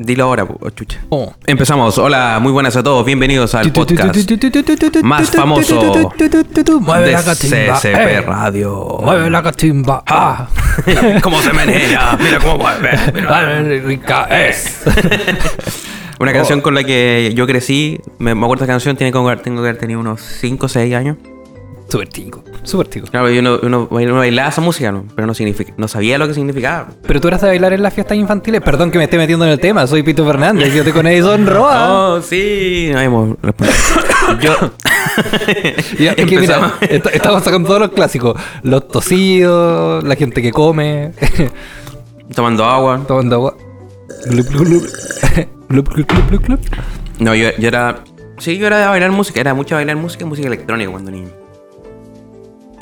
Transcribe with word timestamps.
Dilo 0.00 0.26
ahora, 0.26 0.46
chucha. 0.76 1.00
Oh. 1.08 1.34
Empezamos. 1.44 1.98
Hola, 1.98 2.38
muy 2.40 2.52
buenas 2.52 2.76
a 2.76 2.84
todos. 2.84 3.04
Bienvenidos 3.04 3.56
al 3.56 3.72
podcast 3.72 4.14
más 5.02 5.28
famoso 5.32 6.04
Mueve 6.80 7.06
de 7.06 7.12
la. 7.14 7.22
CCP 7.34 7.84
eh. 7.84 8.20
Radio. 8.20 9.00
Mueve 9.02 9.28
la 9.28 9.42
catimba. 9.42 10.04
Ah. 10.06 10.46
¿Cómo 11.20 11.42
se 11.42 11.52
menea? 11.52 12.16
Mira 12.22 12.38
cómo 12.38 12.58
mueve. 12.58 12.90
mira. 13.12 13.60
Rica 13.60 14.28
es. 14.30 14.82
Una 16.20 16.32
canción 16.32 16.60
con 16.60 16.76
la 16.76 16.84
que 16.84 17.32
yo 17.34 17.48
crecí. 17.48 18.00
Me, 18.18 18.30
acuerdo 18.30 18.54
de 18.54 18.64
esa 18.66 18.72
canción. 18.72 18.96
Tiene 18.96 19.10
como, 19.10 19.36
tengo 19.38 19.62
que 19.62 19.68
haber 19.68 19.80
tenido 19.80 19.98
unos 19.98 20.20
5 20.20 20.66
o 20.66 20.68
6 20.68 20.94
años. 20.94 21.16
Súper 21.88 22.08
tico. 22.08 22.44
Súper 22.64 22.88
tico. 22.88 23.06
Claro, 23.06 23.30
yo 23.30 23.40
no, 23.40 23.58
uno, 23.62 23.88
uno 23.90 24.14
bailaba 24.16 24.50
esa 24.50 24.60
música, 24.60 24.92
¿no? 24.92 25.04
pero 25.14 25.26
no, 25.26 25.32
significa, 25.34 25.72
no 25.78 25.88
sabía 25.88 26.18
lo 26.18 26.28
que 26.28 26.34
significaba. 26.34 26.88
Pero 27.06 27.18
tú 27.20 27.28
eras 27.28 27.40
de 27.40 27.48
bailar 27.48 27.72
en 27.72 27.82
las 27.82 27.94
fiestas 27.94 28.18
infantiles. 28.18 28.60
Perdón 28.60 28.90
que 28.90 28.98
me 28.98 29.04
esté 29.04 29.16
metiendo 29.16 29.46
en 29.46 29.52
el 29.52 29.58
tema. 29.58 29.86
Soy 29.86 30.02
Pito 30.02 30.26
Fernández. 30.26 30.74
Yo 30.74 30.84
te 30.84 30.92
con 30.92 31.06
Edison 31.06 31.46
Roa. 31.46 31.86
Oh, 32.18 32.22
sí. 32.22 32.90
No 32.92 33.00
hemos. 33.00 33.36
Yo. 34.40 34.54
Ya, 35.98 36.12
es 36.12 36.26
que 36.26 36.38
mira, 36.38 36.74
est- 36.82 37.06
estamos 37.12 37.42
sacando 37.42 37.66
todos 37.66 37.80
los 37.80 37.90
clásicos. 37.90 38.40
Los 38.62 38.86
tosidos, 38.88 40.04
la 40.04 40.14
gente 40.14 40.40
que 40.42 40.52
come, 40.52 41.12
Tomando 42.34 42.64
agua. 42.64 43.00
tomando 43.08 43.34
agua. 43.36 43.56
Glup, 44.30 44.46
glup, 45.88 46.46
glup. 46.46 46.60
No, 47.18 47.34
yo, 47.34 47.48
yo 47.58 47.68
era. 47.68 48.04
Sí, 48.38 48.58
yo 48.58 48.66
era 48.68 48.78
de 48.78 48.86
bailar 48.86 49.10
música. 49.10 49.40
Era 49.40 49.54
mucho 49.54 49.74
bailar 49.74 49.96
música 49.96 50.24
y 50.24 50.26
música 50.28 50.46
electrónica 50.46 50.90
cuando 50.90 51.10
niño. 51.10 51.28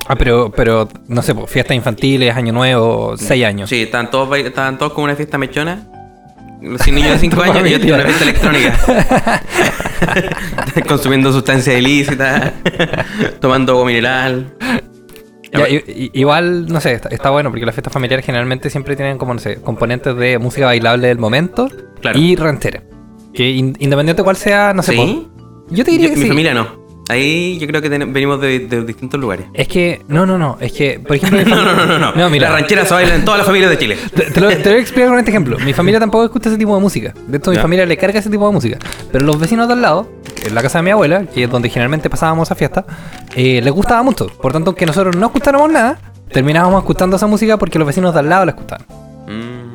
Ah, 0.09 0.15
pero, 0.17 0.51
pero, 0.55 0.89
no 1.09 1.23
sé, 1.23 1.35
pues, 1.35 1.51
fiestas 1.51 1.77
infantiles, 1.77 2.35
año 2.37 2.53
nuevo, 2.53 3.17
seis 3.17 3.45
años. 3.45 3.69
Sí, 3.69 3.83
estaban 3.83 4.11
todos, 4.11 4.37
estaban 4.39 4.79
todos 4.79 4.93
como 4.93 5.05
una 5.05 5.17
fiesta 5.17 5.37
mechona. 5.39 5.89
Los 6.63 6.87
niños 6.91 7.11
de 7.13 7.19
5 7.19 7.43
años 7.43 7.67
y 7.67 7.71
yo 7.71 7.79
tenía 7.79 7.95
una 7.97 8.05
fiesta 8.05 8.25
electrónica. 8.25 9.43
Consumiendo 10.89 11.31
sustancias 11.33 11.77
ilícitas. 11.79 12.53
tomando 13.41 13.73
agua 13.73 13.85
mineral. 13.87 14.55
Ya, 15.53 15.67
igual, 15.69 16.67
no 16.67 16.81
sé, 16.81 16.93
está, 16.95 17.09
está 17.11 17.31
bueno 17.31 17.51
porque 17.51 17.65
las 17.67 17.75
fiestas 17.75 17.93
familiares 17.93 18.25
generalmente 18.27 18.69
siempre 18.71 18.97
tienen 18.97 19.17
como, 19.19 19.33
no 19.35 19.41
sé, 19.41 19.57
componentes 19.61 20.17
de 20.17 20.39
música 20.39 20.67
bailable 20.67 21.09
del 21.09 21.19
momento 21.19 21.69
Claro. 22.01 22.19
y 22.19 22.37
ranchera. 22.37 22.83
Que 23.33 23.51
in- 23.51 23.77
independiente 23.79 24.23
de 24.23 24.25
cuál 24.25 24.37
sea, 24.37 24.73
no 24.75 24.83
sé. 24.83 24.93
¿Sí? 24.93 25.29
po- 25.29 25.67
yo 25.75 25.85
te 25.85 25.91
diría 25.93 26.09
Yo- 26.09 26.15
que 26.15 26.19
mi 26.19 26.23
sí. 26.25 26.29
familia 26.29 26.55
no. 26.55 26.86
Ahí 27.09 27.57
yo 27.59 27.67
creo 27.69 27.81
que 27.81 27.89
ten- 27.89 28.13
venimos 28.13 28.41
de, 28.41 28.59
de 28.61 28.83
distintos 28.85 29.21
lugares. 29.21 29.47
Es 29.55 29.69
que, 29.69 30.03
no, 30.09 30.27
no, 30.27 30.39
no, 30.39 30.59
es 30.61 30.73
que, 30.73 30.99
por 30.99 31.15
ejemplo... 31.17 31.41
No, 31.47 31.63
no, 31.63 31.75
no, 31.75 31.87
no. 31.87 31.99
no. 31.99 32.13
No, 32.15 32.31
mira. 32.31 32.49
Las 32.51 32.61
rancheras 32.61 32.89
se 32.89 32.95
bailan 32.95 33.17
en 33.21 33.25
todas 33.25 33.39
las 33.39 33.47
familias 33.47 33.71
de 33.71 33.79
Chile. 33.79 33.97
Te, 34.15 34.31
te 34.31 34.41
lo, 34.41 34.49
te 34.49 34.57
lo 34.59 34.65
voy 34.65 34.73
a 34.75 34.81
explicar 34.81 35.09
con 35.11 35.19
este 35.19 35.31
ejemplo. 35.31 35.59
Mi 35.61 35.73
familia 35.73 36.01
tampoco 36.01 36.25
escucha 36.25 36.49
ese 36.49 36.59
tipo 36.59 36.75
de 36.75 36.81
música. 36.81 37.15
De 37.29 37.39
hecho, 37.39 37.51
mi 37.51 37.57
Ya. 37.57 37.63
familia 37.63 37.87
le 37.87 37.97
carga 37.97 38.19
ese 38.19 38.29
tipo 38.31 38.47
de 38.47 38.53
música. 38.53 38.79
Pero 39.13 39.25
los 39.25 39.39
vecinos 39.39 39.69
de 39.69 39.75
al 39.75 39.83
lado, 39.83 40.09
en 40.45 40.55
la 40.55 40.63
casa 40.63 40.79
de 40.79 40.83
mi 40.83 40.91
abuela, 40.91 41.25
que 41.27 41.45
es 41.45 41.51
donde 41.51 41.69
generalmente 41.69 42.11
pasábamos 42.11 42.49
esa 42.49 42.55
fiesta, 42.57 42.85
eh, 43.37 43.61
les 43.63 43.73
gustaba 43.73 44.03
mucho. 44.03 44.27
Por 44.27 44.53
tanto, 44.53 44.71
aunque 44.71 44.85
nosotros 44.87 45.15
no 45.17 45.27
escucháramos 45.27 45.71
nada, 45.71 45.99
terminábamos 46.33 46.81
escuchando 46.83 47.17
esa 47.17 47.29
música 47.29 47.57
porque 47.57 47.79
los 47.79 47.87
vecinos 47.87 48.13
de 48.15 48.21
al 48.21 48.29
lado 48.29 48.45
la 48.47 48.51
escuchaban. 48.51 48.85
Mm. 49.29 49.67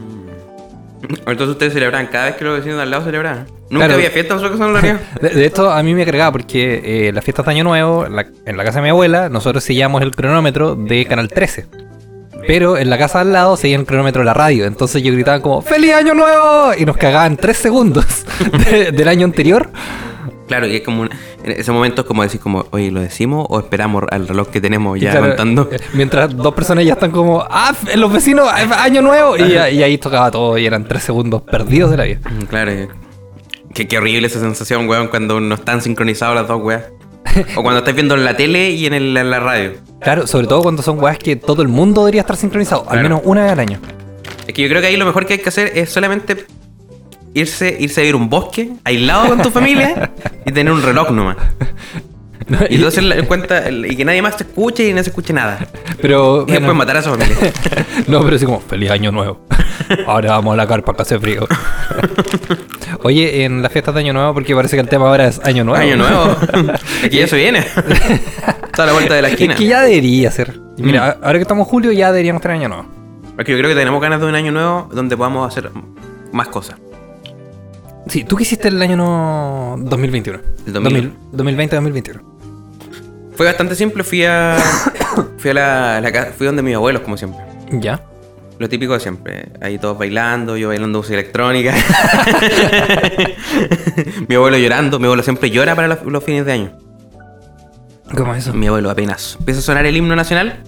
Entonces 1.27 1.47
ustedes 1.47 1.73
celebraban 1.73 2.07
cada 2.07 2.25
vez 2.25 2.35
que 2.35 2.43
los 2.43 2.57
vecinos 2.57 2.75
de 2.77 2.83
al 2.83 2.91
lado 2.91 3.03
celebraban. 3.05 3.45
Nunca 3.71 3.85
Claro. 3.87 3.93
había 3.95 4.11
fiestas 4.11 4.41
son 4.41 4.73
la 4.73 4.81
De, 5.21 5.29
de 5.29 5.45
esto 5.45 5.71
a 5.71 5.81
mí 5.81 5.93
me 5.95 6.05
cargaba 6.05 6.31
porque 6.33 7.07
eh, 7.07 7.11
las 7.13 7.23
fiestas 7.23 7.45
de 7.45 7.51
Año 7.53 7.63
Nuevo, 7.63 8.05
en 8.05 8.15
la, 8.15 8.25
en 8.45 8.57
la 8.57 8.63
casa 8.63 8.79
de 8.79 8.83
mi 8.83 8.89
abuela, 8.89 9.29
nosotros 9.29 9.63
seguíamos 9.63 10.01
el 10.01 10.11
cronómetro 10.11 10.75
de 10.75 11.05
Canal 11.05 11.29
13. 11.29 11.65
Pero 12.47 12.77
en 12.77 12.89
la 12.89 12.97
casa 12.97 13.21
al 13.21 13.31
lado 13.31 13.55
seguía 13.55 13.77
el 13.77 13.85
cronómetro 13.85 14.21
de 14.21 14.25
la 14.25 14.33
radio. 14.33 14.65
Entonces 14.65 15.01
yo 15.03 15.13
gritaba 15.13 15.39
como 15.41 15.61
¡Feliz 15.61 15.93
Año 15.93 16.13
Nuevo! 16.13 16.71
Y 16.77 16.85
nos 16.85 16.97
cagaban 16.97 17.37
3 17.37 17.55
segundos 17.55 18.25
de- 18.69 18.91
del 18.91 19.07
año 19.07 19.25
anterior. 19.25 19.69
Claro, 20.47 20.67
y 20.67 20.75
es 20.75 20.81
como 20.81 21.03
un- 21.03 21.09
en 21.43 21.51
ese 21.51 21.71
momento 21.71 22.01
es 22.01 22.07
como 22.07 22.23
decir 22.23 22.41
como, 22.41 22.65
oye, 22.71 22.91
¿lo 22.91 22.99
decimos 22.99 23.45
o 23.49 23.57
esperamos 23.59 24.03
al 24.11 24.27
reloj 24.27 24.49
que 24.49 24.59
tenemos 24.59 24.99
ya 24.99 25.11
claro, 25.11 25.27
contando? 25.27 25.69
eh, 25.71 25.77
Mientras 25.93 26.35
dos 26.35 26.53
personas 26.53 26.83
ya 26.83 26.93
están 26.93 27.11
como 27.11 27.41
¡Ah! 27.49 27.73
Los 27.95 28.11
vecinos, 28.11 28.47
eh, 28.59 28.67
Año 28.77 29.01
Nuevo! 29.01 29.37
Y, 29.37 29.53
y 29.53 29.83
ahí 29.83 29.97
tocaba 29.97 30.29
todo 30.29 30.57
y 30.57 30.65
eran 30.65 30.83
3 30.85 31.01
segundos 31.01 31.43
perdidos 31.43 31.91
de 31.91 31.97
la 31.97 32.03
vida. 32.03 32.19
Claro, 32.49 32.71
y- 33.75 33.85
qué, 33.85 33.97
horrible 33.97 34.27
esa 34.27 34.39
sensación, 34.39 34.87
weón, 34.87 35.07
cuando 35.07 35.39
no 35.39 35.55
están 35.55 35.81
sincronizados 35.81 36.35
las 36.35 36.47
dos 36.47 36.61
weas. 36.63 36.83
O 37.55 37.63
cuando 37.63 37.79
estás 37.79 37.93
viendo 37.93 38.15
en 38.15 38.25
la 38.25 38.35
tele 38.35 38.71
y 38.71 38.85
en, 38.85 38.93
el- 38.93 39.15
en 39.15 39.29
la 39.29 39.39
radio. 39.39 39.73
Claro, 40.01 40.27
sobre 40.27 40.47
todo 40.47 40.61
cuando 40.63 40.81
son 40.81 40.99
weas 41.01 41.17
que 41.17 41.35
todo 41.35 41.61
el 41.61 41.67
mundo 41.67 42.01
debería 42.01 42.21
estar 42.21 42.35
sincronizado, 42.35 42.85
al 42.89 43.01
menos 43.01 43.21
una 43.23 43.43
vez 43.43 43.51
al 43.51 43.59
año. 43.59 43.79
Es 44.47 44.53
que 44.53 44.61
yo 44.63 44.67
creo 44.69 44.81
que 44.81 44.87
ahí 44.87 44.97
lo 44.97 45.05
mejor 45.05 45.25
que 45.25 45.33
hay 45.33 45.39
que 45.39 45.49
hacer 45.49 45.71
es 45.77 45.89
solamente 45.91 46.45
irse, 47.33 47.77
irse 47.79 48.01
a 48.01 48.03
ir 48.03 48.13
a 48.15 48.17
un 48.17 48.29
bosque, 48.29 48.71
aislado 48.83 49.29
con 49.29 49.41
tu 49.41 49.49
familia, 49.51 50.11
y 50.45 50.51
tener 50.51 50.73
un 50.73 50.81
reloj 50.81 51.11
nomás. 51.11 51.37
Y 52.69 52.75
entonces 52.75 53.03
la- 53.03 53.21
cuenta, 53.23 53.69
y 53.69 53.95
que 53.95 54.05
nadie 54.05 54.21
más 54.21 54.37
te 54.37 54.43
escuche 54.43 54.87
y 54.89 54.93
no 54.93 55.03
se 55.03 55.09
escuche 55.09 55.33
nada. 55.33 55.59
Pero. 56.01 56.43
Y 56.47 56.51
después 56.51 56.59
bueno, 56.61 56.73
matar 56.75 56.97
a 56.97 57.01
su 57.01 57.09
familia. 57.09 57.35
No, 58.07 58.21
pero 58.23 58.35
así 58.35 58.45
como, 58.45 58.59
feliz 58.59 58.89
año 58.91 59.11
nuevo. 59.11 59.45
Ahora 60.07 60.31
vamos 60.31 60.53
a 60.53 60.57
la 60.57 60.67
carpa 60.67 60.93
que 60.95 61.01
hace 61.03 61.19
frío. 61.19 61.47
Oye, 63.03 63.43
en 63.45 63.61
las 63.61 63.71
fiestas 63.71 63.93
de 63.95 64.01
año 64.01 64.13
nuevo, 64.13 64.33
porque 64.33 64.55
parece 64.55 64.75
que 64.75 64.81
el 64.81 64.87
tema 64.89 65.07
ahora 65.07 65.27
es 65.27 65.39
año 65.43 65.63
nuevo. 65.63 65.81
Año 65.81 65.97
nuevo. 65.97 66.35
Aquí 67.03 67.17
ya 67.17 67.27
se 67.27 67.35
viene. 67.35 67.59
Está 67.59 68.83
a 68.83 68.85
la 68.85 68.93
vuelta 68.93 69.13
de 69.15 69.21
la 69.21 69.29
esquina. 69.29 69.53
Es 69.53 69.59
que 69.59 69.67
ya 69.67 69.81
debería 69.81 70.31
ser. 70.31 70.59
Mira, 70.77 71.01
Mm. 71.01 71.03
a- 71.23 71.25
ahora 71.27 71.33
que 71.39 71.41
estamos 71.43 71.65
en 71.67 71.71
julio, 71.71 71.91
ya 71.91 72.11
deberíamos 72.11 72.41
tener 72.41 72.57
año 72.57 72.69
nuevo. 72.69 72.85
Porque 73.35 73.51
yo 73.51 73.57
creo 73.57 73.69
que 73.69 73.75
tenemos 73.75 74.01
ganas 74.01 74.19
de 74.19 74.25
un 74.27 74.35
año 74.35 74.51
nuevo 74.51 74.89
donde 74.93 75.15
podamos 75.17 75.47
hacer 75.47 75.71
más 76.31 76.47
cosas. 76.49 76.77
Sí, 78.07 78.23
¿tú 78.23 78.35
qué 78.35 78.43
hiciste 78.43 78.67
el 78.67 78.81
año 78.81 78.97
no 78.97 79.75
2021? 79.79 80.39
El 80.67 80.73
2000. 80.73 81.13
2020-2021. 81.33 82.21
Fue 83.41 83.47
bastante 83.47 83.73
simple, 83.73 84.03
fui 84.03 84.23
a. 84.23 84.55
fui 85.39 85.49
a 85.49 85.53
la, 85.55 85.99
la 86.01 86.11
ca- 86.11 86.31
fui 86.37 86.45
donde 86.45 86.61
mis 86.61 86.75
abuelos, 86.75 87.01
como 87.01 87.17
siempre. 87.17 87.41
¿Ya? 87.71 87.99
Lo 88.59 88.69
típico 88.69 88.93
de 88.93 88.99
siempre. 88.99 89.47
Ahí 89.61 89.79
todos 89.79 89.97
bailando, 89.97 90.57
yo 90.57 90.67
bailando 90.67 90.99
música 90.99 91.15
electrónica. 91.15 91.73
mi 94.27 94.35
abuelo 94.35 94.57
llorando. 94.59 94.99
Mi 94.99 95.05
abuelo 95.05 95.23
siempre 95.23 95.49
llora 95.49 95.73
para 95.75 95.87
los, 95.87 96.03
los 96.03 96.23
fines 96.23 96.45
de 96.45 96.51
año. 96.51 96.77
¿Cómo 98.15 98.35
es 98.35 98.43
eso? 98.45 98.53
Mi 98.53 98.67
abuelo 98.67 98.91
apenas 98.91 99.37
empieza 99.39 99.61
a 99.61 99.63
sonar 99.63 99.87
el 99.87 99.97
himno 99.97 100.15
nacional, 100.15 100.61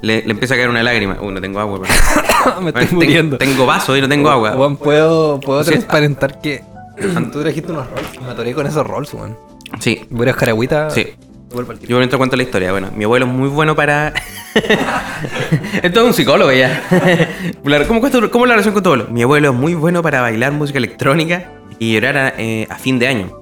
le, 0.00 0.22
le 0.24 0.30
empieza 0.32 0.54
a 0.54 0.56
caer 0.56 0.70
una 0.70 0.82
lágrima. 0.82 1.18
Uy, 1.20 1.32
no 1.32 1.40
tengo 1.40 1.60
agua, 1.60 1.82
pero- 1.82 2.60
Me 2.62 2.70
estoy 2.70 2.86
Ten- 2.86 2.94
muriendo. 2.96 3.38
Tengo 3.38 3.64
vaso 3.64 3.96
y 3.96 4.00
no 4.00 4.08
tengo 4.08 4.28
agua. 4.28 4.52
Juan, 4.52 4.76
puedo, 4.76 5.38
puedo 5.38 5.62
Sí. 5.62 5.70
transparentar 5.70 6.40
que 6.40 6.64
tú 7.32 7.42
trajiste 7.42 7.70
unos 7.70 7.88
rolls. 7.88 8.20
Me 8.22 8.30
atoré 8.32 8.54
con 8.54 8.66
esos 8.66 8.84
rolls, 8.84 9.14
weón. 9.14 9.38
Sí, 9.78 10.04
Voy 10.10 10.26
a 10.26 10.30
ir 10.30 10.34
a 10.34 10.38
caragüita. 10.38 10.90
sí. 10.90 11.14
Yo 11.86 11.98
mientras 11.98 12.18
cuento 12.18 12.36
la 12.36 12.42
historia. 12.42 12.72
Bueno, 12.72 12.90
mi 12.94 13.04
abuelo 13.04 13.26
es 13.26 13.32
muy 13.32 13.48
bueno 13.48 13.76
para. 13.76 14.12
Esto 15.82 16.00
es 16.00 16.06
un 16.06 16.14
psicólogo 16.14 16.52
ya. 16.52 16.82
¿Cómo, 17.88 18.00
¿Cómo 18.00 18.44
es 18.44 18.48
la 18.48 18.54
relación 18.54 18.74
con 18.74 18.82
tu 18.82 18.90
abuelo? 18.90 19.08
Mi 19.10 19.22
abuelo 19.22 19.50
es 19.50 19.54
muy 19.54 19.74
bueno 19.74 20.02
para 20.02 20.20
bailar 20.20 20.52
música 20.52 20.78
electrónica 20.78 21.52
y 21.78 21.94
llorar 21.94 22.16
a, 22.16 22.28
eh, 22.38 22.66
a 22.70 22.76
fin 22.76 22.98
de 22.98 23.08
año. 23.08 23.38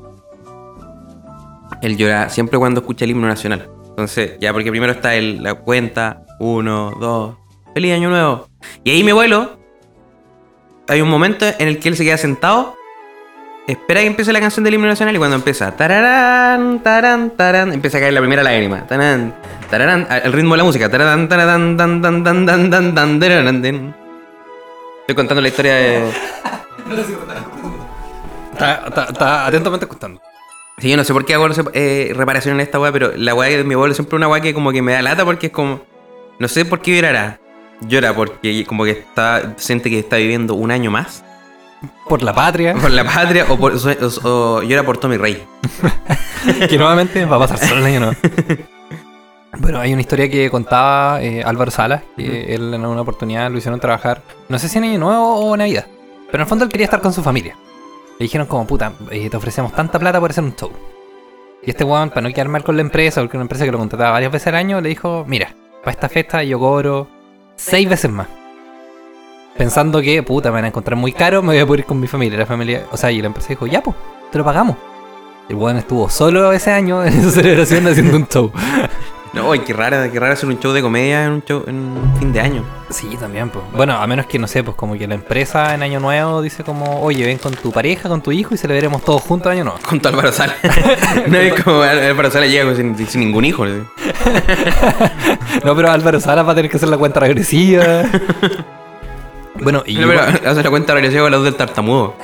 Él 1.82 1.96
llora 1.96 2.28
siempre 2.28 2.58
cuando 2.58 2.80
escucha 2.80 3.04
el 3.04 3.12
himno 3.12 3.26
nacional. 3.26 3.70
Entonces, 3.88 4.32
ya, 4.40 4.52
porque 4.52 4.70
primero 4.70 4.92
está 4.92 5.14
el, 5.14 5.42
la 5.42 5.54
cuenta: 5.54 6.24
uno, 6.38 6.92
dos, 7.00 7.36
feliz 7.74 7.94
año 7.94 8.10
nuevo. 8.10 8.48
Y 8.84 8.90
ahí 8.90 9.04
mi 9.04 9.10
abuelo. 9.10 9.58
Hay 10.88 11.00
un 11.00 11.08
momento 11.08 11.46
en 11.46 11.68
el 11.68 11.78
que 11.78 11.88
él 11.88 11.96
se 11.96 12.04
queda 12.04 12.16
sentado 12.16 12.74
Espera 13.70 14.00
que 14.00 14.06
empiece 14.06 14.32
la 14.32 14.40
canción 14.40 14.64
del 14.64 14.74
himno 14.74 14.86
nacional 14.88 15.14
y 15.14 15.18
cuando 15.18 15.36
empieza 15.36 15.70
tararán, 15.76 16.80
tarán, 16.82 17.30
tarán, 17.36 17.72
empieza 17.72 17.98
a 17.98 18.00
caer 18.00 18.12
la 18.12 18.20
primera 18.20 18.42
lágrima. 18.42 18.86
Tarán, 18.86 19.34
tararán, 19.70 20.06
el 20.24 20.32
ritmo 20.32 20.54
de 20.54 20.58
la 20.58 20.64
música. 20.64 20.88
Tararán, 20.88 21.28
tararán, 21.28 21.76
dan, 21.76 22.02
dan, 22.02 22.24
dan, 22.24 22.46
dan, 22.46 22.70
dan, 22.70 22.94
dan, 22.94 23.20
tararán, 23.20 23.62
den. 23.62 23.94
Estoy 25.02 25.14
contando 25.14 25.40
la 25.40 25.48
historia 25.48 25.74
de. 25.74 26.10
Está, 28.52 28.84
está- 28.88 29.04
está 29.10 29.46
atentamente 29.46 29.84
escuchando. 29.86 30.20
Sí, 30.78 30.90
yo 30.90 30.96
no 30.96 31.04
sé 31.04 31.12
por 31.12 31.24
qué 31.24 31.34
hago 31.34 31.46
eh, 31.74 32.12
reparación 32.14 32.54
en 32.54 32.60
esta 32.62 32.80
weá, 32.80 32.90
pero 32.90 33.12
la 33.16 33.34
weá 33.34 33.56
de 33.56 33.64
mi 33.64 33.74
abuelo 33.74 33.94
siempre 33.94 34.16
una 34.16 34.28
weá 34.28 34.40
que 34.40 34.54
como 34.54 34.72
que 34.72 34.82
me 34.82 34.92
da 34.92 35.02
lata 35.02 35.24
porque 35.24 35.46
es 35.48 35.52
como. 35.52 35.82
No 36.38 36.48
sé 36.48 36.64
por 36.64 36.80
qué 36.80 36.96
llorará. 36.96 37.38
Llora 37.82 38.14
porque 38.14 38.64
como 38.66 38.84
que 38.84 38.90
está. 38.92 39.54
siente 39.56 39.90
que 39.90 39.98
está 40.00 40.16
viviendo 40.16 40.54
un 40.54 40.70
año 40.70 40.90
más. 40.90 41.22
Por 42.08 42.22
la 42.22 42.34
patria. 42.34 42.74
Por 42.74 42.90
la 42.90 43.04
patria 43.04 43.46
o, 43.48 43.56
por, 43.56 43.72
o- 43.74 44.28
o 44.28 44.62
llora 44.62 44.82
por 44.84 44.98
Tommy 44.98 45.16
Rey. 45.16 45.42
que 46.68 46.76
nuevamente 46.78 47.24
va 47.24 47.36
a 47.36 47.38
pasar 47.40 47.58
solo 47.58 47.80
el 47.80 47.86
año 47.86 48.00
nuevo. 48.00 48.16
Bueno, 49.58 49.80
hay 49.80 49.92
una 49.92 50.00
historia 50.02 50.28
que 50.30 50.48
contaba 50.50 51.20
eh, 51.22 51.42
Álvaro 51.44 51.70
Salas, 51.70 52.02
que 52.16 52.54
él 52.54 52.72
en 52.72 52.86
una 52.86 53.00
oportunidad 53.00 53.50
lo 53.50 53.58
hicieron 53.58 53.80
trabajar, 53.80 54.22
no 54.48 54.58
sé 54.58 54.68
si 54.68 54.78
en 54.78 54.84
Año 54.84 54.98
Nuevo 54.98 55.34
o 55.40 55.56
Navidad, 55.56 55.86
pero 56.30 56.36
en 56.36 56.40
el 56.42 56.46
fondo 56.46 56.64
él 56.64 56.70
quería 56.70 56.84
estar 56.84 57.00
con 57.00 57.12
su 57.12 57.22
familia. 57.22 57.56
Le 58.18 58.24
dijeron 58.24 58.46
como, 58.46 58.66
puta, 58.66 58.92
eh, 59.10 59.28
te 59.28 59.36
ofrecemos 59.36 59.72
tanta 59.72 59.98
plata 59.98 60.20
por 60.20 60.30
hacer 60.30 60.44
un 60.44 60.54
show. 60.54 60.70
Y 61.62 61.70
este 61.70 61.84
weón, 61.84 62.10
para 62.10 62.22
no 62.22 62.32
quedar 62.32 62.48
mal 62.48 62.62
con 62.62 62.76
la 62.76 62.82
empresa, 62.82 63.20
porque 63.20 63.36
era 63.36 63.40
una 63.40 63.44
empresa 63.44 63.64
que 63.64 63.72
lo 63.72 63.78
contrataba 63.78 64.12
varias 64.12 64.30
veces 64.32 64.46
al 64.48 64.54
año, 64.54 64.80
le 64.80 64.88
dijo, 64.90 65.24
mira, 65.26 65.54
para 65.82 65.92
esta 65.92 66.08
fiesta 66.08 66.42
yo 66.44 66.58
cobro 66.58 67.08
seis 67.56 67.88
veces 67.88 68.10
más. 68.10 68.28
Pensando 69.56 70.00
que, 70.00 70.22
puta, 70.22 70.50
me 70.50 70.56
van 70.56 70.64
a 70.64 70.68
encontrar 70.68 70.96
muy 70.96 71.12
caro, 71.12 71.42
me 71.42 71.48
voy 71.48 71.58
a 71.58 71.66
poder 71.66 71.80
ir 71.80 71.86
con 71.86 72.00
mi 72.00 72.06
familia. 72.06 72.38
La 72.38 72.46
familia, 72.46 72.86
o 72.90 72.96
sea, 72.96 73.10
y 73.10 73.20
la 73.20 73.26
empresa 73.26 73.48
dijo, 73.48 73.66
ya, 73.66 73.82
pues, 73.82 73.96
te 74.30 74.38
lo 74.38 74.44
pagamos. 74.44 74.76
El 75.48 75.56
weón 75.56 75.78
estuvo 75.78 76.08
solo 76.08 76.52
ese 76.52 76.70
año 76.70 77.04
en 77.04 77.12
esa 77.12 77.30
celebración 77.42 77.86
haciendo 77.86 78.16
un 78.16 78.26
show. 78.28 78.52
No, 79.32 79.52
qué 79.52 79.72
raro, 79.72 80.10
qué 80.10 80.18
raro 80.18 80.32
hacer 80.32 80.48
un 80.48 80.58
show 80.58 80.72
de 80.72 80.82
comedia 80.82 81.24
en 81.24 81.30
un 81.30 81.44
show 81.44 81.62
en 81.68 81.94
fin 82.18 82.32
de 82.32 82.40
año. 82.40 82.64
Sí, 82.88 83.16
también, 83.16 83.48
pues. 83.48 83.64
Bueno, 83.72 83.94
a 83.94 84.04
menos 84.08 84.26
que, 84.26 84.40
no 84.40 84.48
sé, 84.48 84.64
pues 84.64 84.76
como 84.76 84.94
que 84.98 85.06
la 85.06 85.14
empresa 85.14 85.72
en 85.72 85.84
Año 85.84 86.00
Nuevo 86.00 86.42
dice 86.42 86.64
como, 86.64 87.00
oye, 87.00 87.24
ven 87.24 87.38
con 87.38 87.54
tu 87.54 87.70
pareja, 87.70 88.08
con 88.08 88.20
tu 88.22 88.32
hijo 88.32 88.54
y 88.54 88.58
celebremos 88.58 89.04
todos 89.04 89.22
juntos 89.22 89.52
Año 89.52 89.62
Nuevo. 89.62 89.78
Junto 89.84 90.08
a 90.08 90.10
Álvaro 90.10 90.32
Sala. 90.32 90.56
no 91.28 91.36
es 91.36 91.62
como 91.62 91.82
Álvaro 91.82 92.28
Sala 92.28 92.46
llega 92.46 92.74
sin, 92.74 93.06
sin 93.06 93.20
ningún 93.20 93.44
hijo. 93.44 93.64
¿no? 93.64 93.84
No, 95.64 95.76
pero 95.76 95.92
Álvaro 95.92 96.18
Sala 96.18 96.42
va 96.42 96.50
a 96.50 96.54
tener 96.56 96.68
que 96.68 96.78
hacer 96.78 96.88
la 96.88 96.98
cuenta 96.98 97.20
regresiva. 97.20 98.02
Bueno, 99.54 99.82
y 99.86 99.96
pero 99.96 100.20
hace 100.46 100.62
la 100.62 100.70
cuenta 100.70 100.94
regresiva 100.94 101.22
con 101.22 101.32
la 101.32 101.36
luz 101.38 101.44
del 101.46 101.56
tartamudo. 101.56 102.14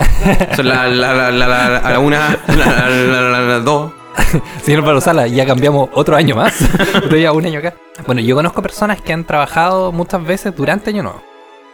Son 0.55 0.69
la, 0.69 0.87
la, 0.88 1.12
la, 1.14 1.31
la, 1.31 1.46
la- 1.49 1.76
a 1.78 1.90
la 1.90 1.99
una, 1.99 2.38
la, 2.49 2.55
la, 2.55 2.88
la, 2.88 3.20
la- 3.23 3.40
la 3.40 3.61
dos. 3.61 3.93
Señor 4.62 4.81
Álvaro 4.81 5.00
Sala, 5.00 5.26
ya 5.26 5.44
cambiamos 5.44 5.90
otro 5.93 6.17
año 6.17 6.37
más. 6.37 6.61
Estoy 6.94 7.23
ya 7.23 7.32
un 7.32 7.44
año 7.44 7.58
acá. 7.58 7.75
Bueno, 8.06 8.20
yo 8.23 8.34
conozco 8.37 8.62
personas 8.62 9.00
que 9.02 9.12
han 9.12 9.25
trabajado 9.25 9.93
muchas 9.93 10.25
veces 10.25 10.55
durante 10.56 10.90
Año 10.90 11.02
Nuevo. 11.02 11.23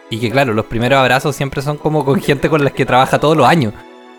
Y 0.09 0.19
que 0.19 0.29
claro, 0.29 0.53
los 0.53 0.65
primeros 0.65 0.99
abrazos 0.99 1.35
siempre 1.35 1.61
son 1.61 1.77
como 1.77 2.03
con 2.03 2.21
gente 2.21 2.49
con 2.49 2.63
las 2.63 2.73
que 2.73 2.85
trabaja 2.85 3.19
todos 3.19 3.37
los 3.37 3.47
años. 3.47 3.73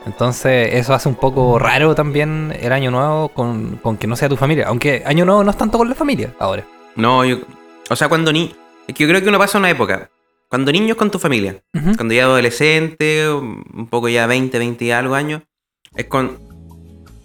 Entonces 0.07 0.71
eso 0.75 0.93
hace 0.95 1.09
un 1.09 1.15
poco 1.15 1.59
raro 1.59 1.95
también 1.95 2.55
el 2.61 2.73
Año 2.73 2.91
Nuevo 2.91 3.29
con, 3.29 3.77
con 3.83 3.97
que 3.97 4.07
no 4.07 4.17
sea 4.17 4.29
tu 4.29 4.37
familia. 4.37 4.67
Aunque 4.69 5.03
Año 5.07 5.25
Nuevo 5.25 5.45
no 5.45 5.51
es 5.51 5.57
tanto 5.57 5.79
con 5.79 5.89
la 5.89 5.95
familia 5.95 6.33
ahora. 6.39 6.65
No, 6.97 7.25
yo. 7.25 7.39
O 7.91 7.97
sea, 7.97 8.09
cuando 8.09 8.33
ni. 8.33 8.55
Es 8.87 8.95
que 8.95 9.05
yo 9.05 9.09
creo 9.09 9.23
que 9.23 9.29
uno 9.29 9.39
pasa 9.39 9.59
una 9.59 9.71
época. 9.71 10.11
Cuando 10.55 10.71
niño 10.71 10.93
es 10.93 10.95
con 10.95 11.11
tu 11.11 11.19
familia. 11.19 11.65
Cuando 11.97 12.15
ya 12.15 12.27
adolescente, 12.27 13.29
un 13.29 13.89
poco 13.91 14.09
ya 14.09 14.29
20, 14.29 14.57
20 14.57 14.85
y 14.85 14.93
algo 14.93 15.17
años, 15.17 15.43
es 15.97 16.05
con 16.05 16.39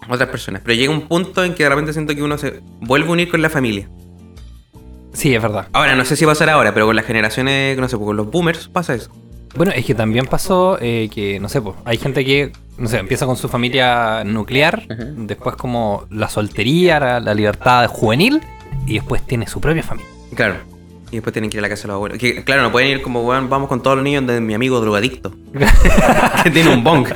otras 0.09 0.29
personas. 0.29 0.63
Pero 0.65 0.75
llega 0.75 0.91
un 0.91 1.07
punto 1.07 1.43
en 1.43 1.53
que 1.53 1.61
de 1.61 1.69
repente 1.69 1.93
siento 1.93 2.15
que 2.15 2.23
uno 2.23 2.39
se 2.39 2.61
vuelve 2.81 3.07
a 3.07 3.11
unir 3.11 3.29
con 3.29 3.43
la 3.43 3.51
familia. 3.51 3.87
Sí, 5.13 5.35
es 5.35 5.39
verdad. 5.39 5.67
Ahora, 5.73 5.95
no 5.95 6.05
sé 6.05 6.15
si 6.15 6.25
pasará 6.25 6.53
ahora, 6.53 6.73
pero 6.73 6.87
con 6.87 6.95
las 6.95 7.05
generaciones, 7.05 7.77
no 7.77 7.87
sé, 7.87 7.99
con 7.99 8.17
los 8.17 8.31
boomers 8.31 8.67
pasa 8.67 8.95
eso. 8.95 9.11
Bueno, 9.55 9.73
es 9.75 9.85
que 9.85 9.93
también 9.93 10.25
pasó 10.25 10.79
eh, 10.81 11.07
que, 11.13 11.39
no 11.39 11.49
sé, 11.49 11.61
pues, 11.61 11.75
hay 11.85 11.99
gente 11.99 12.25
que, 12.25 12.51
no 12.79 12.89
sé, 12.89 12.97
empieza 12.97 13.27
con 13.27 13.37
su 13.37 13.47
familia 13.47 14.23
nuclear, 14.23 14.87
después 14.87 15.55
como 15.55 16.07
la 16.09 16.29
soltería, 16.29 16.99
la, 16.99 17.19
la 17.19 17.35
libertad 17.35 17.87
juvenil, 17.89 18.41
y 18.87 18.95
después 18.95 19.21
tiene 19.21 19.45
su 19.45 19.61
propia 19.61 19.83
familia. 19.83 20.09
Claro. 20.33 20.78
Y 21.11 21.15
después 21.15 21.33
tienen 21.33 21.49
que 21.49 21.57
ir 21.57 21.59
a 21.59 21.63
la 21.63 21.69
casa 21.69 21.83
de 21.83 21.87
los 21.87 21.95
abuelos. 21.95 22.17
Que, 22.19 22.43
claro, 22.43 22.61
no 22.61 22.71
pueden 22.71 22.89
ir 22.89 23.01
como, 23.01 23.21
weón, 23.23 23.49
vamos 23.49 23.67
con 23.67 23.81
todos 23.81 23.97
los 23.97 24.03
niños 24.03 24.27
de 24.27 24.39
mi 24.41 24.53
amigo 24.53 24.79
drogadicto. 24.79 25.31
que 26.43 26.51
tiene 26.51 26.71
un 26.71 26.83
bong. 26.83 27.07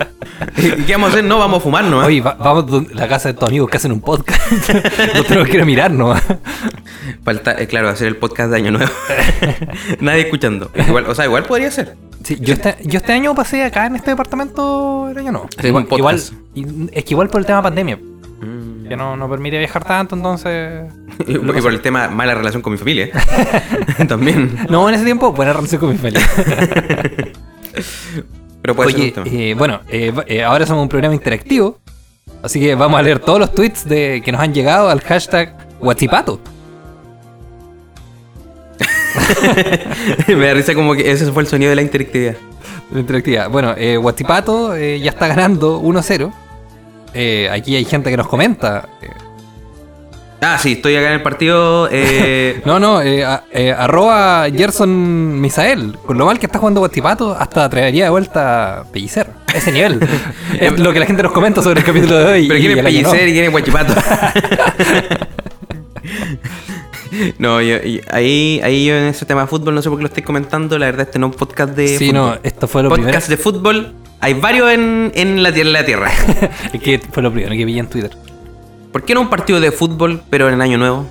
¿Y 0.57 0.71
qué 0.83 0.93
vamos 0.93 1.09
a 1.09 1.13
hacer? 1.13 1.23
No, 1.23 1.37
vamos 1.37 1.59
a 1.59 1.61
fumar, 1.61 1.83
¿no? 1.85 1.99
Oye, 1.99 2.19
va- 2.21 2.33
vamos 2.33 2.65
a 2.73 2.95
la 2.95 3.07
casa 3.07 3.29
de 3.29 3.35
tus 3.35 3.47
amigos 3.47 3.69
que 3.69 3.77
hacen 3.77 3.91
un 3.91 4.01
podcast. 4.01 4.41
no 5.15 5.23
tenemos 5.23 5.47
que 5.47 5.55
ir 5.57 5.61
a 5.61 5.65
mirar, 5.65 5.91
¿no? 5.91 6.15
Falta, 7.23 7.55
eh, 7.61 7.67
claro, 7.67 7.89
hacer 7.89 8.07
el 8.07 8.15
podcast 8.17 8.49
de 8.49 8.57
Año 8.57 8.71
Nuevo. 8.71 8.91
Nadie 9.99 10.21
escuchando. 10.23 10.71
Igual, 10.75 11.05
o 11.07 11.13
sea, 11.15 11.25
igual 11.25 11.43
podría 11.43 11.69
ser. 11.69 11.95
Sí, 12.23 12.37
yo 12.39 12.53
este, 12.53 12.77
yo 12.83 12.97
este 12.97 13.11
año 13.13 13.35
pasé 13.35 13.63
acá 13.63 13.85
en 13.85 13.95
este 13.95 14.11
departamento 14.11 15.09
el 15.11 15.17
año 15.17 15.31
no. 15.31 15.49
Igual, 15.61 16.15
es 16.15 16.31
que 17.03 17.13
igual 17.13 17.29
por 17.29 17.41
el 17.41 17.45
tema 17.45 17.61
pandemia, 17.61 17.99
que 18.87 18.95
no, 18.95 19.15
no 19.17 19.29
permite 19.29 19.57
viajar 19.57 19.83
tanto, 19.83 20.15
entonces... 20.15 20.91
Y 21.27 21.37
por 21.37 21.57
y 21.57 21.61
por 21.61 21.71
el 21.71 21.81
tema 21.81 22.07
mala 22.07 22.33
relación 22.35 22.61
con 22.61 22.73
mi 22.73 22.77
familia. 22.77 23.09
También. 24.07 24.57
No, 24.69 24.87
en 24.89 24.95
ese 24.95 25.05
tiempo, 25.05 25.31
buena 25.31 25.53
relación 25.53 25.79
con 25.79 25.89
mi 25.91 25.97
familia. 25.97 26.21
Pero 28.61 28.75
puede 28.75 28.93
Oye, 28.93 28.97
ser 29.11 29.19
un 29.19 29.25
tema. 29.25 29.37
eh, 29.37 29.53
bueno, 29.57 29.81
eh, 29.89 30.13
eh, 30.27 30.43
ahora 30.43 30.65
somos 30.65 30.83
un 30.83 30.89
programa 30.89 31.13
interactivo, 31.13 31.79
así 32.41 32.59
que 32.59 32.75
vamos 32.75 32.99
a 32.99 33.03
leer 33.03 33.19
todos 33.19 33.39
los 33.39 33.53
tweets 33.53 33.87
de, 33.87 34.21
que 34.23 34.31
nos 34.31 34.41
han 34.41 34.53
llegado 34.53 34.89
al 34.89 35.01
hashtag 35.01 35.55
Whatsipato. 35.81 36.39
Me 40.27 40.47
da 40.47 40.53
risa 40.53 40.73
como 40.73 40.95
que 40.95 41.11
ese 41.11 41.31
fue 41.31 41.43
el 41.43 41.47
sonido 41.47 41.69
de 41.69 41.75
la 41.75 41.81
interactividad. 41.81 42.35
La 42.91 42.99
interactividad. 42.99 43.49
Bueno, 43.49 43.73
eh, 43.77 43.99
eh, 43.99 44.99
ya 45.01 45.09
está 45.09 45.27
ganando 45.27 45.81
1-0. 45.81 46.31
Eh, 47.13 47.49
aquí 47.51 47.75
hay 47.75 47.85
gente 47.85 48.09
que 48.09 48.17
nos 48.17 48.27
comenta. 48.27 48.89
eh, 49.01 49.09
Ah, 50.45 50.57
sí, 50.57 50.73
estoy 50.73 50.97
acá 50.97 51.07
en 51.07 51.13
el 51.13 51.21
partido. 51.21 51.87
Eh, 51.89 52.61
no, 52.65 52.77
no, 52.79 53.01
eh, 53.01 53.25
eh, 53.51 53.71
arroba 53.71 54.47
Gerson 54.53 55.39
Misael. 55.39 55.97
Con 56.05 56.17
lo 56.17 56.25
mal 56.25 56.37
que 56.37 56.47
está 56.47 56.59
jugando 56.59 56.81
Whatsipato, 56.81 57.33
hasta 57.33 57.69
traería 57.69 58.03
de 58.05 58.09
vuelta 58.09 58.81
a 58.81 58.83
Pellicer. 58.83 59.27
Ese 59.53 59.71
nivel. 59.71 60.05
es 60.59 60.77
lo 60.79 60.91
que 60.91 60.99
la 60.99 61.05
gente 61.05 61.23
nos 61.23 61.31
comenta 61.31 61.61
sobre 61.61 61.79
el 61.79 61.85
capítulo 61.85 62.17
de 62.17 62.25
hoy. 62.25 62.47
Pero 62.47 62.59
año 62.59 62.75
no. 62.75 62.83
pellicer 62.83 63.27
y 63.29 63.31
quiere 63.31 63.47
guachipato. 63.47 63.93
no, 67.37 67.61
yo, 67.61 67.77
ahí, 68.11 68.59
ahí 68.63 68.85
yo 68.85 68.95
en 68.95 69.05
ese 69.05 69.25
tema 69.25 69.41
de 69.41 69.47
fútbol, 69.47 69.75
no 69.75 69.81
sé 69.81 69.89
por 69.89 69.97
qué 69.99 70.03
lo 70.03 70.07
estoy 70.07 70.23
comentando. 70.23 70.77
La 70.79 70.87
verdad, 70.87 71.07
este 71.07 71.19
no 71.19 71.27
es 71.27 71.33
un 71.33 71.39
podcast 71.39 71.75
de 71.75 71.87
Sí, 71.97 72.07
fútbol. 72.09 72.13
no, 72.13 72.37
esto 72.43 72.67
fue 72.67 72.83
lo 72.83 72.89
primero. 72.89 73.11
podcast 73.11 73.29
de 73.29 73.37
fútbol. 73.37 73.93
Hay 74.19 74.33
varios 74.35 74.71
en, 74.71 75.11
en, 75.15 75.43
la, 75.43 75.51
tierra- 75.51 75.67
en 75.67 75.73
la 75.73 75.85
tierra. 75.85 76.11
Es 76.73 76.81
que 76.81 76.99
fue 77.11 77.21
lo 77.23 77.31
primero 77.31 77.53
que 77.55 77.65
vi 77.65 77.77
en 77.79 77.87
Twitter. 77.87 78.11
¿Por 78.91 79.03
qué 79.03 79.13
no 79.13 79.21
un 79.21 79.29
partido 79.29 79.59
de 79.59 79.71
fútbol, 79.71 80.21
pero 80.29 80.49
en 80.49 80.61
Año 80.61 80.77
Nuevo? 80.77 81.09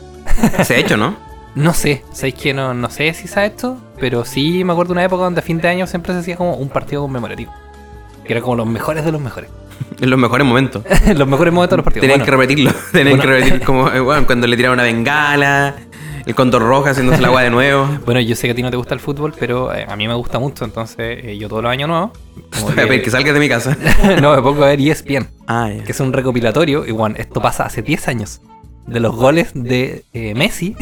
Se 0.65 0.75
ha 0.75 0.79
hecho, 0.79 0.97
¿no? 0.97 1.17
No 1.55 1.75
sé, 1.75 2.03
sabéis 2.15 2.37
que 2.37 2.55
no, 2.55 2.73
no 2.73 2.89
sé 2.89 3.13
si 3.13 3.29
ha 3.39 3.45
hecho, 3.45 3.77
pero 4.01 4.25
sí 4.25 4.65
me 4.65 4.73
acuerdo 4.73 4.95
de 4.95 5.01
una 5.01 5.05
época 5.05 5.25
donde 5.25 5.41
a 5.41 5.43
fin 5.43 5.59
de 5.61 5.69
año 5.69 5.87
siempre 5.87 6.15
se 6.15 6.21
hacía 6.21 6.35
como 6.37 6.55
un 6.55 6.71
partido 6.71 7.03
conmemorativo. 7.03 7.53
Que 8.25 8.33
era 8.33 8.41
como 8.41 8.57
los 8.57 8.67
mejores 8.67 9.05
de 9.05 9.13
los 9.13 9.21
mejores. 9.21 9.51
En 10.01 10.09
los 10.09 10.19
mejores 10.19 10.47
momentos. 10.47 10.83
los 11.15 11.29
mejores 11.29 11.53
momentos 11.53 11.73
de 11.73 11.77
los 11.77 11.85
partidos. 11.85 12.01
Tenían 12.05 12.21
Bueno, 12.21 12.25
que 12.25 12.31
repetirlo. 12.31 12.73
Tenían 12.93 13.19
Bueno. 13.19 13.23
que 13.23 13.29
repetir 13.41 13.67
como, 13.67 13.91
eh, 13.91 14.01
bueno, 14.01 14.25
cuando 14.25 14.47
le 14.47 14.57
tiraron 14.57 14.77
una 14.79 14.85
bengala, 14.85 15.75
el 16.27 16.35
condor 16.35 16.63
roja 16.63 16.91
haciéndose 16.91 17.19
el 17.19 17.25
agua 17.25 17.43
de 17.43 17.51
nuevo. 17.51 17.89
bueno, 18.07 18.21
yo 18.21 18.35
sé 18.37 18.47
que 18.47 18.53
a 18.53 18.55
ti 18.55 18.63
no 18.63 18.71
te 18.71 18.77
gusta 18.77 18.95
el 18.95 19.01
fútbol, 19.01 19.35
pero 19.39 19.75
eh, 19.75 19.87
a 19.89 19.97
mí 19.97 20.07
me 20.09 20.15
gusta 20.15 20.39
mucho, 20.39 20.65
entonces 20.65 21.19
eh, 21.25 21.37
yo 21.39 21.49
todos 21.49 21.63
los 21.63 21.73
años 21.73 21.89
nuevos. 21.89 22.11
pedir 22.75 23.03
que 23.03 23.11
salgas 23.11 23.35
de 23.35 23.41
mi 23.41 23.49
casa. 23.49 23.77
no, 24.21 24.35
me 24.35 24.43
pongo 24.43 24.65
a 24.65 24.69
ver 24.69 24.81
ESPN, 24.81 25.29
Ah, 25.47 25.71
ya. 25.71 25.85
que 25.85 25.93
es 25.93 26.01
un 26.01 26.13
recopilatorio, 26.13 26.87
y 26.87 26.93
bueno, 26.93 27.17
esto 27.19 27.41
pasa 27.41 27.65
hace 27.65 27.83
10 27.83 28.09
años, 28.09 28.41
de 28.87 29.01
los 29.01 29.15
goles 29.15 29.51
de 29.55 30.05
eh, 30.13 30.35
Messi 30.35 30.77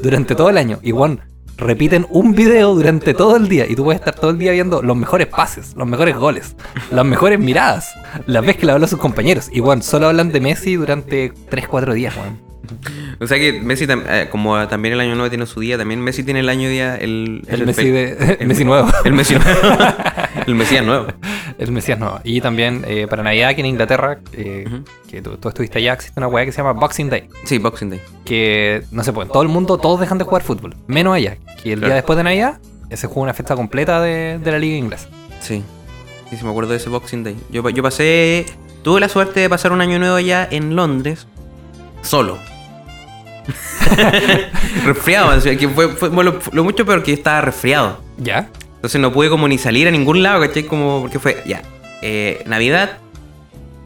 durante 0.00 0.34
todo 0.34 0.50
el 0.50 0.58
año. 0.58 0.78
Y 0.82 0.92
bueno, 0.92 1.18
repiten 1.56 2.06
un 2.10 2.34
video 2.34 2.74
durante 2.74 3.14
todo 3.14 3.36
el 3.36 3.48
día, 3.48 3.66
y 3.68 3.76
tú 3.76 3.84
puedes 3.84 4.00
estar 4.00 4.14
todo 4.14 4.30
el 4.30 4.38
día 4.38 4.52
viendo 4.52 4.82
los 4.82 4.96
mejores 4.96 5.26
pases, 5.26 5.74
los 5.76 5.86
mejores 5.86 6.16
goles, 6.16 6.56
las 6.90 7.04
mejores 7.04 7.38
miradas, 7.38 7.90
las 8.26 8.42
veces 8.42 8.56
que 8.58 8.66
le 8.66 8.72
hablan 8.72 8.86
a 8.86 8.88
sus 8.90 8.98
compañeros. 8.98 9.48
Y 9.52 9.60
bueno, 9.60 9.82
solo 9.82 10.08
hablan 10.08 10.32
de 10.32 10.40
Messi 10.40 10.76
durante 10.76 11.32
3-4 11.32 11.92
días, 11.94 12.16
weón. 12.16 12.49
O 13.20 13.26
sea 13.26 13.38
que 13.38 13.60
Messi, 13.60 13.86
tam- 13.86 14.04
eh, 14.08 14.28
como 14.30 14.66
también 14.68 14.94
el 14.94 15.00
año 15.00 15.14
nuevo 15.14 15.28
tiene 15.28 15.46
su 15.46 15.60
día, 15.60 15.76
también 15.78 16.00
Messi 16.00 16.22
tiene 16.22 16.40
el 16.40 16.48
año 16.48 16.68
día, 16.68 16.96
el, 16.96 17.42
El 17.48 17.66
Messi 17.66 17.90
de- 17.90 18.36
el 18.40 18.46
Messi 18.48 18.64
nuevo. 18.64 18.88
El 19.04 19.12
Messi 19.12 19.34
nuevo. 19.34 19.60
el 20.46 20.54
Mesías 20.54 20.84
nuevo. 20.84 21.06
El 21.58 21.72
Mesías 21.72 21.98
no. 21.98 22.20
Y 22.24 22.40
también 22.40 22.84
eh, 22.86 23.06
para 23.08 23.22
Navidad, 23.22 23.54
que 23.54 23.60
en 23.60 23.66
Inglaterra, 23.66 24.20
eh, 24.32 24.66
que 25.10 25.20
tú, 25.22 25.36
tú 25.36 25.48
estuviste 25.48 25.78
allá, 25.78 25.92
existe 25.94 26.18
una 26.18 26.28
weá 26.28 26.44
que 26.44 26.52
se 26.52 26.58
llama 26.58 26.72
Boxing 26.72 27.10
Day. 27.10 27.28
Sí, 27.44 27.58
Boxing 27.58 27.90
Day. 27.90 28.00
Que, 28.24 28.82
no 28.90 29.02
sé, 29.04 29.12
pues 29.12 29.26
en 29.26 29.32
todo 29.32 29.42
el 29.42 29.48
mundo 29.48 29.76
todos 29.78 30.00
dejan 30.00 30.18
de 30.18 30.24
jugar 30.24 30.42
fútbol. 30.42 30.74
Menos 30.86 31.14
allá. 31.14 31.36
Que 31.62 31.72
el 31.72 31.78
Claro. 31.80 31.88
día 31.88 31.94
después 31.96 32.16
de 32.16 32.24
Navidad 32.24 32.58
eh, 32.88 32.96
se 32.96 33.06
juega 33.06 33.22
una 33.22 33.34
fiesta 33.34 33.56
completa 33.56 34.00
de, 34.00 34.38
de 34.42 34.52
la 34.52 34.58
liga 34.58 34.76
inglesa. 34.76 35.08
Sí. 35.40 35.62
Sí, 36.30 36.36
sí, 36.36 36.44
me 36.44 36.50
acuerdo 36.50 36.70
de 36.70 36.76
ese 36.76 36.88
Boxing 36.88 37.24
Day. 37.24 37.36
Yo, 37.50 37.68
yo 37.68 37.82
pasé. 37.82 38.46
Tuve 38.82 39.00
la 39.00 39.08
suerte 39.08 39.40
de 39.40 39.48
pasar 39.50 39.72
un 39.72 39.80
año 39.82 39.98
nuevo 39.98 40.14
allá 40.16 40.46
en 40.50 40.74
Londres. 40.76 41.26
Solo. 42.02 42.38
resfriado. 44.84 45.36
o 45.36 45.40
sea, 45.40 45.56
que 45.56 45.68
fue, 45.68 45.88
fue 45.88 46.10
lo, 46.24 46.38
lo 46.52 46.64
mucho 46.64 46.84
peor 46.84 47.02
que 47.02 47.12
estaba 47.12 47.40
resfriado. 47.40 48.00
¿Ya? 48.18 48.48
Entonces 48.80 49.00
no 49.00 49.12
pude 49.12 49.28
como 49.28 49.46
ni 49.46 49.58
salir 49.58 49.86
a 49.88 49.90
ningún 49.90 50.22
lado, 50.22 50.40
¿cachai? 50.40 50.62
Como, 50.62 51.02
porque 51.02 51.18
fue, 51.18 51.42
ya, 51.44 51.60
eh, 52.00 52.42
Navidad, 52.46 52.98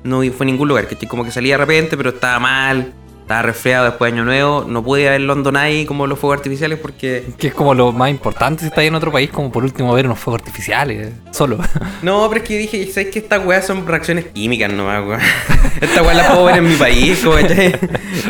no 0.04 0.22
fue 0.32 0.44
a 0.44 0.46
ningún 0.46 0.68
lugar, 0.68 0.86
¿cachai? 0.86 1.08
Como 1.08 1.24
que 1.24 1.32
salí 1.32 1.50
de 1.50 1.56
repente, 1.56 1.96
pero 1.96 2.10
estaba 2.10 2.38
mal, 2.38 2.92
estaba 3.24 3.40
resfriado 3.42 3.86
después 3.86 4.12
de 4.12 4.18
Año 4.18 4.24
Nuevo, 4.26 4.66
no 4.68 4.82
pude 4.84 5.08
ver 5.08 5.20
London 5.22 5.56
Eye 5.56 5.86
como 5.86 6.06
los 6.06 6.18
fuegos 6.18 6.36
artificiales 6.38 6.78
porque... 6.78 7.24
Que 7.38 7.46
es 7.48 7.54
como 7.54 7.72
lo 7.72 7.90
más 7.90 8.10
importante 8.10 8.60
si 8.60 8.66
estás 8.68 8.84
en 8.84 8.94
otro 8.94 9.10
país, 9.10 9.30
como 9.30 9.50
por 9.50 9.64
último 9.64 9.94
ver 9.94 10.04
unos 10.04 10.18
fuegos 10.18 10.42
artificiales. 10.42 11.10
Solo. 11.30 11.58
No, 12.02 12.28
pero 12.28 12.42
es 12.42 12.46
que 12.48 12.58
dije, 12.58 12.86
¿sabes 12.92 13.08
que 13.10 13.20
estas 13.20 13.44
weas 13.46 13.66
son 13.66 13.86
reacciones 13.86 14.26
químicas 14.26 14.70
nomás, 14.70 15.02
weón? 15.06 15.20
Esta 15.80 16.02
wea 16.02 16.12
la 16.14 16.28
puedo 16.28 16.44
ver 16.44 16.56
en 16.58 16.68
mi 16.68 16.76
país, 16.76 17.24
¿cachai? 17.24 17.74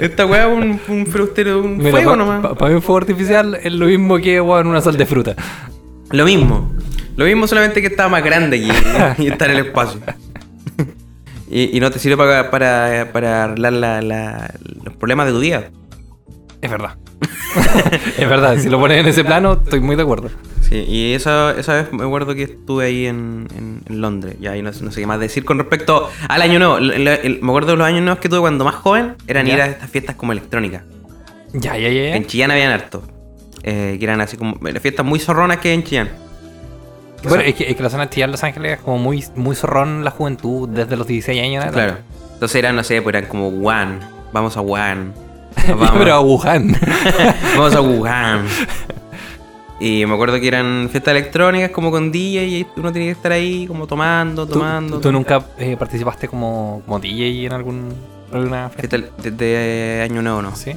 Esta 0.00 0.26
wea 0.26 0.46
es 0.48 0.52
un, 0.56 0.80
un 0.88 1.06
frustero, 1.06 1.60
un 1.62 1.76
Mira, 1.78 1.90
fuego 1.90 2.10
pa- 2.12 2.16
nomás. 2.16 2.42
pa- 2.42 2.54
Para 2.54 2.68
mí 2.70 2.76
un 2.76 2.82
fuego 2.82 2.98
artificial 2.98 3.58
es 3.62 3.72
lo 3.72 3.86
mismo 3.86 4.16
que 4.18 4.40
weón, 4.40 4.68
una 4.68 4.80
sal 4.80 4.96
de 4.96 5.06
fruta. 5.06 5.34
Lo 6.12 6.24
mismo. 6.24 6.72
Lo 7.16 7.24
mismo 7.24 7.46
solamente 7.48 7.80
que 7.80 7.88
estaba 7.88 8.08
más 8.08 8.22
grande 8.24 8.56
aquí 8.58 9.22
y 9.24 9.26
está 9.28 9.46
en 9.46 9.50
el 9.52 9.66
espacio. 9.66 10.00
Y, 11.50 11.76
y 11.76 11.80
no 11.80 11.90
te 11.90 11.98
sirve 11.98 12.16
para, 12.16 12.50
para, 12.50 13.10
para 13.12 13.44
arreglar 13.44 13.72
la- 13.74 14.00
la- 14.02 14.54
los 14.84 14.94
problemas 14.96 15.26
de 15.26 15.32
tu 15.32 15.40
día. 15.40 15.70
Es 16.62 16.70
verdad. 16.70 16.96
es 18.18 18.28
verdad, 18.28 18.58
si 18.58 18.68
lo 18.68 18.78
pones 18.80 18.98
en 19.00 19.06
ese 19.06 19.24
plano, 19.24 19.60
estoy 19.62 19.80
muy 19.80 19.96
de 19.96 20.02
acuerdo. 20.02 20.30
Sí, 20.62 20.76
y 20.88 21.12
esa, 21.12 21.52
esa 21.58 21.74
vez 21.74 21.92
me 21.92 22.02
acuerdo 22.04 22.34
que 22.34 22.44
estuve 22.44 22.86
ahí 22.86 23.06
en, 23.06 23.46
en- 23.56 23.82
en 23.86 24.00
Londres. 24.00 24.36
Y 24.40 24.46
ahí 24.46 24.62
no, 24.62 24.72
sé- 24.72 24.82
no 24.84 24.90
sé 24.90 25.00
qué 25.02 25.06
más 25.06 25.20
decir 25.20 25.44
con 25.44 25.58
respecto 25.58 26.10
al 26.28 26.42
año 26.42 26.58
nuevo. 26.58 26.78
El- 26.78 26.90
el- 26.92 27.08
el- 27.08 27.38
me 27.42 27.48
acuerdo 27.48 27.72
de 27.72 27.76
los 27.76 27.86
años 27.86 28.00
nuevos 28.02 28.18
que 28.20 28.28
tuve 28.28 28.40
cuando 28.40 28.64
más 28.64 28.74
joven, 28.76 29.14
eran 29.26 29.46
Ya. 29.46 29.54
ir 29.54 29.60
a 29.60 29.66
estas 29.66 29.90
fiestas 29.90 30.16
como 30.16 30.32
electrónicas. 30.32 30.82
Ya, 31.52 31.76
ya, 31.76 31.88
ya. 31.90 32.16
En 32.16 32.26
Chillán 32.26 32.50
habían 32.50 32.72
harto. 32.72 33.02
Eh, 33.62 33.96
que 33.98 34.04
eran 34.04 34.20
así 34.20 34.36
como 34.36 34.58
las 34.62 34.82
fiestas 34.82 35.06
muy 35.06 35.18
zorronas 35.20 35.58
que 35.58 35.68
hay 35.68 35.74
en 35.74 35.84
Chillán. 35.84 36.08
Bueno, 37.28 37.44
es 37.44 37.54
que, 37.54 37.70
es 37.70 37.76
que 37.76 37.82
la 37.82 37.90
zona 37.90 38.04
de 38.04 38.10
Chillán, 38.10 38.30
Los 38.30 38.44
Ángeles 38.44 38.78
es 38.78 38.80
como 38.80 38.98
muy, 38.98 39.24
muy 39.34 39.56
zorrón 39.56 40.04
la 40.04 40.10
juventud 40.10 40.68
desde 40.68 40.96
los 40.96 41.06
16 41.06 41.42
años. 41.42 41.64
Claro. 41.72 41.96
Entonces 42.34 42.56
eran, 42.56 42.76
no 42.76 42.84
sé, 42.84 43.00
pues 43.02 43.14
eran 43.14 43.28
como 43.28 43.48
Wuhan. 43.48 44.00
Vamos 44.32 44.56
a 44.56 44.60
Wuhan. 44.60 45.14
Vamos, 45.68 45.92
pero 45.96 46.14
a 46.14 46.20
Wuhan. 46.20 46.76
vamos 47.56 47.74
a 47.74 47.80
Wuhan. 47.80 48.46
Y 49.80 50.06
me 50.06 50.14
acuerdo 50.14 50.40
que 50.40 50.46
eran 50.46 50.88
fiestas 50.90 51.12
electrónicas 51.12 51.70
como 51.70 51.90
con 51.90 52.12
DJ 52.12 52.46
y 52.46 52.66
uno 52.76 52.92
tenía 52.92 53.08
que 53.08 53.12
estar 53.12 53.32
ahí 53.32 53.66
como 53.66 53.86
tomando, 53.88 54.46
¿Tú, 54.46 54.54
tomando. 54.54 55.00
tú 55.00 55.10
nunca 55.10 55.44
eh, 55.58 55.76
participaste 55.76 56.28
como, 56.28 56.80
como 56.86 57.00
DJ 57.00 57.46
en 57.46 57.52
algún, 57.52 57.92
alguna 58.32 58.70
fiesta? 58.70 58.96
Fiesta 58.98 59.22
de, 59.22 59.30
de 59.32 60.02
año 60.02 60.22
nuevo, 60.22 60.40
no. 60.42 60.54
Sí. 60.54 60.74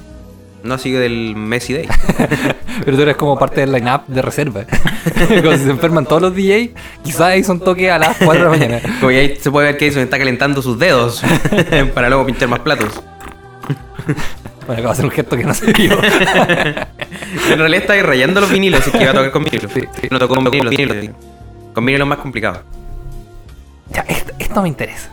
No 0.68 0.78
sigue 0.78 1.00
del 1.00 1.34
Messi 1.36 1.74
Day. 1.74 1.88
Pero 2.86 2.98
tú 2.98 3.04
eres 3.04 3.16
como 3.16 3.40
parte 3.40 3.62
del 3.62 3.72
line-up 3.72 4.02
de 4.08 4.22
reserva. 4.22 4.66
como 5.44 5.54
si 5.54 5.64
se 5.64 5.70
enferman 5.70 6.06
todos 6.06 6.22
los 6.22 6.36
DJs, 6.36 6.72
quizás 7.04 7.48
un 7.48 7.62
toque 7.62 7.90
a 7.90 7.98
las 7.98 8.18
4 8.18 8.34
de 8.34 8.40
la 8.44 8.50
mañana. 8.50 8.82
Como 9.00 9.12
ya 9.12 9.20
ahí 9.20 9.38
se 9.38 9.50
puede 9.50 9.68
ver 9.68 9.78
que 9.78 9.86
Edison 9.86 10.04
está 10.04 10.18
calentando 10.18 10.62
sus 10.62 10.78
dedos 10.78 11.24
para 11.94 12.10
luego 12.10 12.26
pinchar 12.26 12.50
más 12.50 12.60
platos. 12.60 13.02
Bueno, 14.66 14.82
acabo 14.82 14.88
de 14.88 14.92
hacer 14.92 15.06
un 15.06 15.12
gesto 15.12 15.38
que 15.38 15.44
no 15.46 15.54
se 15.54 15.72
vio. 15.72 15.98
En 17.52 17.58
realidad 17.58 17.82
está 17.82 17.94
ahí 17.94 18.02
rayando 18.02 18.42
los 18.42 18.50
vinilos, 18.52 18.82
así 18.82 18.92
que 18.92 19.02
iba 19.02 19.12
a 19.12 19.14
tocar 19.14 19.32
con 19.32 19.46
vinilos. 19.46 19.72
Sí, 19.74 19.82
sí. 20.02 20.08
No 20.12 20.20
tocó 20.20 20.36
con 20.36 20.44
vinilos, 20.46 20.72
vinilos. 20.72 21.16
Con 21.74 21.86
vinilos 21.86 22.08
más 22.08 22.18
complicado. 22.18 22.64
ya, 23.92 24.02
esto, 24.02 24.34
esto 24.38 24.62
me 24.62 24.68
interesa. 24.68 25.10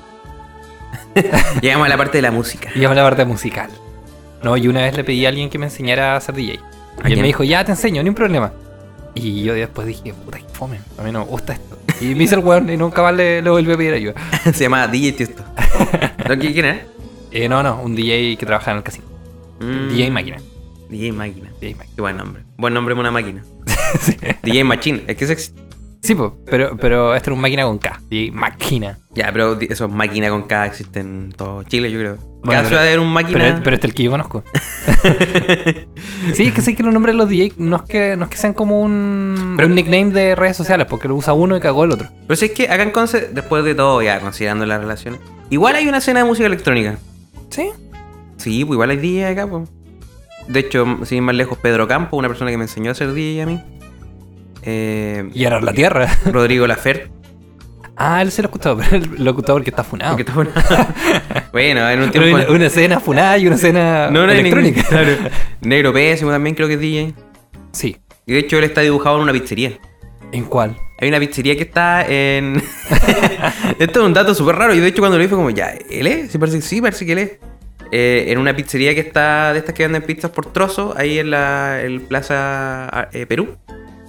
Llegamos 1.61 1.87
a 1.87 1.89
la 1.89 1.97
parte 1.97 2.19
de 2.19 2.23
la 2.23 2.33
música. 2.33 2.71
Y 2.75 2.81
vamos 2.81 2.99
a 2.99 3.03
la 3.03 3.09
parte 3.09 3.25
musical. 3.25 3.71
No, 4.45 4.57
y 4.57 4.69
una 4.69 4.83
vez 4.83 4.97
le 4.97 5.03
pedí 5.05 5.25
a 5.27 5.31
alguien 5.31 5.49
que 5.51 5.59
me 5.59 5.67
enseñara 5.67 6.17
a 6.17 6.21
ser 6.21 6.35
DJ. 6.35 6.61
¿A 7.03 7.09
Y 7.09 7.13
él 7.15 7.21
me 7.21 7.27
dijo, 7.27 7.43
ya 7.45 7.65
te 7.65 7.73
enseño, 7.73 8.03
ni 8.03 8.09
un 8.11 8.15
problema. 8.15 8.53
Y 9.15 9.43
yo 9.43 9.55
después 9.55 9.87
dije, 9.87 10.13
puta, 10.13 10.39
que 10.39 10.45
fome, 10.53 10.79
a 10.99 11.03
mí 11.03 11.11
no 11.13 11.21
me 11.21 11.25
gusta 11.27 11.55
esto. 11.55 11.79
Y 12.01 12.15
me 12.15 12.25
hice 12.25 12.35
el 12.35 12.41
weón 12.45 12.69
y 12.71 12.77
nunca 12.77 13.03
más 13.03 13.15
le, 13.15 13.41
le 13.43 13.51
volví 13.51 13.73
a 13.73 13.77
pedir 13.77 13.95
ayuda. 13.95 14.15
Se 14.53 14.65
llama 14.65 14.87
DJ 14.89 15.13
Tiesto. 15.13 15.43
¿No? 16.29 16.35
¿Qui- 16.35 16.53
¿Quién 16.53 16.67
es? 16.67 16.83
Eh, 17.31 17.49
no, 17.49 17.63
no, 17.63 17.81
un 17.83 17.95
DJ 17.97 18.37
que 18.37 18.47
trabaja 18.47 18.71
en 18.73 18.79
el 18.79 18.83
casino. 18.83 19.07
Mm, 19.61 19.89
DJ 19.89 20.11
máquina. 20.11 20.37
DJ 20.91 21.13
Máquina. 21.13 21.51
DJ 21.61 21.75
máquina. 21.75 21.95
Qué 21.97 22.01
buen 22.03 22.17
nombre. 22.17 22.43
Buen 22.57 22.75
nombre 22.75 22.95
una 22.95 23.11
máquina. 23.11 23.43
sí, 24.01 24.17
DJ 24.43 24.65
Machine. 24.65 25.05
Es 25.07 25.17
que 25.17 25.25
es... 25.25 25.55
Sí, 26.05 26.15
po, 26.15 26.37
pero, 26.45 26.77
pero 26.77 27.15
esto 27.15 27.31
era 27.31 27.35
un 27.35 27.41
máquina 27.41 27.63
con 27.65 27.79
K. 27.79 27.99
DJ 28.11 28.31
máquina. 28.31 28.99
Ya, 29.15 29.33
pero 29.33 29.59
esos 29.59 29.91
máquinas 29.91 30.31
con 30.31 30.43
K 30.43 30.67
existen 30.67 31.07
en 31.07 31.33
todo 31.33 31.63
Chile, 31.63 31.91
yo 31.91 31.99
creo. 31.99 32.19
Cada 32.45 32.67
ciudad 32.67 32.83
haber 32.83 33.01
un 33.01 33.11
máquina. 33.11 33.39
Pero, 33.39 33.61
pero 33.65 33.75
este 33.77 33.87
es 33.87 33.91
el 33.91 33.95
que 33.95 34.03
yo 34.03 34.11
conozco. 34.11 34.45
sí, 36.35 36.45
es 36.45 36.53
que 36.53 36.61
sé 36.61 36.75
que 36.75 36.83
los 36.83 36.93
nombres 36.93 37.15
de 37.15 37.17
los 37.19 37.29
DJ 37.31 37.55
no 37.57 37.77
es 37.77 37.83
que, 37.85 38.17
no 38.19 38.25
es 38.25 38.31
que 38.31 38.37
sean 38.37 38.53
como 38.53 38.83
un, 38.83 39.55
Pero- 39.57 39.67
un 39.67 39.75
nickname 39.75 40.11
de 40.11 40.35
redes 40.35 40.59
sociales, 40.59 40.87
porque 40.91 41.09
lo 41.09 41.15
usa 41.15 41.33
uno 41.33 41.57
y 41.57 41.61
cagó 41.61 41.85
el 41.85 41.93
otro. 41.93 42.09
Pero 42.27 42.37
si 42.37 42.45
es 42.47 42.51
que 42.53 42.65
acá 42.65 42.83
en 42.83 42.91
Conce, 42.91 43.31
después 43.33 43.65
de 43.65 43.75
todo, 43.75 44.03
ya 44.03 44.21
considerando 44.21 44.67
las 44.67 44.81
relaciones, 44.81 45.21
igual 45.49 45.75
hay 45.77 45.89
una 45.89 45.99
escena 45.99 46.21
de 46.21 46.27
música 46.27 46.47
electrónica. 46.47 46.99
¿Sí? 47.49 47.71
Sí, 48.37 48.63
pues 48.67 48.75
igual 48.77 48.91
hay 48.91 48.99
DJ 48.99 49.27
acá, 49.29 49.47
pues. 49.47 49.71
De 50.49 50.61
hecho, 50.61 50.85
sin 51.05 51.17
ir 51.17 51.23
más 51.23 51.35
lejos, 51.35 51.57
Pedro 51.57 51.89
Campo, 51.89 52.19
una 52.19 52.29
persona 52.29 52.51
que 52.51 52.59
me 52.59 52.65
enseñó 52.65 52.91
a 52.91 52.95
ser 52.95 53.15
DJ 53.15 53.43
a 53.43 53.47
mí. 53.47 53.63
Eh, 54.65 55.29
Y 55.35 55.45
ahora 55.45 55.61
la 55.61 55.73
tierra. 55.73 56.09
Rodrigo 56.27 56.67
Lafert. 56.67 57.11
Ah, 57.97 58.23
él 58.23 58.33
se 58.33 58.43
lo 58.43 58.47
ha 58.47 58.51
escuchado, 58.51 58.77
pero 58.79 58.97
él 58.97 59.11
lo 59.19 59.31
ha 59.31 59.33
escuchado 59.33 59.55
porque 59.55 59.71
está 59.71 59.85
funado. 59.85 60.17
porque 60.17 60.23
está 60.23 60.35
bueno. 60.35 60.51
bueno, 61.53 61.89
en 61.91 62.03
un 62.03 62.11
tiempo. 62.11 62.35
una, 62.37 62.49
una 62.51 62.67
escena 62.67 62.99
funada 62.99 63.39
y 63.39 63.47
una 63.47 63.55
escena 63.57 64.11
no, 64.11 64.27
no 64.27 64.33
electrónica. 64.33 64.81
ningún- 64.83 64.89
claro. 64.89 65.31
Negro 65.61 65.93
Pésimo 65.93 66.31
también 66.33 66.57
creo 66.57 66.67
que 66.67 66.75
es 66.75 66.81
DJ. 66.81 67.15
Sí. 67.73 67.97
Y 68.27 68.33
de 68.33 68.39
hecho, 68.41 68.59
él 68.59 68.65
está 68.65 68.81
dibujado 68.81 69.17
en 69.17 69.23
una 69.23 69.33
pizzería. 69.33 69.79
¿En 70.33 70.45
cuál? 70.47 70.77
Hay 71.01 71.09
una 71.09 71.21
pizzería 71.21 71.55
que 71.57 71.63
está 71.63 72.05
en. 72.09 72.61
Esto 73.79 74.01
es 74.01 74.07
un 74.07 74.13
dato 74.15 74.35
súper 74.35 74.57
raro. 74.57 74.75
Y 74.75 74.81
de 74.81 74.89
hecho, 74.89 75.01
cuando 75.03 75.17
lo 75.19 75.23
vi 75.23 75.29
fue 75.29 75.37
como, 75.39 75.51
ya, 75.51 75.73
¿él 75.91 76.07
es? 76.09 76.33
Sí, 76.33 76.39
parece, 76.39 76.61
sí, 76.63 76.81
parece 76.81 77.07
que 77.07 77.13
él 77.13 77.19
es. 77.19 77.33
Eh, 77.93 78.25
en 78.33 78.39
una 78.39 78.57
pizzería 78.57 78.93
que 78.95 79.01
está 79.01 79.53
de 79.53 79.61
estas 79.61 79.73
que 79.75 79.85
venden 79.85 80.03
pizzas 80.03 80.31
por 80.33 80.47
trozo, 80.53 80.95
ahí 80.97 81.19
en 81.21 81.31
la 81.31 81.79
Plaza 82.09 83.09
eh, 83.13 83.27
Perú. 83.27 83.57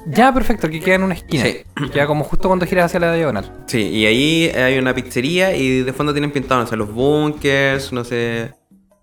Ya, 0.06 0.34
perfecto, 0.34 0.70
que 0.70 0.80
queda 0.80 0.96
en 0.96 1.04
una 1.04 1.16
esquina. 1.16 1.44
Sí. 1.44 1.64
Que 1.76 1.90
queda 1.90 2.08
como 2.08 2.24
justo 2.24 2.48
cuando 2.48 2.66
giras 2.66 2.86
hacia 2.86 3.00
la 3.00 3.14
diagonal. 3.14 3.52
Sí, 3.66 3.82
y 3.82 4.06
ahí 4.06 4.52
hay 4.56 4.78
una 4.78 4.94
pizzería 4.94 5.56
y 5.56 5.82
de 5.82 5.94
fondo 5.94 6.14
tienen 6.14 6.32
pintado, 6.32 6.62
no 6.62 6.68
sé, 6.68 6.76
los 6.76 6.94
bunkers, 6.94 7.92
no 7.92 8.04
sé, 8.04 8.52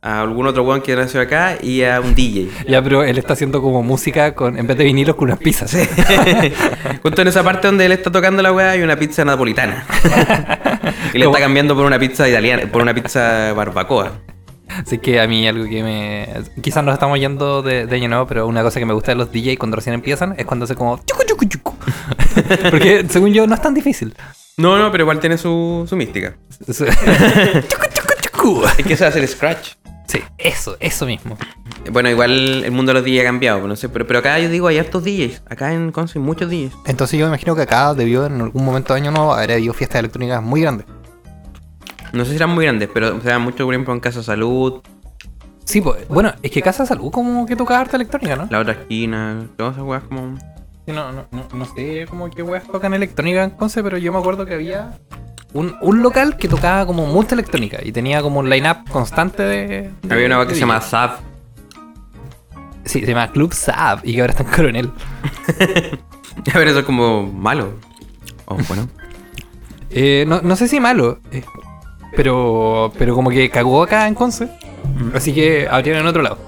a 0.03 0.21
algún 0.21 0.47
otro 0.49 0.65
weón 0.65 0.81
que 0.83 0.97
nació 0.97 1.21
acá 1.21 1.57
y 1.63 1.83
a 1.85 2.01
un 2.01 2.15
DJ. 2.15 2.51
Ya, 2.69 2.83
pero 2.83 3.05
él 3.05 3.19
está 3.19 3.35
haciendo 3.35 3.63
como 3.63 3.83
música 3.83 4.35
con 4.35 4.59
en 4.59 4.67
vez 4.67 4.77
de 4.77 4.85
vinilos 4.85 5.15
con 5.15 5.29
unas 5.29 5.39
pizzas. 5.39 5.77
Justo 7.03 7.23
en 7.23 7.29
esa 7.29 7.45
parte 7.45 7.69
donde 7.69 7.87
él 7.87 7.93
está 7.93 8.11
tocando 8.11 8.43
la 8.43 8.53
weá 8.53 8.71
hay 8.71 8.83
una 8.83 8.97
pizza 8.97 9.25
napolitana. 9.25 9.87
y 11.15 11.19
le 11.19 11.27
está 11.27 11.39
cambiando 11.39 11.77
por 11.77 11.87
una 11.87 11.99
pizza 12.01 12.29
italiana, 12.29 12.71
por 12.71 12.83
una 12.83 12.93
pizza 12.95 13.53
barbacoa. 13.53 14.13
Así 14.79 14.99
que 14.99 15.21
a 15.21 15.27
mí 15.27 15.47
algo 15.47 15.65
que 15.65 15.83
me... 15.83 16.29
Quizás 16.61 16.85
nos 16.85 16.95
estamos 16.95 17.19
yendo 17.19 17.63
de, 17.63 17.87
de 17.87 17.97
año 17.97 18.09
nuevo, 18.09 18.27
pero 18.27 18.47
una 18.47 18.63
cosa 18.63 18.81
que 18.81 18.87
me 18.87 18.95
gusta 18.95 19.13
de 19.13 19.17
los 19.17 19.31
DJ 19.31 19.57
cuando 19.59 19.77
recién 19.77 19.95
empiezan 19.95 20.35
es 20.39 20.47
cuando 20.47 20.65
hace 20.65 20.75
como... 20.75 20.99
chucu, 21.05 21.25
chucu, 21.27 21.45
chucu. 21.47 21.75
Porque 22.71 23.07
según 23.09 23.33
yo 23.33 23.47
no 23.47 23.55
es 23.55 23.63
tan 23.63 23.75
difícil. 23.75 24.15
No, 24.57 24.79
no, 24.79 24.91
pero 24.91 25.05
igual 25.05 25.19
tiene 25.21 25.39
su, 25.39 25.85
su 25.89 25.97
mística. 25.97 26.35
Es 28.79 28.85
que 28.85 28.95
eso 28.95 29.07
hace 29.07 29.21
el 29.21 29.29
scratch. 29.29 29.75
Sí, 30.09 30.21
eso, 30.37 30.77
eso 30.81 31.07
mismo. 31.07 31.39
Bueno, 31.91 32.11
igual 32.11 32.65
el 32.65 32.71
mundo 32.73 32.93
de 32.93 33.01
los 33.01 33.05
DJs 33.05 33.21
ha 33.21 33.25
cambiado, 33.25 33.61
pues 33.61 33.69
no 33.69 33.77
sé, 33.77 33.89
pero, 33.89 34.07
pero 34.07 34.19
acá 34.19 34.39
yo 34.41 34.49
digo 34.49 34.67
hay 34.67 34.79
hartos 34.79 35.05
DJs. 35.05 35.43
Acá 35.49 35.73
en 35.73 35.93
Conce 35.93 36.19
hay 36.19 36.25
muchos 36.25 36.51
DJs. 36.51 36.73
Entonces 36.87 37.19
yo 37.19 37.27
me 37.27 37.31
imagino 37.31 37.55
que 37.55 37.63
acá 37.63 37.95
debió 37.95 38.27
en 38.27 38.41
algún 38.41 38.65
momento 38.65 38.95
de 38.95 39.01
año 39.01 39.11
nuevo 39.13 39.33
haber 39.33 39.53
habido 39.53 39.73
fiestas 39.75 40.01
electrónicas 40.01 40.43
muy 40.43 40.61
grandes. 40.61 40.87
No 42.13 42.25
sé 42.25 42.31
si 42.31 42.37
eran 42.37 42.51
muy 42.51 42.65
grandes, 42.65 42.89
pero 42.93 43.21
se 43.21 43.29
dan 43.29 43.43
mucho, 43.43 43.71
ejemplo, 43.71 43.93
en 43.95 44.01
Casa 44.01 44.23
Salud, 44.23 44.83
Sí, 45.65 45.81
pues, 45.81 46.07
bueno, 46.09 46.33
es 46.43 46.51
que 46.51 46.61
Casa 46.61 46.85
Salud 46.85 47.11
como 47.13 47.47
que 47.47 47.55
toca 47.55 47.79
arte 47.79 47.95
electrónica, 47.97 48.35
¿no? 48.37 48.49
la 48.51 48.59
otra 48.61 48.73
esquina, 48.73 49.47
todas 49.57 49.75
esas 49.75 49.85
weas 49.87 50.03
como. 50.03 50.37
Sí, 50.85 50.93
no, 50.93 51.13
no, 51.13 51.25
no, 51.31 51.47
no 51.55 51.65
sé 51.77 52.05
como 52.11 52.29
qué 52.29 52.43
weas 52.43 52.65
tocan 52.67 52.93
electrónica 52.95 53.45
en 53.45 53.51
Conce, 53.51 53.83
pero 53.83 53.97
yo 53.97 54.13
me 54.13 54.19
acuerdo 54.19 54.45
que 54.45 54.55
había 54.55 54.99
un, 55.53 55.77
un 55.81 56.03
local 56.03 56.37
que 56.37 56.49
tocaba 56.49 56.85
como 56.85 57.07
mucha 57.07 57.37
electrónica 57.37 57.79
y 57.83 57.93
tenía 57.93 58.21
como 58.23 58.41
un 58.41 58.51
line-up 58.51 58.89
constante 58.91 59.45
de, 59.45 59.91
de- 60.03 60.13
Había 60.15 60.27
una 60.27 60.39
wea 60.39 60.49
que 60.49 60.55
se 60.55 60.61
llama. 60.61 60.81
SAF. 60.81 61.21
Sí, 62.85 63.01
se 63.01 63.07
llama 63.07 63.31
Club 63.31 63.55
Saab 63.55 64.01
y 64.03 64.15
que 64.15 64.21
ahora 64.21 64.33
está 64.33 64.43
en 64.43 64.51
Coronel. 64.51 64.91
A 66.53 66.59
ver, 66.59 66.69
eso 66.69 66.81
es 66.81 66.85
como 66.85 67.23
malo. 67.33 67.75
O 68.47 68.57
bueno. 68.69 68.89
Eh, 69.91 70.25
no, 70.27 70.41
no 70.43 70.57
sé 70.57 70.67
si 70.67 70.81
malo, 70.81 71.21
eh, 71.31 71.45
pero, 72.17 72.93
pero 72.99 73.15
como 73.15 73.31
que 73.31 73.51
cagó 73.51 73.83
acá 73.83 74.07
en 74.09 74.15
Conce, 74.15 74.49
así 75.15 75.33
que 75.33 75.69
abrieron 75.71 76.03
en 76.03 76.09
otro 76.09 76.23
lado. 76.23 76.39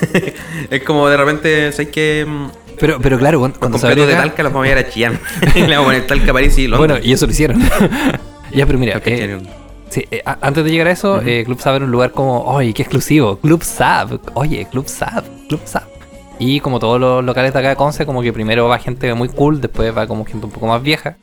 es 0.70 0.82
como 0.82 1.08
de 1.08 1.16
repente, 1.16 1.72
¿sabes 1.72 1.88
que 1.88 2.24
mm, 2.26 2.46
Pero, 2.78 2.98
pero 3.00 3.18
claro, 3.18 3.38
cuando, 3.40 3.58
cuando 3.58 3.78
se 3.78 3.86
abrió 3.86 4.06
de 4.06 4.14
acá- 4.14 4.22
Talca 4.22 4.42
los 4.44 4.52
vamos 4.52 4.66
a 4.66 4.68
llevar 4.68 4.84
a 4.84 4.90
Chillán. 4.90 5.20
le 5.54 5.62
vamos 5.62 5.78
a 5.78 5.84
poner 5.84 6.06
Talca, 6.06 6.32
París 6.32 6.56
y 6.58 6.66
Londres. 6.66 6.78
Bueno, 6.96 7.06
y 7.06 7.12
eso 7.12 7.26
lo 7.26 7.32
hicieron. 7.32 7.60
ya, 8.52 8.66
pero 8.66 8.78
mira, 8.78 9.00
eh, 9.04 9.38
sí, 9.90 10.04
eh, 10.10 10.22
antes 10.24 10.64
de 10.64 10.70
llegar 10.70 10.88
a 10.88 10.92
eso, 10.92 11.20
eh, 11.22 11.44
Club 11.44 11.60
Saab 11.60 11.76
era 11.76 11.84
un 11.84 11.90
lugar 11.90 12.12
como, 12.12 12.42
oye, 12.44 12.72
qué 12.72 12.82
exclusivo, 12.82 13.36
Club 13.38 13.62
Saab, 13.62 14.20
oye, 14.34 14.66
Club 14.70 14.88
Saab, 14.88 15.24
Club 15.48 15.60
Saab. 15.64 15.88
Y 16.38 16.60
como 16.60 16.78
todos 16.78 16.98
los 16.98 17.22
locales 17.22 17.52
de 17.52 17.58
acá 17.58 17.68
de 17.68 17.76
Conce, 17.76 18.06
como 18.06 18.22
que 18.22 18.32
primero 18.32 18.66
va 18.66 18.78
gente 18.78 19.12
muy 19.12 19.28
cool, 19.28 19.60
después 19.60 19.94
va 19.94 20.06
como 20.06 20.24
gente 20.24 20.46
un 20.46 20.52
poco 20.52 20.66
más 20.66 20.82
vieja, 20.82 21.18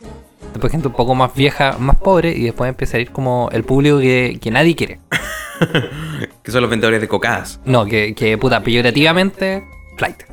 después 0.53 0.71
gente 0.71 0.87
un 0.87 0.93
poco 0.93 1.15
más 1.15 1.33
vieja, 1.33 1.77
más 1.79 1.97
pobre, 1.97 2.31
y 2.31 2.43
después 2.43 2.69
empieza 2.69 2.97
a 2.97 2.99
ir 2.99 3.11
como 3.11 3.49
el 3.51 3.63
público 3.63 3.99
que, 3.99 4.37
que 4.41 4.51
nadie 4.51 4.75
quiere. 4.75 4.99
Que 6.43 6.51
son 6.51 6.61
los 6.61 6.69
vendedores 6.69 7.01
de 7.01 7.09
cocadas. 7.09 7.59
No, 7.65 7.85
que, 7.85 8.15
que 8.15 8.37
puta, 8.37 8.63
peyorativamente, 8.63 9.65
flight. 9.97 10.23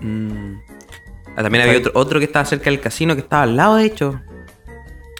Mm. 0.00 0.56
Ah, 1.36 1.42
también 1.42 1.64
había 1.64 1.78
otro, 1.78 1.92
otro 1.94 2.18
que 2.18 2.24
estaba 2.24 2.44
cerca 2.44 2.70
del 2.70 2.80
casino, 2.80 3.14
que 3.14 3.20
estaba 3.20 3.44
al 3.44 3.56
lado, 3.56 3.76
de 3.76 3.84
hecho. 3.84 4.20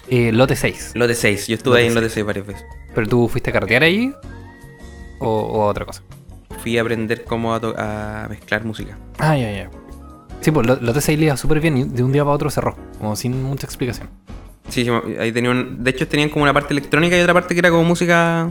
Eh, 0.09 0.33
lote 0.33 0.57
6. 0.57 0.93
Lote 0.95 1.15
6. 1.15 1.47
Yo 1.47 1.55
estuve 1.55 1.75
Lote 1.75 1.83
ahí 1.83 1.89
en. 1.89 1.95
Lote 1.95 2.11
6 2.11 2.27
varias 2.27 2.47
veces. 2.47 2.67
¿Pero 2.95 3.07
tú 3.07 3.29
fuiste 3.29 3.51
a 3.51 3.53
carretear 3.53 3.83
ahí? 3.83 4.13
¿O, 5.19 5.29
o 5.29 5.67
otra 5.67 5.85
cosa? 5.85 6.03
Fui 6.63 6.79
a 6.79 6.83
aprender 6.83 7.25
cómo 7.25 7.55
a, 7.55 8.27
mezclar 8.29 8.65
música. 8.65 8.99
Ah, 9.19 9.37
ya, 9.37 9.51
ya. 9.51 9.71
Sí, 10.45 10.51
pues 10.51 10.67
lo- 10.67 10.77
Lote 10.77 11.01
6 11.01 11.19
le 11.19 11.25
iba 11.27 11.37
súper 11.39 11.59
bien 11.61 11.79
y 11.79 11.85
de 11.85 12.03
un 12.03 12.13
día 12.13 12.23
para 12.23 12.35
otro 12.35 12.51
cerró, 12.51 12.77
como 12.99 13.17
sin 13.17 13.43
mucha 13.43 13.65
explicación. 13.67 14.11
Sí, 14.69 14.85
sí, 14.85 14.91
ahí 15.19 15.33
tenían. 15.33 15.83
De 15.83 15.91
hecho, 15.91 16.07
tenían 16.07 16.29
como 16.29 16.43
una 16.43 16.53
parte 16.53 16.75
electrónica 16.75 17.17
y 17.17 17.21
otra 17.23 17.33
parte 17.33 17.55
que 17.55 17.61
era 17.61 17.71
como 17.71 17.85
música 17.85 18.51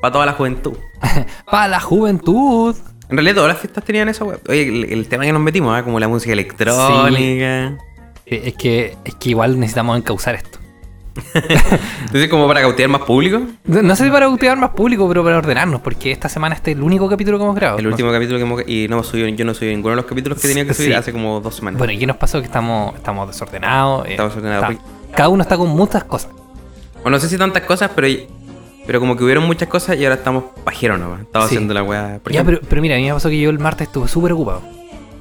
para 0.00 0.12
toda 0.12 0.26
la 0.26 0.32
juventud. 0.32 0.74
¡Para 1.50 1.68
la 1.68 1.78
juventud! 1.80 2.74
En 3.08 3.16
realidad 3.16 3.36
todas 3.36 3.48
las 3.50 3.58
fiestas 3.58 3.84
tenían 3.84 4.08
esa 4.08 4.24
web. 4.24 4.40
Oye, 4.48 4.62
el, 4.68 4.84
el 4.92 5.06
tema 5.06 5.22
que 5.24 5.32
nos 5.32 5.42
metimos, 5.42 5.76
¿ah? 5.78 5.84
como 5.84 6.00
la 6.00 6.08
música 6.08 6.32
electrónica. 6.32 7.78
Eh, 8.26 8.42
Es 8.46 8.54
que, 8.54 8.96
es 9.04 9.14
que 9.14 9.30
igual 9.30 9.60
necesitamos 9.60 9.96
encauzar 9.98 10.34
esto. 10.34 10.58
Entonces, 11.34 12.28
como 12.28 12.46
para 12.48 12.60
cautear 12.60 12.88
más 12.88 13.02
público. 13.02 13.40
No 13.64 13.82
no 13.82 13.96
sé 13.96 14.04
si 14.04 14.10
para 14.10 14.28
cultivar 14.28 14.56
más 14.58 14.70
público, 14.70 15.06
pero 15.08 15.22
para 15.24 15.38
ordenarnos, 15.38 15.80
porque 15.80 16.10
esta 16.12 16.28
semana 16.28 16.54
este 16.54 16.72
es 16.72 16.76
el 16.76 16.82
único 16.82 17.08
capítulo 17.08 17.38
que 17.38 17.44
hemos 17.44 17.56
grabado. 17.56 17.78
El 17.78 17.86
último 17.86 18.10
capítulo 18.12 18.38
que 18.38 18.42
hemos... 18.44 18.62
Y 18.66 18.86
no 18.88 18.96
hemos 18.96 19.06
subido, 19.06 19.28
yo 19.28 19.44
no 19.44 19.54
subí 19.54 19.68
ninguno 19.68 19.90
de 19.90 19.96
los 19.96 20.04
capítulos 20.06 20.40
que 20.40 20.48
tenía 20.48 20.64
que 20.66 20.74
subir 20.74 20.90
Sí. 20.90 20.94
hace 20.94 21.12
como 21.12 21.40
dos 21.40 21.54
semanas. 21.56 21.78
Bueno, 21.78 21.92
¿y 21.92 21.98
qué 21.98 22.06
nos 22.06 22.16
pasó? 22.16 22.40
Que 22.40 22.46
estamos, 22.46 22.94
estamos 22.96 23.26
desordenados. 23.28 24.06
eh, 24.06 24.10
Estamos 24.12 24.34
desordenados. 24.34 24.70
está- 24.72 24.84
cada 25.16 25.28
uno 25.28 25.42
está 25.42 25.56
con 25.56 25.68
muchas 25.68 26.04
cosas. 26.04 26.30
O 27.04 27.10
no 27.10 27.18
sé 27.18 27.28
si 27.28 27.36
tantas 27.38 27.62
cosas, 27.64 27.90
pero... 27.94 28.08
Pero 28.84 28.98
como 28.98 29.16
que 29.16 29.22
hubieron 29.22 29.44
muchas 29.44 29.68
cosas 29.68 29.96
y 29.96 30.04
ahora 30.04 30.16
estamos 30.16 30.42
pajeros, 30.64 30.98
¿no? 30.98 31.14
Estamos 31.16 31.48
Sí. 31.48 31.54
haciendo 31.54 31.72
la 31.72 31.84
weá. 31.84 32.18
Ya, 32.30 32.42
pero, 32.42 32.60
pero 32.68 32.82
mira, 32.82 32.96
a 32.96 32.98
mí 32.98 33.04
me 33.06 33.12
pasó 33.14 33.28
que 33.28 33.38
yo 33.40 33.48
el 33.50 33.60
martes 33.60 33.86
estuve 33.86 34.08
súper 34.08 34.32
ocupado. 34.32 34.60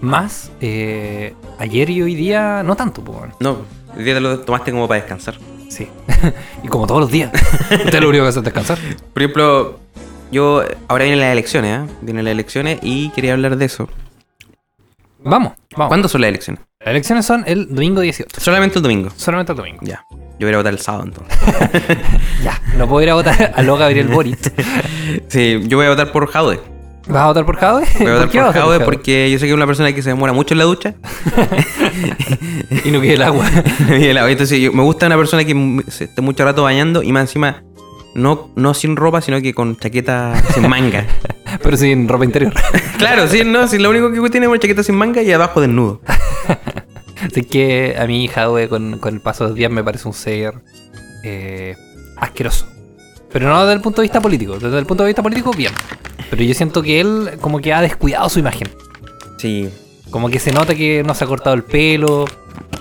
Más, 0.01 0.51
eh, 0.61 1.35
ayer 1.59 1.91
y 1.91 2.01
hoy 2.01 2.15
día, 2.15 2.63
no 2.63 2.75
tanto, 2.75 3.03
pues. 3.03 3.19
bueno. 3.19 3.35
No, 3.39 3.57
el 3.95 4.03
día 4.03 4.15
te 4.15 4.19
lo 4.19 4.39
tomaste 4.39 4.71
como 4.71 4.87
para 4.87 4.99
descansar. 5.01 5.35
Sí. 5.71 5.87
y 6.63 6.67
como 6.67 6.85
todos 6.85 6.99
los 6.99 7.11
días. 7.11 7.31
Usted 7.85 8.01
lo 8.01 8.09
único 8.09 8.25
que 8.25 8.29
hace 8.29 8.39
es 8.39 8.45
descansar. 8.45 8.77
Por 9.13 9.21
ejemplo, 9.21 9.79
yo... 10.29 10.63
Ahora 10.89 11.05
vienen 11.05 11.21
las 11.21 11.31
elecciones, 11.31 11.79
¿eh? 11.79 11.93
Vienen 12.01 12.25
las 12.25 12.33
elecciones 12.33 12.79
y 12.81 13.09
quería 13.11 13.31
hablar 13.33 13.55
de 13.55 13.65
eso. 13.65 13.87
Vamos, 15.23 15.53
vamos. 15.77 15.87
¿Cuándo 15.87 16.09
son 16.09 16.21
las 16.21 16.27
elecciones? 16.27 16.61
Las 16.79 16.89
elecciones 16.89 17.25
son 17.25 17.45
el 17.47 17.73
domingo 17.73 18.01
18. 18.01 18.41
Solamente 18.41 18.79
el 18.79 18.83
domingo. 18.83 19.11
Solamente 19.15 19.53
el 19.53 19.57
domingo. 19.57 19.79
Ya. 19.83 20.03
Yo 20.39 20.47
voy 20.47 20.53
a 20.53 20.57
votar 20.57 20.73
el 20.73 20.79
sábado 20.79 21.05
entonces. 21.05 21.37
Ya. 22.43 22.59
No 22.75 22.87
puedo 22.87 23.03
ir 23.03 23.11
a 23.11 23.13
votar 23.13 23.53
a 23.55 23.61
lo 23.61 23.77
Gabriel 23.77 24.07
Boric. 24.09 24.39
Sí, 25.29 25.61
yo 25.67 25.77
voy 25.77 25.85
a 25.85 25.89
votar 25.89 26.11
por 26.11 26.27
Jaude. 26.27 26.59
¿Vas 27.07 27.23
a 27.23 27.27
votar 27.27 27.45
por 27.45 27.57
Jadwe? 27.57 27.85
Voy 27.99 28.07
a 28.07 28.13
votar 28.25 28.29
por 28.45 28.53
Jaude 28.53 28.79
porque 28.81 29.29
yo 29.31 29.39
sé 29.39 29.45
que 29.45 29.49
es 29.51 29.55
una 29.55 29.65
persona 29.65 29.93
que 29.93 30.01
se 30.01 30.09
demora 30.09 30.33
mucho 30.33 30.53
en 30.53 30.59
la 30.59 30.63
ducha. 30.65 30.93
Y 32.85 32.91
no 32.91 33.01
quede 33.01 33.13
el 33.15 33.21
agua. 33.21 33.45
Y 33.89 34.05
el 34.05 34.17
agua. 34.17 34.31
Entonces 34.31 34.59
yo- 34.59 34.71
me 34.71 34.83
gusta 34.83 35.07
una 35.07 35.17
persona 35.17 35.43
que 35.43 35.83
se 35.89 36.05
esté 36.05 36.21
mucho 36.21 36.43
rato 36.45 36.63
bañando 36.63 37.03
y 37.03 37.11
más 37.11 37.23
encima 37.23 37.63
no, 38.15 38.51
no 38.55 38.73
sin 38.73 38.95
ropa, 38.95 39.21
sino 39.21 39.41
que 39.41 39.53
con 39.53 39.77
chaqueta 39.77 40.33
sin 40.53 40.67
manga. 40.69 41.05
Pero 41.63 41.75
sin 41.77 42.07
ropa 42.07 42.23
interior. 42.25 42.53
claro, 42.97 43.27
sí, 43.27 43.43
no, 43.45 43.67
sí, 43.67 43.77
lo 43.77 43.89
único 43.89 44.11
que 44.11 44.29
tiene 44.29 44.45
es 44.45 44.49
una 44.49 44.59
chaqueta 44.59 44.83
sin 44.83 44.95
manga 44.95 45.21
y 45.21 45.31
abajo 45.31 45.59
desnudo. 45.61 46.01
Así 47.25 47.43
que 47.43 47.95
a 47.99 48.05
mí 48.07 48.27
Jadwe 48.27 48.67
con, 48.69 48.99
con 48.99 49.13
el 49.15 49.21
paso 49.21 49.43
de 49.43 49.49
los 49.51 49.57
días 49.57 49.71
me 49.71 49.83
parece 49.83 50.07
un 50.07 50.13
ser 50.13 50.53
eh, 51.23 51.75
asqueroso. 52.17 52.67
Pero 53.31 53.47
no 53.49 53.61
desde 53.61 53.73
el 53.73 53.81
punto 53.81 54.01
de 54.01 54.05
vista 54.05 54.19
político. 54.21 54.57
Desde 54.59 54.77
el 54.77 54.85
punto 54.85 55.03
de 55.03 55.07
vista 55.09 55.23
político, 55.23 55.51
bien. 55.51 55.71
Pero 56.29 56.43
yo 56.43 56.53
siento 56.53 56.81
que 56.81 56.99
él 56.99 57.31
como 57.41 57.59
que 57.59 57.73
ha 57.73 57.81
descuidado 57.81 58.27
su 58.29 58.39
imagen. 58.39 58.69
Sí, 59.37 59.69
Como 60.09 60.29
que 60.29 60.39
se 60.39 60.51
nota 60.51 60.75
que 60.75 61.03
no 61.03 61.13
se 61.15 61.23
ha 61.23 61.27
cortado 61.27 61.55
el 61.55 61.63
pelo. 61.63 62.25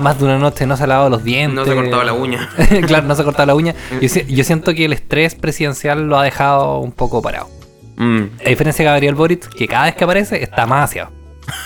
Más 0.00 0.18
de 0.18 0.24
una 0.24 0.38
noche 0.38 0.66
no 0.66 0.76
se 0.76 0.84
ha 0.84 0.86
lavado 0.86 1.10
los 1.10 1.22
dientes. 1.24 1.54
no 1.54 1.64
se 1.64 1.70
ha 1.72 1.74
cortado 1.74 2.02
la 2.02 2.12
uña. 2.12 2.48
claro, 2.86 3.06
no 3.06 3.14
se 3.14 3.22
ha 3.22 3.24
cortado 3.24 3.46
la 3.46 3.54
uña. 3.54 3.74
Yo, 4.00 4.08
si- 4.08 4.24
yo 4.26 4.44
siento 4.44 4.74
que 4.74 4.84
el 4.86 4.92
estrés 4.92 5.34
presidencial 5.34 6.06
lo 6.08 6.18
ha 6.18 6.24
dejado 6.24 6.78
un 6.78 6.90
poco 6.92 7.22
parado. 7.22 7.48
Mm. 7.96 8.22
A 8.44 8.48
diferencia 8.48 8.84
de 8.84 8.90
Gabriel 8.90 9.14
Boric, 9.14 9.48
que 9.48 9.68
cada 9.68 9.84
vez 9.84 9.94
que 9.94 10.04
aparece 10.04 10.42
está 10.42 10.66
más 10.66 10.90
aseado. 10.90 11.10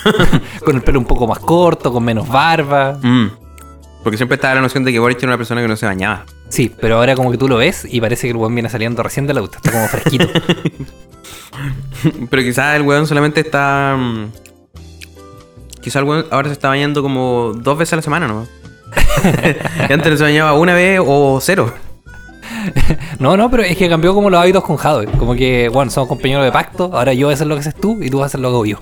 con 0.65 0.77
el 0.77 0.83
pelo 0.83 0.99
un 0.99 1.05
poco 1.07 1.27
más 1.27 1.39
corto, 1.39 1.93
con 1.93 2.05
menos 2.05 2.29
barba. 2.29 2.99
Mm. 3.03 3.31
Porque 4.03 4.17
siempre 4.17 4.35
estaba 4.35 4.55
la 4.57 4.61
noción 4.61 4.85
de 4.85 4.93
que 4.93 4.99
Boric 4.99 5.19
era 5.19 5.29
una 5.29 5.37
persona 5.39 5.63
que 5.63 5.69
no 5.69 5.77
se 5.77 5.87
bañaba. 5.87 6.25
Sí, 6.55 6.71
pero 6.81 6.99
ahora 6.99 7.17
como 7.17 7.33
que 7.33 7.37
tú 7.37 7.49
lo 7.49 7.57
ves 7.57 7.85
y 7.91 8.01
parece 8.01 8.29
que 8.29 8.31
el 8.31 8.37
buen 8.37 8.55
viene 8.55 8.69
saliendo 8.71 9.03
recién 9.03 9.27
de 9.27 9.35
la 9.35 9.41
ducha. 9.41 9.57
Está 9.57 9.73
como 9.73 9.89
fresquito. 9.89 10.29
Pero 12.31 12.43
quizás 12.45 12.77
el 12.77 12.83
weón 12.83 13.09
solamente 13.09 13.41
está. 13.41 13.97
mm, 13.99 14.27
Quizás 15.81 15.97
el 15.97 16.05
weón 16.05 16.27
ahora 16.31 16.49
se 16.49 16.53
está 16.53 16.69
bañando 16.69 17.03
como 17.03 17.55
dos 17.57 17.77
veces 17.77 17.95
a 17.95 17.97
la 17.97 18.03
semana, 18.03 18.29
¿no? 18.29 18.47
que 19.89 19.93
antes 19.93 20.17
se 20.17 20.23
bañaba 20.23 20.53
una 20.53 20.75
vez 20.75 21.01
o 21.05 21.41
cero. 21.43 21.75
No, 23.19 23.37
no, 23.37 23.51
pero 23.51 23.65
es 23.65 23.77
que 23.77 23.89
cambió 23.89 24.15
como 24.15 24.31
los 24.31 24.41
hábitos 24.41 24.63
con 24.63 24.77
Jadwe. 24.77 25.07
Como 25.19 25.35
que, 25.35 25.69
bueno, 25.71 25.91
somos 25.91 26.09
compañeros 26.09 26.45
de 26.45 26.53
pacto. 26.53 26.91
Ahora 26.93 27.13
yo 27.15 27.27
voy 27.27 27.33
a 27.33 27.35
hacer 27.35 27.49
lo 27.49 27.57
que 27.57 27.61
haces 27.63 27.75
tú 27.75 27.99
y 28.01 28.11
tú 28.11 28.19
vas 28.19 28.25
a 28.25 28.27
hacer 28.27 28.39
lo 28.41 28.51
que 28.51 28.55
hago 28.55 28.67
yo. 28.67 28.79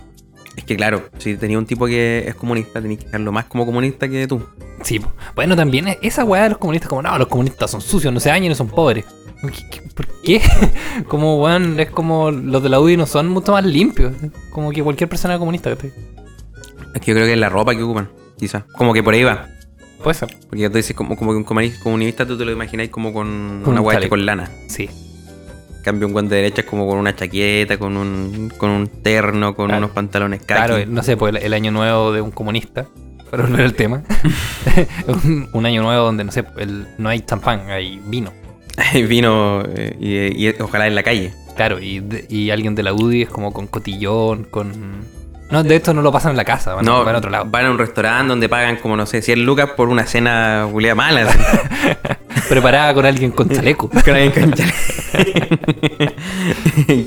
Es 0.57 0.65
que 0.65 0.77
claro, 0.77 1.03
si 1.19 1.37
tenía 1.37 1.59
un 1.59 1.65
tipo 1.67 1.87
que 1.87 2.25
es 2.29 2.35
comunista, 2.35 2.81
tenés 2.83 2.99
que 2.99 3.05
dejarlo 3.07 3.33
más 3.33 3.47
como 3.47 3.65
comunista 3.65 4.09
que 4.09 4.27
tú. 4.29 4.43
Sí, 4.83 5.01
bueno, 5.35 5.57
también 5.57 5.89
es- 5.89 5.99
esa 6.03 6.25
weá 6.25 6.43
de 6.45 6.49
los 6.51 6.59
comunistas, 6.59 6.89
como 6.89 7.03
no, 7.03 7.17
los 7.19 7.29
comunistas 7.29 7.71
son 7.71 7.81
sucios, 7.81 8.13
no 8.13 8.21
se 8.21 8.29
bañan 8.29 8.53
y 8.53 8.55
son 8.55 8.69
pobres. 8.69 9.05
¿Qué- 9.41 9.69
qué- 9.71 9.83
¿Por 9.95 10.07
qué? 10.23 10.41
Como, 11.09 11.43
weón, 11.43 11.79
es 11.81 11.91
como 11.91 12.31
los 12.31 12.63
de 12.63 12.69
la 12.69 12.79
UDI 12.81 12.97
no 12.97 13.07
son 13.07 13.29
mucho 13.29 13.53
más 13.53 13.65
limpios. 13.65 14.13
Como 14.51 14.71
que 14.71 14.83
cualquier 14.85 15.09
persona 15.09 15.37
comunista. 15.39 15.75
¿cachai? 15.75 15.93
Es 16.95 17.01
que 17.01 17.11
yo 17.11 17.15
creo 17.15 17.27
que 17.27 17.33
es 17.33 17.39
la 17.39 17.49
ropa 17.49 17.75
que 17.75 17.83
ocupan, 17.83 18.09
quizás. 18.39 18.63
Como 18.77 18.93
que 18.93 19.03
por 19.03 19.15
ahí 19.15 19.25
va. 19.25 19.49
Puede 20.03 20.15
ser. 20.15 20.37
Porque 20.49 20.69
tú 20.71 20.77
dices 20.77 20.95
como, 20.95 21.17
como 21.17 21.33
que 21.33 21.39
un 21.39 21.45
comuni- 21.47 21.77
comunista 21.83 22.25
tú 22.27 22.37
te 22.39 22.45
lo 22.45 22.53
imagináis 22.53 22.91
como 22.91 23.13
con 23.13 23.63
Con 23.65 23.73
una 23.79 23.81
un 23.81 24.09
con 24.09 24.25
lana. 24.27 24.49
Sí. 24.69 24.89
Cambio 25.83 26.07
un 26.07 26.13
guante 26.13 26.35
de 26.37 26.43
derecha 26.43 26.63
es 26.63 26.67
como 26.67 26.87
con 26.89 26.99
una 26.99 27.15
chaqueta, 27.17 27.77
con 27.79 27.97
un, 27.97 28.53
con 28.57 28.71
un 28.71 28.87
terno, 28.89 29.55
con 29.55 29.67
Claro. 29.67 29.79
unos 29.85 29.91
pantalones 29.91 30.41
kaki. 30.43 30.67
Claro, 30.67 30.87
no 30.87 31.03
sé, 31.03 31.17
pues 31.17 31.35
el, 31.35 31.43
el 31.43 31.53
año 31.55 31.71
nuevo 31.73 32.13
de 32.13 32.21
un 32.21 32.31
comunista, 32.31 32.87
para 33.31 33.43
volver 33.45 33.63
al 33.65 33.75
tema. 33.75 34.03
un, 35.07 35.49
un 35.53 35.67
año 35.67 35.83
nuevo 35.83 36.05
donde, 36.05 36.25
no 36.25 36.33
sé, 36.33 36.45
el- 36.59 36.87
no 36.99 37.09
hay 37.09 37.21
champán, 37.21 37.69
hay 37.71 38.01
vino. 38.07 38.33
Hay 38.79 39.03
vino 39.03 39.63
eh, 39.75 39.97
y, 40.01 40.47
y 40.49 40.55
ojalá 40.61 40.87
en 40.87 40.95
la 40.95 41.03
calle. 41.03 41.35
Claro, 41.57 41.79
y, 41.79 42.01
de- 42.01 42.25
y 42.31 42.49
alguien 42.51 42.75
de 42.75 42.83
la 42.83 42.95
UDI 42.95 43.23
es 43.23 43.29
como 43.29 43.53
con 43.53 43.67
cotillón, 43.67 44.45
con... 44.45 44.73
No, 45.51 45.63
de 45.63 45.77
esto 45.77 45.93
no 45.93 46.01
lo 46.01 46.11
pasan 46.11 46.31
en 46.31 46.39
la 46.39 46.47
casa, 46.47 46.75
van, 46.75 46.87
no, 46.87 47.05
van 47.05 47.15
a 47.15 47.19
otro 47.19 47.29
lado. 47.31 47.45
van 47.45 47.67
a 47.67 47.71
un 47.71 47.77
restaurante 47.77 48.29
donde 48.31 48.49
pagan 48.49 48.77
como, 48.77 48.97
no 48.97 49.05
sé, 49.05 49.21
100 49.21 49.45
lucas 49.45 49.69
por 49.77 49.91
una 49.91 50.07
cena 50.07 50.67
julia 50.73 50.95
mala. 50.95 51.27
Preparada 52.49 52.95
con 52.95 53.05
alguien 53.07 53.31
con 53.31 53.49
chaleco. 53.49 53.89
Con 54.05 54.15
alguien 54.15 54.33
con 54.33 54.53
chale- 54.53 54.73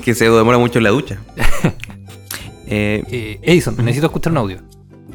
que 0.04 0.14
se 0.14 0.24
demora 0.30 0.58
mucho 0.58 0.78
en 0.78 0.84
la 0.84 0.90
ducha. 0.90 1.18
Eh, 2.66 3.02
Eh, 3.10 3.38
Edison, 3.42 3.76
necesito 3.78 4.06
escuchar 4.06 4.32
un 4.32 4.38
audio. 4.38 4.58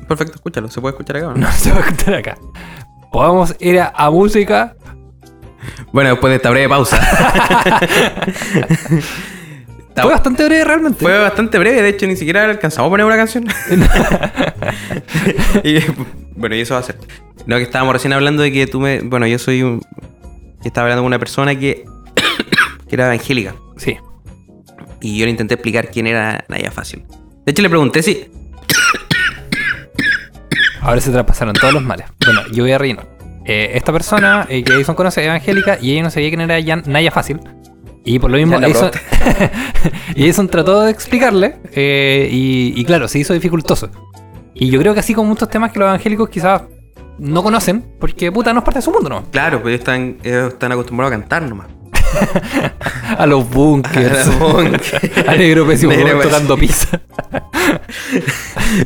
perfecto, 0.07 0.35
escúchalo. 0.35 0.69
¿Se 0.69 0.79
puede 0.81 0.93
escuchar 0.93 1.17
acá 1.17 1.27
o 1.29 1.31
no? 1.31 1.37
No 1.37 1.51
se 1.51 1.71
va 1.71 1.77
a 1.77 1.81
escuchar 1.81 2.13
acá. 2.15 2.37
Podemos 3.11 3.55
ir 3.59 3.79
a, 3.79 3.91
a 3.95 4.09
música. 4.09 4.75
Bueno, 5.91 6.11
después 6.11 6.31
de 6.31 6.37
esta 6.37 6.49
breve 6.49 6.69
pausa. 6.69 6.97
Fue 9.95 10.11
bastante 10.11 10.45
breve 10.45 10.63
realmente. 10.63 10.99
Fue 10.99 11.17
bastante 11.17 11.57
breve, 11.59 11.81
de 11.81 11.89
hecho 11.89 12.07
ni 12.07 12.15
siquiera 12.15 12.45
alcanzamos 12.45 12.87
a 12.87 12.91
poner 12.91 13.05
una 13.05 13.17
canción. 13.17 13.45
y, 15.63 15.79
bueno, 16.35 16.55
y 16.55 16.61
eso 16.61 16.73
va 16.75 16.79
a 16.79 16.83
ser. 16.83 16.97
No, 17.45 17.57
que 17.57 17.63
estábamos 17.63 17.93
recién 17.93 18.13
hablando 18.13 18.43
de 18.43 18.51
que 18.51 18.67
tú 18.67 18.79
me. 18.79 19.01
Bueno, 19.01 19.27
yo 19.27 19.39
soy 19.39 19.63
un. 19.63 19.81
estaba 20.63 20.85
hablando 20.85 21.01
con 21.01 21.07
una 21.07 21.19
persona 21.19 21.55
que. 21.57 21.85
que 22.89 22.95
era 22.95 23.05
evangélica. 23.07 23.55
Sí. 23.77 23.97
Y 25.01 25.17
yo 25.17 25.25
le 25.25 25.31
intenté 25.31 25.55
explicar 25.55 25.89
quién 25.89 26.07
era 26.07 26.45
Naya 26.47 26.71
Fácil. 26.71 27.03
De 27.45 27.51
hecho, 27.51 27.61
le 27.61 27.69
pregunté 27.69 28.03
si. 28.03 28.27
Ahora 30.81 30.99
se 31.01 31.11
traspasaron 31.11 31.53
todos 31.53 31.73
los 31.73 31.83
males. 31.83 32.05
Bueno, 32.25 32.41
yo 32.51 32.63
voy 32.63 32.71
a 32.71 32.77
rellenar. 32.77 33.07
Eh, 33.45 33.71
esta 33.75 33.91
persona 33.91 34.45
eh, 34.49 34.63
que 34.63 34.73
Edison 34.73 34.95
conoce 34.95 35.21
es 35.21 35.27
evangélica 35.27 35.77
y 35.81 35.93
ella 35.93 36.03
no 36.03 36.11
sabía 36.11 36.29
quién 36.29 36.41
era 36.41 36.61
Jan- 36.61 36.83
Naya 36.87 37.11
Fácil. 37.11 37.39
Y 38.03 38.17
por 38.19 38.31
lo 38.31 38.37
mismo, 38.37 38.57
y 40.15 40.23
Edison 40.23 40.47
trató 40.47 40.81
de 40.81 40.91
explicarle. 40.91 41.57
eh, 41.71 42.27
y, 42.31 42.73
y 42.75 42.85
claro, 42.85 43.07
se 43.07 43.19
hizo 43.19 43.33
dificultoso. 43.33 43.89
Y 44.53 44.69
yo 44.69 44.79
creo 44.79 44.93
que 44.93 44.99
así 44.99 45.13
con 45.13 45.27
muchos 45.27 45.49
temas 45.49 45.71
que 45.71 45.79
los 45.79 45.87
evangélicos 45.87 46.29
quizás 46.29 46.63
no 47.19 47.43
conocen, 47.43 47.85
porque 47.99 48.31
puta, 48.31 48.53
no 48.53 48.59
es 48.59 48.65
parte 48.65 48.79
de 48.79 48.83
su 48.83 48.91
mundo, 48.91 49.09
¿no? 49.09 49.23
Claro, 49.31 49.61
pues 49.61 49.73
ellos 49.73 49.81
están, 49.81 50.17
ellos 50.23 50.53
están 50.53 50.71
acostumbrados 50.71 51.13
a 51.15 51.19
cantar 51.19 51.43
nomás. 51.43 51.67
A 53.17 53.25
los 53.25 53.49
bunkers. 53.49 54.27
A 54.27 54.29
los 54.29 54.39
bunkers. 54.39 54.93
a 55.27 55.35
Negro 55.35 55.67
Pésimo 55.67 55.91
Negro 55.91 56.21
tocando 56.21 56.57
pizza. 56.57 57.01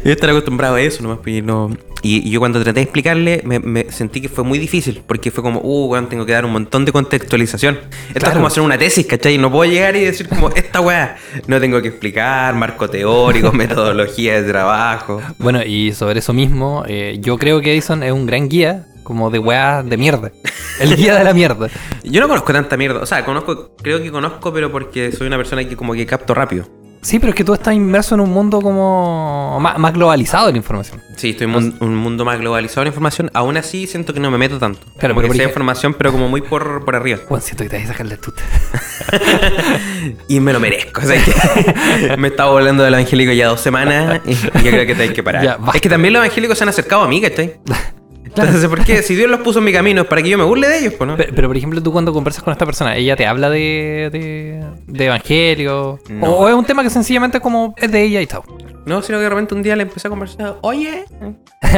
Ellos 0.03 0.15
están 0.15 0.31
acostumbrados 0.31 0.77
a 0.77 0.81
eso 0.81 1.03
nomás. 1.03 1.19
pues, 1.23 1.35
Y, 1.37 1.41
no- 1.41 1.75
y- 2.01 2.27
y 2.27 2.31
yo 2.31 2.39
cuando 2.39 2.61
traté 2.61 2.79
de 2.79 2.83
explicarle, 2.83 3.41
me, 3.45 3.59
me 3.59 3.91
sentí 3.91 4.21
que 4.21 4.29
fue 4.29 4.43
muy 4.43 4.59
difícil. 4.59 5.01
Porque 5.07 5.31
fue 5.31 5.43
como, 5.43 5.59
uh, 5.61 5.85
weón, 5.87 6.09
tengo 6.09 6.25
que 6.25 6.33
dar 6.33 6.45
un 6.45 6.51
montón 6.51 6.85
de 6.85 6.91
contextualización. 6.91 7.75
Esto 7.75 8.19
Claro. 8.19 8.27
es 8.29 8.35
como 8.35 8.47
hacer 8.47 8.63
una 8.63 8.77
tesis, 8.77 9.05
¿cachai? 9.05 9.37
No 9.37 9.51
puedo 9.51 9.69
llegar 9.71 9.95
y 9.95 10.01
decir 10.05 10.27
como, 10.27 10.49
esta 10.49 10.81
weá. 10.81 11.17
No 11.47 11.59
tengo 11.59 11.81
que 11.81 11.89
explicar, 11.89 12.53
marco 12.55 12.89
teórico, 12.89 13.51
metodología 13.53 14.41
de 14.41 14.49
trabajo. 14.49 15.21
Bueno, 15.37 15.63
y 15.63 15.93
sobre 15.93 16.19
eso 16.19 16.33
mismo, 16.33 16.83
eh, 16.87 17.17
yo 17.21 17.37
creo 17.37 17.61
que 17.61 17.71
Edison 17.73 18.03
es 18.03 18.11
un 18.11 18.25
gran 18.25 18.49
guía, 18.49 18.85
como 19.05 19.29
de 19.29 19.39
weas 19.39 19.87
de 19.89 19.95
mierda. 19.95 20.31
El 20.81 20.97
guía 20.97 21.15
de 21.15 21.23
la 21.23 21.33
mierda. 21.33 21.69
Yo 22.03 22.19
no 22.19 22.27
conozco 22.27 22.51
tanta 22.51 22.75
mierda. 22.75 22.99
O 22.99 23.05
sea, 23.05 23.23
conozco, 23.23 23.71
creo 23.81 24.01
que 24.03 24.11
conozco, 24.11 24.51
pero 24.51 24.69
porque 24.69 25.13
soy 25.13 25.27
una 25.27 25.37
persona 25.37 25.63
que 25.63 25.77
como 25.77 25.93
que 25.93 26.05
capto 26.05 26.33
rápido. 26.33 26.67
Sí, 27.01 27.19
pero 27.19 27.29
es 27.29 27.35
que 27.35 27.43
tú 27.43 27.53
estás 27.53 27.75
inmerso 27.75 28.15
en 28.15 28.21
un 28.21 28.31
mundo 28.31 28.59
como 28.61 29.59
más, 29.61 29.77
más 29.77 29.93
globalizado 29.93 30.47
de 30.47 30.53
la 30.53 30.57
información. 30.57 30.99
Sí, 31.17 31.29
estoy 31.29 31.45
en 31.47 31.55
un, 31.55 31.77
un 31.79 31.95
mundo 31.95 32.25
más 32.25 32.39
globalizado 32.39 32.81
de 32.81 32.85
la 32.85 32.89
información. 32.89 33.29
Aún 33.35 33.57
así, 33.57 33.85
siento 33.85 34.11
que 34.11 34.19
no 34.19 34.31
me 34.31 34.39
meto 34.39 34.57
tanto. 34.57 34.79
Claro, 34.97 35.13
Como 35.13 35.21
pero 35.21 35.21
que 35.21 35.27
por 35.27 35.35
sé 35.37 35.43
información, 35.43 35.93
pero 35.93 36.11
como 36.11 36.27
muy 36.29 36.41
por, 36.41 36.83
por 36.83 36.95
arriba. 36.95 37.19
Juan, 37.27 37.41
siento 37.43 37.63
que 37.63 37.69
te 37.69 37.77
vas 37.77 37.85
a 37.85 37.87
sacar 37.89 38.07
la 38.07 38.17
tuta. 38.17 38.41
Y 40.27 40.39
me 40.39 40.51
lo 40.51 40.59
merezco. 40.59 41.01
O 41.01 41.03
sea, 41.03 41.23
que 41.23 42.17
me 42.17 42.29
estaba 42.29 42.51
volando 42.51 42.83
del 42.83 42.93
evangélico 42.95 43.31
ya 43.33 43.47
dos 43.47 43.61
semanas 43.61 44.21
y 44.25 44.33
yo 44.33 44.71
creo 44.71 44.85
que 44.87 44.95
te 44.95 45.03
hay 45.03 45.09
que 45.13 45.21
parar. 45.23 45.43
Ya, 45.43 45.59
es 45.73 45.81
que 45.81 45.89
también 45.89 46.13
los 46.13 46.21
evangélicos 46.23 46.57
se 46.57 46.63
han 46.63 46.69
acercado 46.69 47.03
a 47.03 47.07
mí, 47.07 47.21
¿cachai? 47.21 47.59
Entonces, 48.37 48.67
¿por 48.69 48.83
qué? 48.83 49.01
Si 49.01 49.15
Dios 49.15 49.29
los 49.29 49.39
puso 49.41 49.59
en 49.59 49.65
mi 49.65 49.71
camino 49.73 50.01
es 50.01 50.07
para 50.07 50.21
que 50.21 50.29
yo 50.29 50.37
me 50.37 50.43
burle 50.43 50.67
de 50.67 50.79
ellos, 50.79 50.93
pues, 50.97 51.07
¿no? 51.07 51.15
Pero, 51.17 51.33
pero, 51.35 51.47
por 51.47 51.57
ejemplo, 51.57 51.81
tú 51.81 51.91
cuando 51.91 52.11
conversas 52.13 52.43
con 52.43 52.51
esta 52.51 52.65
persona, 52.65 52.95
¿ella 52.95 53.15
te 53.15 53.25
habla 53.25 53.49
de, 53.49 54.09
de, 54.11 54.63
de 54.87 55.05
evangelio? 55.05 55.99
No. 56.09 56.25
O, 56.27 56.45
o 56.45 56.49
es 56.49 56.55
un 56.55 56.65
tema 56.65 56.83
que 56.83 56.89
sencillamente 56.89 57.39
como 57.39 57.73
es 57.77 57.91
de 57.91 58.03
ella 58.03 58.21
y 58.21 58.27
chao? 58.27 58.43
No, 58.85 59.01
sino 59.01 59.17
que 59.17 59.23
de 59.23 59.29
repente 59.29 59.55
un 59.55 59.63
día 59.63 59.75
le 59.75 59.81
empecé 59.83 60.07
a 60.07 60.11
conversar, 60.11 60.57
oye, 60.61 61.05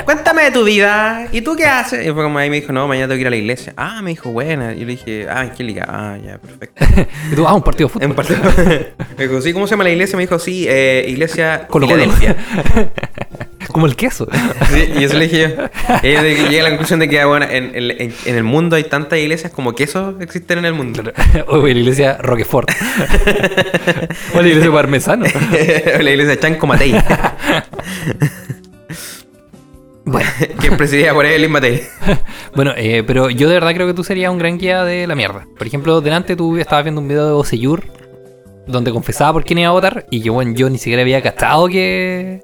cuéntame 0.04 0.43
de 0.43 0.52
tu 0.52 0.65
vida, 0.65 1.28
¿y 1.32 1.39
tú 1.41 1.56
qué 1.56 1.65
haces? 1.65 2.06
Y 2.06 2.12
fue 2.12 2.22
como 2.24 2.38
ahí 2.38 2.50
me 2.50 2.60
dijo, 2.60 2.74
no, 2.74 2.86
mañana 2.86 3.08
tengo 3.08 3.15
que 3.17 3.22
ir 3.22 3.28
a 3.28 3.30
la 3.30 3.38
iglesia. 3.38 3.74
Ah, 3.78 4.02
me 4.02 4.10
dijo, 4.10 4.30
buena. 4.32 4.74
Y 4.74 4.80
yo 4.80 4.86
le 4.88 4.91
dije, 4.91 5.26
ah, 5.30 5.39
Angélica, 5.39 5.86
ah, 5.88 6.17
ya, 6.17 6.38
perfecto. 6.38 6.84
Y 7.32 7.36
tú 7.36 7.43
vas 7.43 7.54
a 7.54 7.56
un 7.56 7.62
partido 7.63 7.88
de 7.88 7.93
fútbol. 7.93 8.10
En 8.10 8.13
parte- 8.15 8.93
me 9.17 9.28
dijo, 9.28 9.41
sí, 9.41 9.54
¿cómo 9.54 9.67
se 9.67 9.72
llama 9.72 9.86
la 9.86 9.91
iglesia? 9.91 10.17
Me 10.17 10.24
dijo, 10.24 10.38
sí, 10.38 10.65
eh, 10.67 11.06
iglesia 11.08 11.65
Colo 11.70 11.88
Colo. 11.88 12.04
Filadelfia. 12.12 12.36
Como 13.77 13.85
el 13.85 13.95
queso. 13.95 14.27
Sí, 14.73 14.89
y 14.99 15.03
eso 15.03 15.13
le 15.19 15.27
dije 15.27 15.55
yo. 15.55 15.65
Y 16.01 16.07
ella 16.07 16.23
llega 16.23 16.61
a 16.61 16.63
la 16.63 16.69
conclusión 16.69 16.99
de 16.99 17.07
que, 17.07 17.23
bueno, 17.25 17.45
en, 17.47 17.75
en- 17.75 18.11
en 18.25 18.35
el 18.35 18.43
mundo 18.43 18.75
hay 18.75 18.85
tantas 18.85 19.19
iglesias 19.19 19.51
como 19.53 19.75
quesos 19.75 20.15
existen 20.19 20.57
en 20.57 20.65
el 20.65 20.73
mundo. 20.73 21.03
o 21.47 21.57
la 21.57 21.69
iglesia 21.69 22.17
Roquefort. 22.17 22.71
o 24.33 24.41
la 24.41 24.47
iglesia 24.47 24.71
Parmesano. 24.71 25.25
la 26.01 26.09
iglesia 26.09 26.39
Chanco 26.39 26.65
Matei, 26.65 26.95
Bueno, 30.05 30.27
que 30.59 30.67
es 30.69 30.73
presidida 30.75 31.13
por 31.13 31.27
Evelyn 31.27 31.51
Matei. 31.51 31.83
bueno 32.55 32.73
eh, 32.77 33.03
pero 33.05 33.29
yo 33.29 33.47
de 33.49 33.53
verdad 33.53 33.75
creo 33.75 33.85
que 33.85 33.93
tú 33.93 34.03
serías 34.03 34.31
un 34.31 34.39
gran 34.39 34.57
guía 34.57 34.83
de 34.85 35.05
la 35.05 35.13
mierda. 35.13 35.45
Por 35.55 35.67
ejemplo, 35.67 36.01
delante 36.01 36.35
tú 36.35 36.57
estabas 36.57 36.83
viendo 36.83 36.99
un 36.99 37.07
video 37.07 37.27
de 37.27 37.33
Bocellur 37.33 37.83
donde 38.65 38.91
confesaba 38.91 39.33
por 39.33 39.45
quién 39.45 39.59
iba 39.59 39.69
a 39.69 39.73
votar 39.73 40.07
y 40.09 40.21
que 40.23 40.31
bueno, 40.31 40.53
yo 40.55 40.67
ni 40.67 40.79
siquiera 40.79 41.03
había 41.03 41.21
cachado 41.21 41.67
que, 41.67 42.41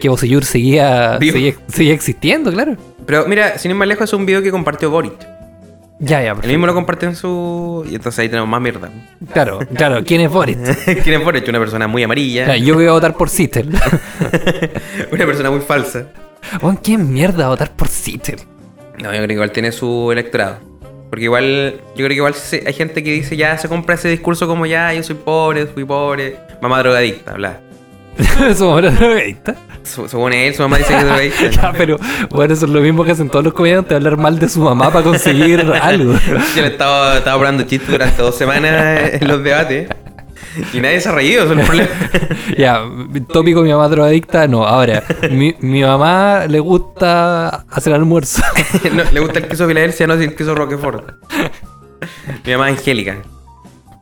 que 0.00 0.08
Bocellur 0.08 0.44
seguía, 0.44 1.18
seguía, 1.20 1.54
seguía 1.68 1.94
existiendo, 1.94 2.50
claro. 2.50 2.76
Pero 3.06 3.26
mira, 3.26 3.58
sin 3.58 3.70
ir 3.70 3.76
más 3.76 3.86
lejos, 3.86 4.04
es 4.04 4.12
un 4.12 4.26
video 4.26 4.42
que 4.42 4.50
compartió 4.50 4.90
Boric. 4.90 5.14
Ya, 6.02 6.22
ya, 6.22 6.34
Él 6.42 6.48
mismo 6.48 6.66
lo 6.66 6.72
compartió 6.72 7.10
en 7.10 7.14
su... 7.14 7.84
Y 7.86 7.94
entonces 7.94 8.18
ahí 8.20 8.28
tenemos 8.30 8.48
más 8.48 8.60
mierda. 8.62 8.90
Claro, 9.34 9.58
claro, 9.74 10.02
¿quién 10.02 10.22
es 10.22 10.30
Boris? 10.30 10.56
¿Quién 11.04 11.20
es 11.20 11.24
Boric? 11.24 11.46
Una 11.46 11.58
persona 11.58 11.86
muy 11.86 12.02
amarilla. 12.02 12.46
Claro, 12.46 12.58
yo 12.58 12.74
voy 12.74 12.86
a 12.86 12.92
votar 12.92 13.14
por 13.16 13.28
Sittel. 13.28 13.68
Una 15.12 15.26
persona 15.26 15.50
muy 15.50 15.60
falsa. 15.60 16.06
¿quién 16.82 17.12
mierda 17.12 17.40
va 17.40 17.44
a 17.44 17.48
votar 17.48 17.76
por 17.76 17.88
Sittel? 17.88 18.40
No, 18.98 19.10
yo 19.10 19.16
creo 19.16 19.26
que 19.26 19.34
igual 19.34 19.52
tiene 19.52 19.72
su 19.72 20.10
electorado. 20.10 20.58
Porque 21.10 21.24
igual, 21.24 21.80
yo 21.90 21.96
creo 21.96 22.08
que 22.08 22.14
igual 22.14 22.34
hay 22.66 22.72
gente 22.72 23.04
que 23.04 23.12
dice 23.12 23.36
ya 23.36 23.58
se 23.58 23.68
compra 23.68 23.96
ese 23.96 24.08
discurso 24.08 24.46
como 24.46 24.64
ya, 24.64 24.94
yo 24.94 25.02
soy 25.02 25.16
pobre, 25.16 25.66
fui 25.66 25.84
pobre, 25.84 26.38
mamá 26.62 26.78
drogadicta, 26.78 27.34
bla. 27.34 27.60
Su 28.56 28.64
mamá 28.66 28.78
era 28.80 28.90
drogadicta. 28.90 29.54
Su- 29.82 30.08
Supone 30.08 30.46
él, 30.48 30.54
su 30.54 30.62
mamá 30.62 30.78
dice 30.78 30.90
que 30.92 30.98
es 30.98 31.04
drogadicta. 31.04 31.50
Ya, 31.62 31.72
pero 31.76 31.96
bueno, 32.30 32.52
eso 32.54 32.66
es 32.66 32.70
lo 32.72 32.80
mismo 32.80 33.04
que 33.04 33.12
hacen 33.12 33.28
todos 33.30 33.44
los 33.44 33.54
comediantes, 33.54 33.96
hablar 33.96 34.16
mal 34.16 34.38
de 34.38 34.48
su 34.48 34.60
mamá 34.60 34.90
para 34.92 35.04
conseguir 35.04 35.60
algo. 35.82 36.14
Yo 36.54 36.62
le 36.62 36.68
estaba, 36.68 37.18
estaba 37.18 37.34
hablando 37.36 37.62
chistes 37.64 37.88
durante 37.90 38.20
dos 38.22 38.36
semanas 38.36 39.14
en 39.14 39.26
los 39.28 39.42
debates 39.42 39.88
y 40.74 40.80
nadie 40.80 41.00
se 41.00 41.08
ha 41.08 41.12
reído, 41.12 41.44
eso 41.44 41.52
es 41.54 41.58
el 41.60 41.64
problema. 41.66 41.90
Ya, 42.58 42.82
tópico 43.32 43.62
mi 43.62 43.70
mamá 43.70 43.88
drogadicta, 43.88 44.46
no. 44.48 44.66
Ahora, 44.66 45.02
mi, 45.30 45.54
mi 45.60 45.82
mamá 45.82 46.46
le 46.48 46.58
gusta 46.60 47.64
hacer 47.70 47.94
almuerzo. 47.94 48.42
No, 48.92 49.04
le 49.12 49.20
gusta 49.20 49.38
el 49.38 49.48
queso 49.48 49.66
Filadelfia, 49.68 50.06
no 50.08 50.14
el 50.14 50.34
queso 50.34 50.54
Roquefort. 50.54 51.12
Mi 52.44 52.52
mamá 52.52 52.66
Angélica. 52.66 53.18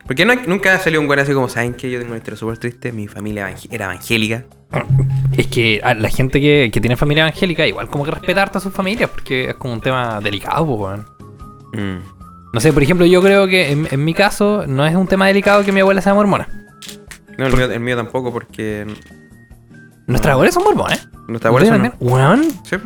Porque 0.09 0.25
no, 0.25 0.33
nunca 0.47 0.75
salió 0.79 0.99
un 0.99 1.05
güey 1.05 1.19
así 1.19 1.33
como, 1.33 1.47
¿saben 1.49 1.75
que 1.75 1.91
Yo 1.91 1.99
tengo 1.99 2.13
una 2.13 2.17
historia 2.17 2.35
súper 2.35 2.57
triste, 2.57 2.91
mi 2.91 3.07
familia 3.07 3.53
era 3.69 3.85
evangélica. 3.85 4.43
Es 5.37 5.45
que 5.45 5.79
a 5.83 5.93
la 5.93 6.09
gente 6.09 6.41
que, 6.41 6.71
que 6.73 6.81
tiene 6.81 6.97
familia 6.97 7.25
evangélica, 7.27 7.67
igual 7.67 7.89
como 7.89 8.05
que 8.05 8.09
respetarte 8.09 8.57
a 8.57 8.61
sus 8.61 8.73
familias, 8.73 9.11
porque 9.11 9.51
es 9.51 9.55
como 9.57 9.75
un 9.75 9.81
tema 9.81 10.19
delicado, 10.19 10.63
weón. 10.63 11.05
Mm. 11.73 11.99
No 12.51 12.59
sé, 12.59 12.73
por 12.73 12.81
ejemplo, 12.81 13.05
yo 13.05 13.21
creo 13.21 13.47
que 13.47 13.71
en, 13.71 13.87
en 13.91 14.03
mi 14.03 14.15
caso 14.15 14.65
no 14.65 14.83
es 14.83 14.95
un 14.95 15.05
tema 15.05 15.27
delicado 15.27 15.63
que 15.63 15.71
mi 15.71 15.81
abuela 15.81 16.01
sea 16.01 16.15
mormona. 16.15 16.47
No, 17.37 17.45
el 17.45 17.55
mío, 17.55 17.71
el 17.71 17.79
mío 17.79 17.95
tampoco, 17.95 18.33
porque 18.33 18.87
Nuestras 20.07 20.33
abuelas 20.33 20.55
son 20.55 20.63
mormonas. 20.63 21.07
nuestra 21.27 21.49
abuela 21.49 21.67
son, 21.67 21.75
también? 21.75 21.93
Weón, 21.99 22.45
Sí, 22.63 22.77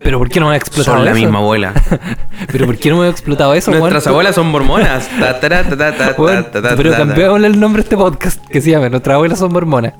pero 0.00 0.18
¿por 0.18 0.28
qué 0.28 0.40
no 0.40 0.48
me 0.48 0.54
ha 0.54 0.56
explotado 0.56 0.96
son 0.96 1.04
la 1.04 1.10
eso? 1.12 1.20
misma 1.20 1.38
abuela. 1.38 1.72
Pero 2.52 2.66
¿por 2.66 2.76
qué 2.76 2.90
no 2.90 2.98
me 2.98 3.06
ha 3.06 3.10
explotado 3.10 3.54
eso? 3.54 3.70
Nuestras 3.72 4.06
abuelas 4.06 4.34
son 4.34 4.46
mormonas. 4.48 5.08
Ta, 5.18 5.40
ta, 5.40 5.64
ta, 5.64 6.76
pero 6.76 6.92
cambiémosle 6.92 7.46
el 7.46 7.58
nombre 7.58 7.80
a 7.80 7.82
este 7.82 7.96
podcast 7.96 8.44
que 8.46 8.60
se 8.60 8.70
llama 8.70 8.88
Nuestras 8.88 9.14
abuelas 9.14 9.38
son 9.38 9.52
mormonas. 9.52 9.94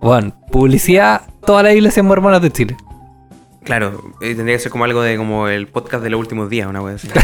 Juan, 0.00 0.34
publicidad, 0.50 1.22
todas 1.46 1.62
las 1.64 1.74
iglesias 1.74 2.04
mormonas 2.04 2.42
de 2.42 2.50
Chile. 2.50 2.76
Claro, 3.64 4.02
tendría 4.20 4.56
que 4.56 4.58
ser 4.60 4.72
como 4.72 4.84
algo 4.84 5.02
de 5.02 5.16
como 5.16 5.46
el 5.48 5.66
podcast 5.68 6.02
de 6.02 6.10
los 6.10 6.18
últimos 6.20 6.50
días, 6.50 6.66
una 6.68 6.82
wea 6.82 6.96
así. 6.96 7.08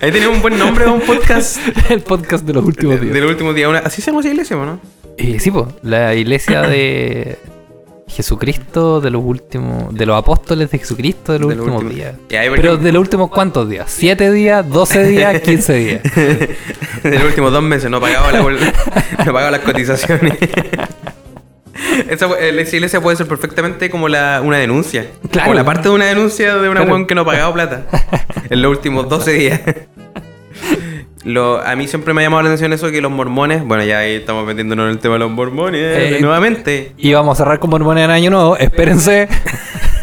Ahí 0.00 0.12
tenía 0.12 0.28
un 0.28 0.40
buen 0.40 0.58
nombre 0.58 0.84
de 0.84 0.90
un 0.90 1.00
podcast 1.00 1.58
el 1.90 2.00
podcast 2.02 2.44
de 2.44 2.52
los 2.54 2.64
últimos 2.64 3.00
días. 3.00 3.12
de 3.12 3.20
los 3.20 3.30
últimos 3.30 3.54
días. 3.54 3.68
Una- 3.68 3.80
así 3.80 4.00
se 4.00 4.10
llama 4.10 4.20
esa 4.20 4.30
iglesia, 4.30 4.56
¿o 4.56 4.64
¿no? 4.64 4.80
Eh, 5.18 5.38
sí, 5.40 5.50
pues, 5.50 5.66
la 5.82 6.14
iglesia 6.14 6.62
de 6.62 7.38
Jesucristo 8.10 9.00
de 9.00 9.10
los 9.10 9.22
últimos, 9.24 9.94
de 9.94 10.04
los 10.06 10.16
apóstoles 10.18 10.70
de 10.70 10.78
Jesucristo 10.78 11.32
de 11.32 11.38
los 11.38 11.48
De 11.50 11.54
últimos 11.56 11.82
últimos- 11.82 11.94
días. 11.94 12.14
Pero 12.28 12.42
ejemplo, 12.42 12.76
de 12.76 12.92
los 12.92 13.00
últimos 13.00 13.30
cuántos 13.30 13.68
días? 13.68 13.90
¿Siete 13.96 14.30
días? 14.32 14.66
¿12 14.66 15.06
días? 15.06 15.34
¿15 15.42 15.74
días? 15.74 16.02
de 17.02 17.14
los 17.18 17.24
últimos 17.24 17.52
dos 17.52 17.62
meses 17.62 17.90
no 17.90 17.98
he 17.98 18.00
pagado, 18.00 18.30
la, 18.30 18.42
no 19.26 19.50
las 19.50 19.60
cotizaciones. 19.60 20.34
Esa, 22.08 22.26
eh, 22.38 22.52
iglesia 22.72 23.00
puede 23.00 23.16
ser 23.16 23.26
perfectamente 23.26 23.88
como 23.90 24.08
la, 24.08 24.42
una 24.44 24.58
denuncia. 24.58 25.06
Claro. 25.30 25.46
Como 25.48 25.54
la 25.54 25.64
parte 25.64 25.88
de 25.88 25.94
una 25.94 26.06
denuncia 26.06 26.56
de 26.56 26.68
una 26.68 26.80
Claro. 26.84 27.06
que 27.06 27.14
no 27.14 27.22
ha 27.22 27.24
pagado 27.24 27.52
plata. 27.54 27.86
En 28.50 28.60
los 28.62 28.70
últimos 28.70 29.08
12 29.08 29.32
días. 29.32 29.60
Lo, 31.24 31.60
a 31.60 31.76
mí 31.76 31.86
siempre 31.86 32.14
me 32.14 32.22
ha 32.22 32.24
llamado 32.24 32.42
la 32.42 32.48
atención 32.48 32.72
eso 32.72 32.90
que 32.90 33.00
los 33.02 33.10
mormones, 33.12 33.62
bueno, 33.62 33.84
ya 33.84 33.98
ahí 33.98 34.14
estamos 34.14 34.46
metiéndonos 34.46 34.86
en 34.86 34.90
el 34.92 34.98
tema 35.00 35.14
de 35.16 35.18
los 35.20 35.30
mormones 35.30 35.80
Eh, 35.82 36.18
nuevamente. 36.20 36.92
Y 36.96 37.12
vamos 37.12 37.38
a 37.38 37.44
cerrar 37.44 37.58
con 37.58 37.68
mormones 37.70 38.04
en 38.04 38.10
año 38.10 38.30
nuevo. 38.30 38.56
Espérense. 38.56 39.28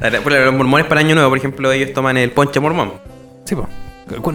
Ejemplo, 0.00 0.44
los 0.44 0.54
mormones 0.54 0.86
para 0.86 1.00
Año 1.00 1.14
Nuevo, 1.14 1.30
por 1.30 1.38
ejemplo, 1.38 1.72
ellos 1.72 1.92
toman 1.92 2.16
el 2.16 2.30
ponche 2.30 2.60
mormón. 2.60 2.92
Sí, 3.44 3.54
pues. 3.54 3.68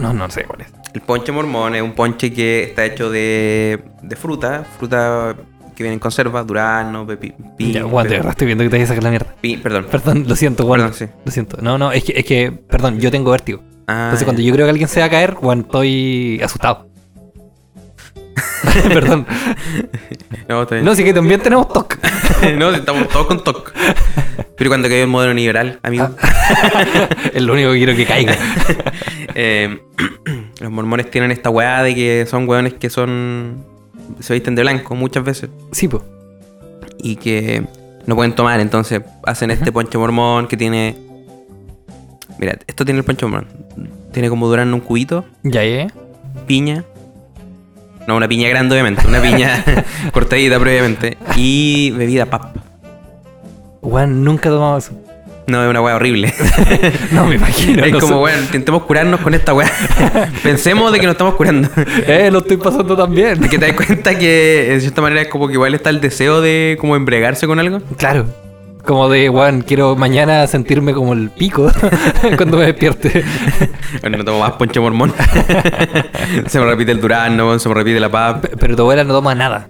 No, 0.00 0.12
no 0.12 0.30
sé 0.30 0.44
cuál 0.44 0.62
es. 0.62 0.68
El 0.94 1.00
ponche 1.02 1.32
mormón 1.32 1.74
es 1.74 1.82
un 1.82 1.92
ponche 1.92 2.32
que 2.32 2.64
está 2.64 2.84
hecho 2.84 3.10
de, 3.10 3.78
de 4.02 4.16
fruta, 4.16 4.64
fruta 4.78 5.34
que 5.74 5.82
viene 5.82 5.94
en 5.94 5.98
conserva, 6.00 6.42
durazno, 6.42 7.06
pepi, 7.06 7.34
pi- 7.56 7.72
Ya, 7.72 7.84
verdad 7.84 8.30
estoy 8.30 8.46
viendo 8.46 8.64
que 8.64 8.70
te 8.70 8.78
vas 8.78 8.84
a 8.84 8.88
sacar 8.88 9.04
la 9.04 9.10
mierda. 9.10 9.34
pi- 9.40 9.58
perdón. 9.58 9.86
Perdón, 9.90 10.24
lo 10.26 10.34
siento, 10.34 10.64
Juan. 10.64 10.80
Perdón, 10.80 10.94
sí. 10.94 11.06
Lo 11.24 11.30
siento. 11.32 11.58
No, 11.60 11.76
no, 11.76 11.92
es 11.92 12.04
que, 12.04 12.12
es 12.18 12.24
que, 12.24 12.50
perdón, 12.52 12.98
yo 13.00 13.10
tengo 13.10 13.30
vértigo. 13.30 13.62
Ah, 13.86 14.04
Entonces 14.06 14.24
cuando 14.24 14.42
yo 14.42 14.52
creo 14.52 14.66
que 14.66 14.70
alguien 14.70 14.88
se 14.88 15.00
va 15.00 15.06
a 15.06 15.10
caer, 15.10 15.34
Juan, 15.34 15.60
estoy 15.60 16.40
asustado. 16.42 16.86
perdón. 18.88 19.26
No, 20.48 20.62
está 20.62 20.74
bien. 20.76 20.84
No, 20.84 20.94
sí 20.94 21.04
que 21.04 21.14
también 21.14 21.40
tenemos 21.40 21.68
TOC. 21.72 21.98
no, 22.58 22.70
estamos 22.70 23.08
todos 23.08 23.26
con 23.26 23.42
TOC. 23.42 23.72
Pero 24.56 24.70
cuando 24.70 24.88
cayó 24.88 25.02
el 25.02 25.08
modelo 25.08 25.34
liberal, 25.34 25.78
amigo, 25.82 26.08
es 27.32 27.42
lo 27.42 27.52
único 27.52 27.70
que 27.72 27.76
quiero 27.78 27.96
que 27.96 28.06
caiga. 28.06 28.36
eh, 29.34 29.78
los 30.60 30.70
mormones 30.70 31.10
tienen 31.10 31.30
esta 31.30 31.50
weá 31.50 31.82
de 31.82 31.94
que 31.94 32.26
son 32.28 32.48
weones 32.48 32.74
que 32.74 32.90
son. 32.90 33.64
se 34.20 34.34
visten 34.34 34.54
de 34.54 34.62
blanco 34.62 34.94
muchas 34.94 35.24
veces 35.24 35.50
Sí, 35.72 35.88
pues. 35.88 36.02
y 36.98 37.16
que 37.16 37.62
no 38.06 38.14
pueden 38.16 38.34
tomar, 38.34 38.60
entonces 38.60 39.02
hacen 39.24 39.50
este 39.50 39.70
ponche 39.72 39.96
mormón 39.98 40.48
que 40.48 40.56
tiene. 40.56 40.96
Mira, 42.38 42.56
esto 42.66 42.84
tiene 42.84 42.98
el 43.00 43.04
ponche 43.04 43.26
mormón. 43.26 43.48
Tiene 44.12 44.28
como 44.28 44.46
durazno 44.48 44.74
un 44.76 44.80
cubito, 44.80 45.24
Ya, 45.42 45.64
ya. 45.64 45.86
piña. 46.46 46.84
No, 48.06 48.16
una 48.16 48.28
piña 48.28 48.48
grande, 48.48 48.74
obviamente. 48.74 49.06
Una 49.06 49.20
piña 49.20 49.64
cortadita 50.12 50.58
previamente. 50.60 51.16
Y 51.36 51.90
bebida 51.90 52.26
pap. 52.26 52.56
Juan, 53.80 54.22
nunca 54.24 54.48
he 54.48 54.52
tomado 54.52 54.78
eso. 54.78 54.92
No, 55.48 55.62
es 55.62 55.70
una 55.70 55.80
weá 55.80 55.94
horrible. 55.96 56.32
No, 57.12 57.26
me 57.26 57.36
imagino. 57.36 57.84
es 57.84 57.92
no 57.92 58.00
como, 58.00 58.22
weón, 58.22 58.40
intentemos 58.44 58.82
curarnos 58.82 59.20
con 59.20 59.32
esta 59.34 59.54
weá. 59.54 59.70
Pensemos 60.42 60.92
de 60.92 60.98
que 60.98 61.06
nos 61.06 61.14
estamos 61.14 61.34
curando. 61.34 61.68
Eh, 62.06 62.30
lo 62.32 62.38
estoy 62.38 62.56
pasando 62.56 62.96
también. 62.96 63.40
Que 63.48 63.58
te 63.58 63.66
das 63.66 63.76
cuenta 63.76 64.18
que, 64.18 64.72
en 64.74 64.80
cierta 64.80 65.02
manera, 65.02 65.22
es 65.22 65.28
como 65.28 65.46
que 65.46 65.54
igual 65.54 65.74
está 65.74 65.90
el 65.90 66.00
deseo 66.00 66.40
de 66.40 66.76
como 66.80 66.96
embregarse 66.96 67.46
con 67.46 67.58
algo. 67.60 67.80
Claro. 67.96 68.26
Como 68.86 69.08
de, 69.08 69.28
weón, 69.28 69.62
quiero 69.62 69.96
mañana 69.96 70.46
sentirme 70.46 70.94
como 70.94 71.12
el 71.12 71.28
pico 71.30 71.70
cuando 72.36 72.56
me 72.58 72.66
despierte. 72.66 73.24
Bueno, 74.00 74.18
no 74.18 74.24
tomo 74.24 74.40
más 74.40 74.52
ponche 74.52 74.78
mormón. 74.80 75.12
se 76.46 76.58
me 76.60 76.66
repite 76.66 76.92
el 76.92 77.00
durazno, 77.00 77.58
se 77.58 77.68
me 77.68 77.74
repite 77.74 77.98
la 78.00 78.10
pap. 78.10 78.42
P- 78.42 78.56
Pero 78.58 78.76
tu 78.76 78.82
abuela 78.82 79.04
no 79.04 79.14
toma 79.14 79.34
nada. 79.34 79.68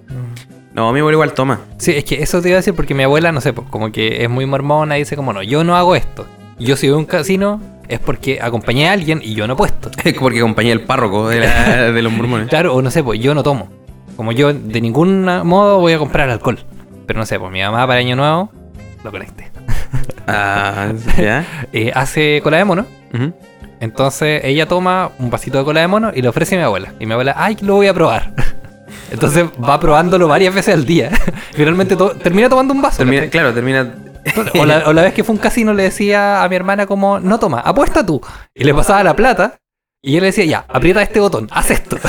No, 0.73 0.91
mi 0.91 0.99
abuelo 0.99 1.15
igual 1.17 1.33
toma. 1.33 1.61
Sí, 1.77 1.91
es 1.95 2.03
que 2.03 2.21
eso 2.21 2.41
te 2.41 2.49
iba 2.49 2.55
a 2.55 2.59
decir 2.59 2.73
porque 2.75 2.93
mi 2.93 3.03
abuela, 3.03 3.31
no 3.31 3.41
sé, 3.41 3.53
pues, 3.53 3.67
como 3.69 3.91
que 3.91 4.23
es 4.23 4.29
muy 4.29 4.45
mormona 4.45 4.97
y 4.97 5.01
dice 5.01 5.15
como, 5.15 5.33
no, 5.33 5.41
yo 5.43 5.63
no 5.63 5.75
hago 5.77 5.95
esto. 5.95 6.25
Yo 6.59 6.75
si 6.75 6.87
voy 6.87 6.95
a 6.95 6.97
un 6.99 7.05
casino 7.05 7.61
es 7.87 7.99
porque 7.99 8.39
acompañé 8.41 8.89
a 8.89 8.93
alguien 8.93 9.21
y 9.23 9.33
yo 9.33 9.47
no 9.47 9.53
he 9.53 9.55
puesto. 9.55 9.89
Es 10.03 10.13
porque 10.15 10.39
acompañé 10.39 10.71
el 10.71 10.81
párroco 10.81 11.29
de, 11.29 11.39
la- 11.41 11.91
de 11.91 12.01
los 12.01 12.11
mormones. 12.11 12.49
Claro, 12.49 12.75
o 12.75 12.81
no 12.81 12.91
sé, 12.91 13.03
pues 13.03 13.19
yo 13.19 13.33
no 13.33 13.43
tomo. 13.43 13.69
Como 14.17 14.31
yo 14.31 14.51
de 14.53 14.81
ningún 14.81 15.23
modo 15.45 15.79
voy 15.79 15.93
a 15.93 15.99
comprar 15.99 16.29
alcohol. 16.29 16.59
Pero 17.05 17.19
no 17.19 17.25
sé, 17.25 17.39
pues 17.39 17.51
mi 17.51 17.61
mamá 17.61 17.87
para 17.87 17.99
Año 17.99 18.15
Nuevo 18.15 18.51
lo 19.07 19.11
conecté. 19.11 19.51
Ah, 20.27 20.91
ya. 21.17 21.45
Eh, 21.73 21.91
hace 21.95 22.41
cola 22.43 22.57
de 22.57 22.65
mono. 22.65 22.85
Entonces 23.79 24.41
ella 24.43 24.67
toma 24.67 25.11
un 25.19 25.29
vasito 25.29 25.57
de 25.59 25.63
cola 25.63 25.81
de 25.81 25.87
mono 25.87 26.11
y 26.13 26.21
lo 26.21 26.29
ofrece 26.31 26.55
a 26.55 26.57
mi 26.57 26.63
abuela. 26.65 26.93
Y 26.99 27.05
mi 27.05 27.13
abuela, 27.13 27.33
ay, 27.37 27.57
lo 27.61 27.75
voy 27.75 27.87
a 27.87 27.93
probar. 27.93 28.33
Entonces 29.11 29.45
va 29.63 29.79
probándolo 29.79 30.27
varias 30.27 30.53
veces 30.53 30.73
al 30.73 30.85
día. 30.85 31.11
Finalmente 31.53 31.95
to- 31.95 32.11
termina 32.15 32.49
tomando 32.49 32.73
un 32.73 32.81
vaso. 32.81 33.03
Claro, 33.31 33.53
termina. 33.53 33.95
O 34.59 34.65
la, 34.65 34.83
o 34.87 34.93
la 34.93 35.03
vez 35.03 35.13
que 35.13 35.23
fue 35.23 35.33
un 35.35 35.39
casino 35.39 35.73
le 35.73 35.83
decía 35.83 36.43
a 36.43 36.49
mi 36.49 36.55
hermana 36.57 36.85
como, 36.85 37.19
no 37.19 37.39
toma, 37.39 37.61
apuesta 37.61 38.05
tú. 38.05 38.19
Y 38.53 38.65
le 38.65 38.73
pasaba 38.73 39.01
la 39.03 39.15
plata. 39.15 39.55
Y 39.99 40.13
yo 40.13 40.19
le 40.19 40.27
decía, 40.27 40.45
ya, 40.45 40.65
aprieta 40.69 41.01
este 41.01 41.19
botón, 41.19 41.47
haz 41.51 41.71
esto. 41.71 41.97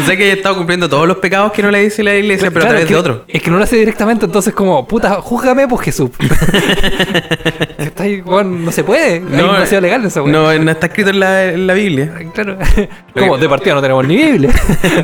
O 0.00 0.04
sea 0.04 0.16
que 0.16 0.24
ella 0.24 0.34
estaba 0.34 0.56
cumpliendo 0.56 0.88
todos 0.88 1.06
los 1.06 1.18
pecados 1.18 1.52
que 1.52 1.62
no 1.62 1.70
le 1.70 1.80
dice 1.80 2.02
la 2.02 2.14
iglesia, 2.14 2.50
pero 2.50 2.62
Claro, 2.66 2.66
a 2.66 2.68
través 2.70 2.82
es 2.82 2.88
que- 2.88 2.94
de 2.94 3.00
otro. 3.00 3.24
Es 3.28 3.42
que 3.42 3.50
no 3.50 3.56
lo 3.58 3.64
hace 3.64 3.76
directamente, 3.76 4.26
entonces 4.26 4.52
como, 4.52 4.86
puta, 4.86 5.14
júzgame 5.22 5.66
pues 5.68 5.82
Jesús. 5.82 6.10
Está 7.78 8.02
ahí, 8.02 8.20
weón, 8.20 8.64
no 8.64 8.72
se 8.72 8.82
puede. 8.84 9.14
Hay 9.14 9.20
No, 9.20 9.52
demasiado 9.52 9.80
legal 9.82 10.04
esa. 10.04 10.20
No, 10.20 10.58
no 10.58 10.70
está 10.70 10.86
escrito 10.88 11.10
en 11.10 11.20
la, 11.20 11.44
en 11.46 11.66
la 11.66 11.74
Biblia. 11.74 12.12
Claro. 12.34 12.58
Como 13.14 13.38
de 13.38 13.48
partida 13.48 13.74
no 13.74 13.80
tenemos 13.80 14.06
ni 14.06 14.16
Biblia. 14.16 14.50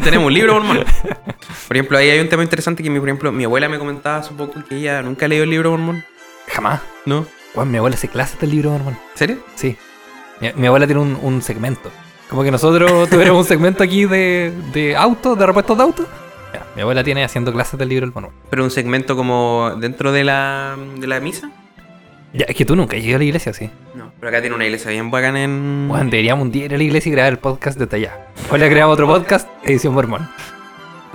Tenemos 0.02 0.26
un 0.26 0.34
libro 0.34 0.54
mormón. 0.54 0.84
Por 1.68 1.76
ejemplo, 1.76 1.96
ahí 1.98 2.10
hay 2.10 2.20
un 2.20 2.28
tema 2.28 2.42
interesante 2.42 2.82
que, 2.82 2.90
mi, 2.90 2.98
por 2.98 3.08
ejemplo, 3.08 3.32
mi 3.32 3.44
abuela 3.44 3.68
me 3.68 3.78
comentaba 3.78 4.16
hace 4.18 4.32
poco 4.34 4.62
que 4.68 4.76
ella 4.76 5.02
nunca 5.02 5.26
ha 5.26 5.28
leído 5.28 5.44
el 5.44 5.50
libro 5.50 5.70
mormón. 5.70 6.04
Jamás. 6.48 6.80
¿No? 7.06 7.26
Weón, 7.54 7.70
mi 7.70 7.78
abuela 7.78 7.96
hace 7.96 8.08
clases 8.08 8.38
del 8.40 8.50
libro, 8.50 8.74
hermano. 8.74 8.98
¿En 9.12 9.18
serio? 9.18 9.38
Sí. 9.54 9.76
Mi, 10.40 10.52
mi 10.54 10.66
abuela 10.66 10.86
tiene 10.86 11.00
un, 11.00 11.18
un 11.22 11.42
segmento. 11.42 11.90
Como 12.28 12.42
que 12.42 12.50
nosotros 12.50 13.08
tuviéramos 13.10 13.42
un 13.42 13.46
segmento 13.46 13.82
aquí 13.82 14.04
de, 14.06 14.52
de 14.72 14.96
autos, 14.96 15.38
de 15.38 15.46
repuestos 15.46 15.76
de 15.76 15.82
autos. 15.82 16.06
Mi 16.76 16.82
abuela 16.82 17.04
tiene 17.04 17.24
haciendo 17.24 17.52
clases 17.52 17.78
del 17.78 17.88
libro 17.88 18.06
del 18.06 18.14
mormón. 18.14 18.32
Pero 18.50 18.64
un 18.64 18.70
segmento 18.70 19.16
como 19.16 19.72
dentro 19.78 20.12
de 20.12 20.24
la, 20.24 20.76
de 20.96 21.06
la 21.06 21.20
misa. 21.20 21.50
Ya, 22.32 22.46
es 22.48 22.56
que 22.56 22.64
tú 22.64 22.74
nunca 22.74 22.96
llegas 22.96 23.16
a 23.16 23.18
la 23.18 23.24
iglesia, 23.24 23.52
sí. 23.52 23.70
No, 23.94 24.10
pero 24.18 24.30
acá 24.30 24.40
tiene 24.40 24.56
una 24.56 24.64
iglesia 24.64 24.90
bien 24.90 25.08
bacán 25.10 25.36
en. 25.36 25.86
Weón, 25.88 26.10
deberíamos 26.10 26.44
un 26.44 26.50
día 26.50 26.64
ir 26.64 26.74
a 26.74 26.78
la 26.78 26.82
iglesia 26.82 27.10
y 27.10 27.12
grabar 27.12 27.32
el 27.32 27.38
podcast 27.38 27.78
detallado. 27.78 28.18
Hoy 28.50 28.58
creamos 28.58 28.94
otro 28.94 29.06
podcast, 29.06 29.48
edición 29.62 29.94
mormón. 29.94 30.28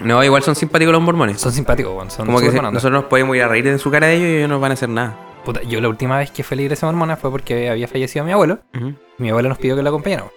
No, 0.01 0.23
igual 0.23 0.43
son 0.43 0.55
simpáticos 0.55 0.93
los 0.93 1.01
mormones. 1.01 1.41
Son 1.41 1.51
simpáticos, 1.51 1.93
weón. 1.93 2.09
Son 2.09 2.25
como 2.25 2.39
que 2.39 2.47
onda. 2.47 2.71
nosotros 2.71 3.01
nos 3.01 3.09
podemos 3.09 3.35
ir 3.35 3.43
a 3.43 3.49
reír 3.49 3.65
de 3.65 3.77
su 3.79 3.91
cara 3.91 4.07
de 4.07 4.15
ellos 4.15 4.29
y 4.29 4.35
ellos 4.37 4.49
no 4.49 4.61
van 4.61 4.71
a 4.71 4.73
hacer 4.75 4.87
nada. 4.87 5.17
Puta, 5.49 5.63
yo 5.63 5.81
la 5.81 5.89
última 5.89 6.19
vez 6.19 6.29
que 6.29 6.43
fui 6.43 6.53
a 6.53 6.57
la 6.57 6.61
iglesia 6.61 6.85
mormona 6.85 7.17
fue 7.17 7.31
porque 7.31 7.71
había 7.71 7.87
fallecido 7.87 8.23
mi 8.23 8.31
abuelo. 8.31 8.59
Ujú. 8.75 8.93
Mi 9.17 9.31
abuelo 9.31 9.49
nos 9.49 9.57
pidió 9.57 9.75
que 9.75 9.81
lo 9.81 9.89
acompañáramos. 9.89 10.31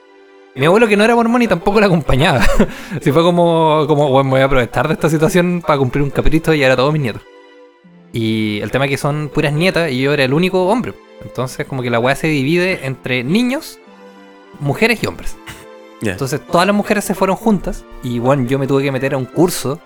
Mi 0.55 0.65
abuelo 0.65 0.89
que 0.89 0.97
no 0.97 1.05
era 1.05 1.15
mormón 1.15 1.43
y 1.43 1.49
tampoco 1.49 1.81
la 1.81 1.87
acompañaba. 1.87 2.41
Así 2.97 3.13
fue 3.13 3.23
como, 3.23 3.85
como 3.87 4.09
bueno, 4.09 4.25
me 4.25 4.31
voy 4.31 4.41
a 4.41 4.45
aprovechar 4.47 4.89
de 4.89 4.95
esta 4.95 5.11
situación 5.11 5.63
para 5.67 5.79
cumplir 5.79 6.03
un 6.03 6.09
capricho 6.09 6.55
y 6.55 6.63
era 6.63 6.77
todos 6.77 6.95
mis 6.95 7.03
nietos. 7.03 7.21
Y 8.15 8.61
el 8.63 8.71
tema 8.71 8.87
es 8.87 8.91
que 8.91 8.97
son 8.97 9.29
puras 9.29 9.53
nietas 9.53 9.91
y 9.93 10.01
yo 10.01 10.15
era 10.15 10.25
el 10.25 10.33
único 10.33 10.67
hombre. 10.67 10.95
Entonces 11.23 11.67
como 11.67 11.83
que 11.83 11.91
la 11.91 11.99
weá 11.99 12.17
se 12.17 12.29
divide 12.29 12.87
entre 12.87 13.23
niños, 13.23 13.81
mujeres 14.61 15.03
y 15.03 15.07
hombres. 15.09 15.37
Entonces 16.01 16.41
todas 16.41 16.67
las 16.67 16.75
mujeres 16.75 17.05
se 17.05 17.15
fueron 17.15 17.37
juntas 17.37 17.85
y 18.03 18.19
bueno, 18.19 18.47
yo 18.47 18.59
me 18.59 18.67
tuve 18.67 18.83
que 18.83 18.93
meter 18.93 19.13
a 19.13 19.19
un 19.19 19.27
curso 19.27 19.79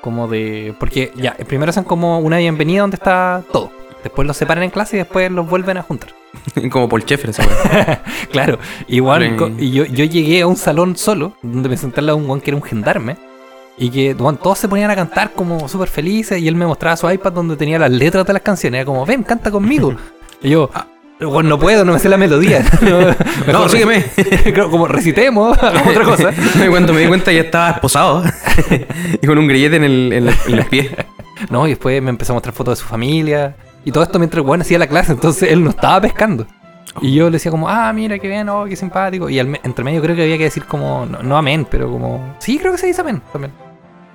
como 0.00 0.28
de... 0.28 0.76
Porque 0.78 1.10
ya, 1.16 1.34
primero 1.34 1.70
hacen 1.70 1.82
como 1.82 2.20
una 2.20 2.38
bienvenida 2.38 2.82
donde 2.82 2.94
está 2.94 3.42
todo. 3.50 3.79
Después 4.02 4.26
los 4.26 4.36
separan 4.36 4.64
en 4.64 4.70
clase 4.70 4.96
y 4.96 4.98
después 5.00 5.30
los 5.30 5.48
vuelven 5.48 5.76
a 5.76 5.82
juntar. 5.82 6.10
como 6.70 6.88
Paul 6.88 7.04
Sheffer. 7.04 7.30
Claro, 8.32 8.58
igual 8.88 9.54
y 9.58 9.70
yo, 9.72 9.84
yo 9.84 10.04
llegué 10.04 10.42
a 10.42 10.46
un 10.46 10.56
salón 10.56 10.96
solo, 10.96 11.34
donde 11.42 11.68
me 11.68 11.76
senté 11.76 12.00
al 12.00 12.06
lado 12.06 12.18
de 12.18 12.22
un 12.22 12.28
guan 12.28 12.40
que 12.40 12.50
era 12.50 12.56
un 12.56 12.62
gendarme, 12.62 13.16
y 13.76 13.90
que 13.90 14.14
weón, 14.14 14.36
todos 14.36 14.58
se 14.58 14.68
ponían 14.68 14.90
a 14.90 14.94
cantar 14.96 15.32
como 15.32 15.68
súper 15.68 15.88
felices, 15.88 16.40
y 16.40 16.48
él 16.48 16.54
me 16.54 16.66
mostraba 16.66 16.96
su 16.96 17.10
iPad 17.10 17.32
donde 17.32 17.56
tenía 17.56 17.78
las 17.78 17.90
letras 17.90 18.26
de 18.26 18.32
las 18.32 18.42
canciones, 18.42 18.78
era 18.80 18.84
como, 18.86 19.04
ven, 19.06 19.22
canta 19.22 19.50
conmigo. 19.50 19.94
y 20.42 20.50
yo, 20.50 20.70
"Ah, 20.74 20.86
no 21.20 21.58
puedo, 21.58 21.84
no 21.84 21.92
me 21.92 21.98
sé 21.98 22.08
la 22.08 22.16
melodía. 22.16 22.64
No, 23.52 23.68
sígueme. 23.68 24.06
como 24.70 24.86
recitemos, 24.88 25.58
hagamos 25.62 25.88
otra 25.88 26.04
cosa. 26.04 26.30
Cuando 26.70 26.94
me 26.94 27.00
di 27.02 27.08
cuenta 27.08 27.30
ya 27.32 27.42
estaba 27.42 27.70
esposado. 27.72 28.22
y 29.20 29.26
con 29.26 29.36
un 29.36 29.46
grillete 29.46 29.76
en, 29.76 29.84
el, 29.84 30.12
en, 30.14 30.24
la- 30.26 30.34
en 30.46 30.56
los 30.56 30.66
pies. 30.66 30.88
No, 31.50 31.66
y 31.66 31.70
después 31.70 32.00
me 32.02 32.08
empezó 32.10 32.32
a 32.32 32.36
mostrar 32.36 32.54
fotos 32.54 32.78
de 32.78 32.82
su 32.82 32.88
familia, 32.88 33.54
y 33.84 33.92
todo 33.92 34.02
esto 34.04 34.18
mientras 34.18 34.42
el 34.42 34.48
weón 34.48 34.60
hacía 34.62 34.78
la 34.78 34.86
clase, 34.86 35.12
entonces 35.12 35.50
él 35.50 35.62
no 35.64 35.70
estaba 35.70 36.00
pescando. 36.00 36.46
Y 37.00 37.14
yo 37.14 37.26
le 37.26 37.32
decía 37.32 37.50
como, 37.52 37.68
ah, 37.68 37.92
mira, 37.92 38.18
qué 38.18 38.26
bien, 38.28 38.48
oh, 38.48 38.64
qué 38.64 38.74
simpático. 38.76 39.30
Y 39.30 39.38
al 39.38 39.46
me- 39.46 39.60
entre 39.62 39.84
medio 39.84 40.02
creo 40.02 40.16
que 40.16 40.22
había 40.24 40.36
que 40.38 40.44
decir 40.44 40.64
como, 40.64 41.06
no, 41.06 41.22
no 41.22 41.36
amén, 41.36 41.66
pero 41.70 41.88
como... 41.90 42.34
Sí, 42.40 42.58
creo 42.58 42.72
que 42.72 42.78
se 42.78 42.88
dice 42.88 43.00
amén 43.00 43.22
también. 43.32 43.52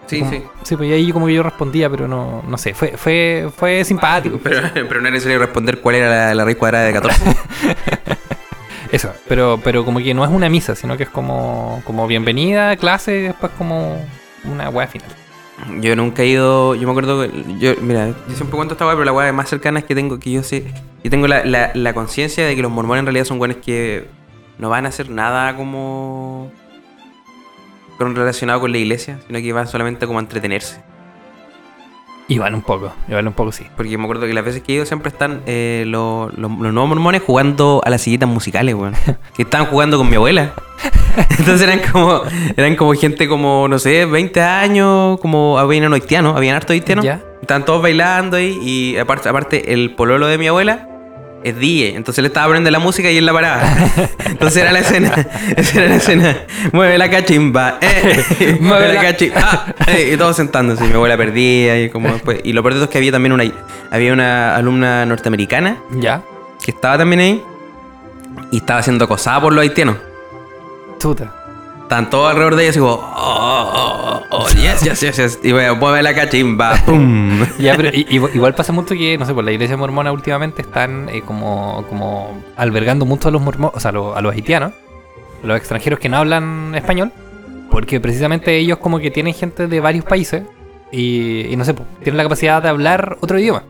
Sí, 0.08 0.20
Como- 0.20 0.32
sí. 0.32 0.44
Sí, 0.64 0.76
pues 0.76 0.92
ahí 0.92 1.12
como 1.12 1.26
que 1.28 1.34
yo 1.34 1.42
respondía, 1.42 1.90
pero 1.90 2.08
no, 2.08 2.44
no 2.48 2.58
sé, 2.58 2.74
fue, 2.74 2.90
fue, 2.98 3.50
fue 3.56 3.84
simpático. 3.86 4.40
Pero, 4.44 4.62
pero 4.74 4.96
no 4.96 5.08
era 5.08 5.12
necesario 5.12 5.40
responder 5.40 5.80
cuál 5.82 5.96
era 5.96 6.10
la, 6.10 6.36
la 6.36 6.44
raíz 6.46 6.58
cuadrada 6.58 6.86
de 6.86 6.94
14. 6.94 7.24
Eso, 8.92 9.12
pero, 9.28 9.60
pero 9.64 9.84
como 9.84 10.00
que 10.00 10.14
no 10.14 10.24
es 10.24 10.30
una 10.32 10.48
misa, 10.48 10.76
sino 10.76 10.96
que 10.96 11.04
es 11.04 11.10
como, 11.10 11.82
como 11.86 12.08
bienvenida, 12.08 12.76
clase, 12.78 13.18
y 13.18 13.22
después 13.24 13.52
como 13.58 13.98
una 14.46 14.70
weá 14.70 14.88
final. 14.88 15.10
Yo 15.80 15.96
nunca 15.96 16.24
he 16.24 16.28
ido. 16.28 16.76
Yo 16.76 16.84
me 16.84 16.92
acuerdo. 16.92 17.26
Yo, 17.60 17.76
mira, 17.82 18.10
yo 18.10 18.36
siempre 18.36 18.56
cuento 18.56 18.74
esta 18.74 18.86
weá, 18.86 18.96
pero 18.96 19.06
la 19.06 19.14
weá 19.14 19.32
más 19.32 19.50
cercana 19.50 19.80
es 19.80 19.86
que 19.86 19.96
tengo 19.96 20.20
que 20.20 20.32
yo 20.32 20.44
sé. 20.44 20.66
Yo 21.04 21.10
tengo 21.10 21.28
la, 21.28 21.46
la, 21.46 21.72
la 21.74 21.94
conciencia 21.94 22.46
de 22.46 22.56
que 22.56 22.62
los 22.62 22.72
mormones 22.72 23.02
en 23.02 23.06
realidad 23.06 23.26
son 23.26 23.40
buenos 23.40 23.58
que 23.58 24.06
no 24.58 24.70
van 24.70 24.86
a 24.86 24.90
hacer 24.90 25.10
nada 25.10 25.56
como. 25.56 26.52
relacionado 28.00 28.60
con 28.60 28.72
la 28.72 28.78
iglesia, 28.78 29.20
sino 29.28 29.40
que 29.40 29.54
van 29.54 29.68
solamente 29.68 30.06
como 30.08 30.20
a 30.20 30.22
entretenerse. 30.22 30.82
Vale 32.28 32.56
un 32.56 32.64
poco, 32.64 32.92
vale 33.08 33.28
un 33.28 33.34
poco 33.34 33.52
sí. 33.52 33.66
Porque 33.78 33.98
me 33.98 34.04
acuerdo 34.06 34.26
que 34.26 34.34
las 34.34 34.44
veces 34.44 34.64
que 34.64 34.72
he 34.74 34.76
ido 34.78 34.86
siempre 34.86 35.10
están 35.10 35.42
eh, 35.46 35.84
los, 35.88 36.34
los- 36.38 36.52
los 36.52 36.74
nuevos 36.74 36.90
mormones 36.90 37.22
jugando 37.22 37.82
a 37.86 37.90
las 37.92 38.02
sillitas 38.02 38.28
musicales, 38.28 38.74
weón. 38.76 38.94
Que 39.36 39.44
estaban 39.44 39.68
jugando 39.68 39.98
con 39.98 40.10
mi 40.10 40.16
abuela. 40.16 40.54
Entonces 41.40 41.62
eran 41.62 41.80
como, 41.92 42.22
eran 42.58 42.76
como 42.76 42.94
gente 42.94 43.28
como, 43.28 43.68
no 43.68 43.78
sé, 43.80 44.06
20 44.06 44.42
años, 44.42 45.20
como 45.20 45.58
habían 45.60 45.94
haitianos, 45.94 46.36
habían 46.36 46.56
harto 46.56 46.74
haitianos. 46.74 47.06
Ya. 47.06 47.22
Estaban 47.42 47.64
todos 47.64 47.82
bailando 47.82 48.38
ahí 48.38 48.58
y 48.62 48.98
aparte, 48.98 49.30
aparte 49.30 49.72
el 49.74 49.94
pololo 49.96 50.26
de 50.28 50.38
mi 50.40 50.48
abuela 50.48 50.90
es 51.46 51.56
DJ, 51.60 51.96
entonces 51.96 52.24
le 52.24 52.30
estaba 52.30 52.48
poniendo 52.48 52.72
la 52.72 52.80
música 52.80 53.12
y 53.12 53.18
él 53.18 53.26
la 53.28 53.32
paraba. 53.32 53.62
Entonces 54.26 54.64
era 54.64 54.72
la 54.72 54.80
escena, 54.80 55.14
esa 55.56 55.78
era 55.78 55.90
la 55.90 55.96
escena. 55.98 56.38
Mueve 56.72 56.98
la 56.98 57.08
cachimba, 57.08 57.78
eh, 57.82 58.58
mueve 58.60 58.94
la 58.94 59.02
cachimba, 59.02 59.76
eh, 59.86 60.10
y 60.12 60.18
todos 60.18 60.36
sentándose. 60.36 60.84
Y 60.84 60.88
mi 60.88 60.96
abuela 60.96 61.16
perdía 61.18 61.84
y 61.84 61.92
como 61.92 62.12
después. 62.12 62.40
Y 62.44 62.54
lo 62.54 62.64
peor 62.64 62.82
es 62.82 62.90
que 62.90 62.98
había 62.98 63.12
también 63.12 63.32
una, 63.32 63.44
había 63.92 64.12
una 64.12 64.56
alumna 64.56 65.06
norteamericana 65.06 65.78
¿Ya? 65.92 66.24
que 66.64 66.72
estaba 66.72 66.98
también 66.98 67.20
ahí 67.20 67.44
y 68.52 68.58
estaba 68.58 68.82
siendo 68.82 69.06
acosada 69.06 69.40
por 69.40 69.54
los 69.54 69.62
haitianos. 69.62 69.98
Chuta. 70.98 71.32
Todos 71.88 72.30
alrededor 72.32 72.56
de 72.56 72.64
ella 72.64 72.70
así 72.72 72.80
como, 72.80 72.94
oh, 72.94 73.02
oh, 73.04 74.22
oh, 74.32 74.38
oh, 74.44 74.48
yes, 74.50 74.82
yes, 74.82 75.00
yes, 75.02 75.18
yes. 75.18 75.40
Y 75.44 75.52
bueno, 75.52 75.76
mueve 75.76 76.02
la 76.04 76.14
cachimba, 76.16 76.76
pum. 76.86 77.46
Ya, 77.60 77.76
pero 77.76 77.90
i- 77.90 78.06
igual, 78.10 78.32
igual 78.36 78.56
pasa 78.56 78.74
mucho 78.74 78.96
que, 78.96 79.18
no 79.18 79.26
sé, 79.26 79.34
por 79.34 79.44
la 79.44 79.52
iglesia 79.52 79.78
mormona 79.78 80.12
últimamente 80.12 80.62
están 80.64 81.10
eh, 81.10 81.22
como, 81.26 81.86
como 81.90 82.42
albergando 82.58 83.06
mucho 83.06 83.28
a 83.30 83.32
los 83.32 83.42
mormones, 83.42 83.76
o 83.76 83.80
sea, 83.80 83.90
a 83.90 83.94
los, 83.94 84.18
a 84.18 84.22
los 84.22 84.34
haitianos, 84.34 84.74
los 85.44 85.58
extranjeros 85.58 86.00
que 86.00 86.10
no 86.10 86.18
hablan 86.18 86.74
español, 86.76 87.12
porque 87.70 88.00
precisamente 88.00 88.58
ellos 88.58 88.80
como 88.80 89.00
que 89.00 89.12
tienen 89.12 89.34
gente 89.34 89.68
de 89.68 89.80
varios 89.80 90.06
países 90.06 90.44
y, 90.92 91.42
y 91.52 91.56
no 91.56 91.66
sé, 91.66 91.74
pues, 91.76 91.88
tienen 92.04 92.18
la 92.18 92.24
capacidad 92.24 92.62
de 92.64 92.70
hablar 92.70 93.18
otro 93.22 93.38
idioma. 93.40 93.64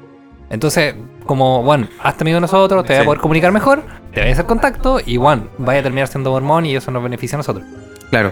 Entonces, 0.49 0.95
como, 1.25 1.63
bueno, 1.63 1.87
hazte 2.01 2.23
amigo 2.23 2.35
de 2.35 2.41
nosotros, 2.41 2.85
te 2.85 2.95
Sí. 2.95 3.01
a 3.01 3.05
poder 3.05 3.19
comunicar 3.19 3.51
mejor, 3.51 3.83
te 4.13 4.21
vas 4.21 4.29
a 4.29 4.31
hacer 4.33 4.45
contacto 4.45 4.99
y, 5.05 5.17
bueno, 5.17 5.47
vaya 5.57 5.79
a 5.79 5.83
terminar 5.83 6.07
siendo 6.07 6.31
mormón 6.31 6.65
y 6.65 6.75
eso 6.75 6.91
nos 6.91 7.03
beneficia 7.03 7.35
a 7.35 7.39
nosotros. 7.39 7.65
Claro. 8.15 8.31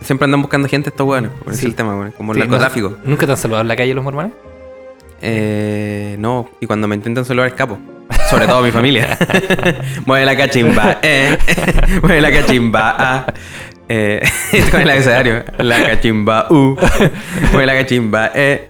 Siempre 0.00 0.24
andan 0.24 0.42
buscando 0.42 0.66
gente 0.68 0.88
estos 0.90 1.06
weones. 1.06 1.30
Por 1.44 1.52
Sí. 1.54 1.60
es 1.60 1.64
el 1.66 1.74
tema, 1.76 1.94
weón. 1.96 2.10
Como 2.16 2.32
el 2.32 2.36
Sí, 2.36 2.40
narcotráfico. 2.40 2.88
¿no- 3.04 3.10
¿Nunca 3.10 3.26
te 3.26 3.30
han 3.32 3.38
saludado 3.38 3.62
en 3.62 3.68
la 3.68 3.76
calle 3.76 3.94
los 3.94 4.02
mormones? 4.02 4.32
Eh, 5.22 6.16
no, 6.18 6.50
y 6.60 6.66
cuando 6.66 6.88
me 6.88 6.96
intentan 6.96 7.24
saludar 7.24 7.46
escapo. 7.48 7.78
Sobre 8.28 8.48
todo 8.48 8.60
mi 8.62 8.72
familia. 8.72 9.16
Mueve 10.06 10.26
la 10.26 10.36
cachimba, 10.36 10.98
eh. 11.02 11.38
Mueve 12.02 12.20
la 12.20 12.32
cachimba, 12.32 12.96
ah. 12.98 13.26
Eh, 13.88 14.20
con 14.72 14.80
el 14.80 14.90
abecedario. 14.90 15.44
La 15.58 15.80
cachimba, 15.86 16.48
uh. 16.50 16.76
Mueve 17.52 17.66
la 17.66 17.74
cachimba, 17.74 18.32
eh. 18.34 18.68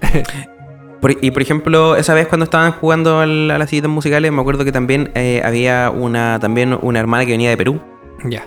Por- 1.01 1.17
y 1.25 1.31
por 1.31 1.41
ejemplo, 1.41 1.97
esa 1.97 2.13
vez 2.13 2.27
cuando 2.29 2.45
estaban 2.45 2.73
jugando 2.73 3.21
al- 3.21 3.51
a 3.51 3.57
las 3.57 3.71
citas 3.71 3.89
musicales, 3.91 4.31
me 4.31 4.43
acuerdo 4.43 4.67
que 4.67 4.73
también 4.73 5.11
eh, 5.15 5.41
había 5.43 5.91
una, 5.91 6.39
también 6.39 6.79
una 6.83 7.01
hermana 7.01 7.25
que 7.25 7.31
venía 7.33 7.49
de 7.49 7.57
Perú. 7.57 7.81
Ya. 8.25 8.47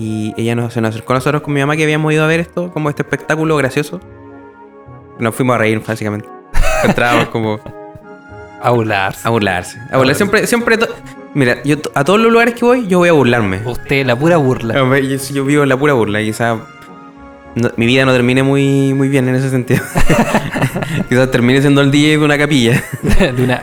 Y 0.00 0.32
ella 0.36 0.54
nos, 0.54 0.72
se 0.74 0.80
nos 0.80 0.90
acercó 0.90 1.12
a 1.12 1.16
nosotros 1.16 1.42
con 1.42 1.52
mi 1.54 1.58
mamá 1.60 1.76
que 1.76 1.82
habíamos 1.82 2.12
ido 2.12 2.22
a 2.22 2.28
ver 2.28 2.38
esto, 2.38 2.70
como 2.72 2.88
este 2.88 3.02
espectáculo 3.02 3.56
gracioso. 3.56 4.00
Nos 5.18 5.34
fuimos 5.34 5.56
a 5.56 5.58
reír, 5.58 5.82
básicamente. 5.84 6.28
Entrábamos 6.84 7.28
como 7.30 7.58
A 8.62 8.70
burlarse. 8.70 9.26
a 9.26 9.30
burlarse. 9.30 9.78
A 9.90 9.96
burlar. 9.96 10.14
Siempre, 10.14 10.46
siempre. 10.46 10.78
to- 10.78 10.86
Mira, 11.34 11.60
yo 11.64 11.76
a 11.94 12.04
todos 12.04 12.20
los 12.20 12.30
lugares 12.30 12.54
que 12.54 12.64
voy, 12.64 12.86
yo 12.86 12.98
voy 12.98 13.08
a 13.08 13.12
burlarme. 13.12 13.60
Usted, 13.64 14.06
la 14.06 14.14
pura 14.16 14.36
burla. 14.36 14.74
Yo, 14.74 15.16
yo 15.34 15.44
vivo 15.44 15.62
en 15.64 15.68
la 15.68 15.76
pura 15.76 15.94
burla. 15.94 16.20
y 16.20 16.26
Quizá 16.26 16.54
no- 17.56 17.70
mi 17.76 17.86
vida 17.86 18.04
no 18.04 18.12
termine 18.12 18.44
muy, 18.44 18.94
muy 18.94 19.08
bien 19.08 19.28
en 19.28 19.34
ese 19.34 19.50
sentido. 19.50 19.82
Quizás 21.08 21.28
termine 21.32 21.60
siendo 21.60 21.80
el 21.80 21.90
DJ 21.90 22.18
de 22.18 22.24
una 22.24 22.38
capilla. 22.38 22.82
de 23.02 23.42
una 23.42 23.60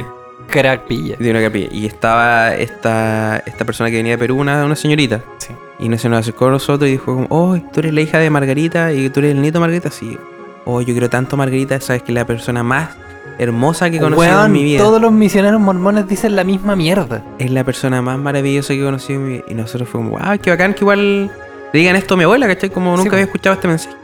carapilla. 0.50 1.16
De 1.18 1.32
una 1.32 1.42
capilla. 1.42 1.70
Y 1.72 1.86
estaba 1.86 2.54
esta, 2.56 3.38
esta 3.46 3.64
persona 3.64 3.90
que 3.90 3.96
venía 3.98 4.14
de 4.14 4.18
Perú, 4.18 4.38
una, 4.40 4.66
una 4.66 4.76
señorita. 4.76 5.22
Sí. 5.38 5.54
Y 5.80 5.90
no 5.90 5.98
se 5.98 6.08
nos 6.10 6.20
acercó 6.20 6.48
a 6.48 6.52
nosotros 6.52 6.88
y 6.88 6.94
dijo 6.94 7.16
como, 7.16 7.28
oh, 7.30 7.58
tú 7.74 7.82
eres 7.82 7.94
la 7.94 8.02
hija 8.02 8.18
de 8.20 8.30
Margarita 8.30 8.94
y 8.94 9.10
tú 9.10 9.20
eres 9.20 9.32
el 9.32 9.42
nieto 9.42 9.58
de 9.58 9.62
Margarita. 9.62 9.92
Sí. 9.92 10.18
Oh, 10.66 10.82
yo 10.82 10.94
quiero 10.94 11.10
tanto 11.10 11.36
a 11.36 11.38
Margarita, 11.38 11.80
sabes 11.82 12.04
que 12.04 12.12
es 12.12 12.16
la 12.16 12.26
persona 12.26 12.64
más 12.64 12.90
hermosa 13.38 13.90
que 13.90 13.98
he 13.98 14.00
conocido 14.00 14.46
en 14.46 14.52
mi 14.52 14.64
vida. 14.64 14.80
todos 14.80 15.02
los 15.02 15.12
misioneros 15.12 15.60
mormones 15.60 16.08
dicen 16.08 16.36
la 16.36 16.44
misma 16.44 16.76
mierda. 16.76 17.24
Es 17.40 17.52
la 17.52 17.64
persona 17.64 18.02
más 18.02 18.18
maravillosa 18.18 18.74
que 18.74 18.82
he 18.82 18.86
conocido 18.86 19.20
en 19.20 19.26
mi 19.28 19.34
vida. 19.34 19.44
Y 19.50 19.54
nosotros 19.54 19.90
fuimos, 19.90 20.12
wow, 20.12 20.40
qué 20.42 20.50
bacán 20.52 20.74
que 20.74 20.82
igual 20.82 21.26
le 21.74 21.80
digan 21.80 21.96
esto 21.98 22.14
a 22.14 22.18
mi 22.18 22.24
abuela, 22.24 22.48
¿cachai? 22.48 22.70
Como 22.70 22.92
nunca 22.96 23.10
Sí, 23.10 23.16
había 23.16 23.26
escuchado 23.26 23.56
este 23.56 23.68
mensaje. 23.68 23.96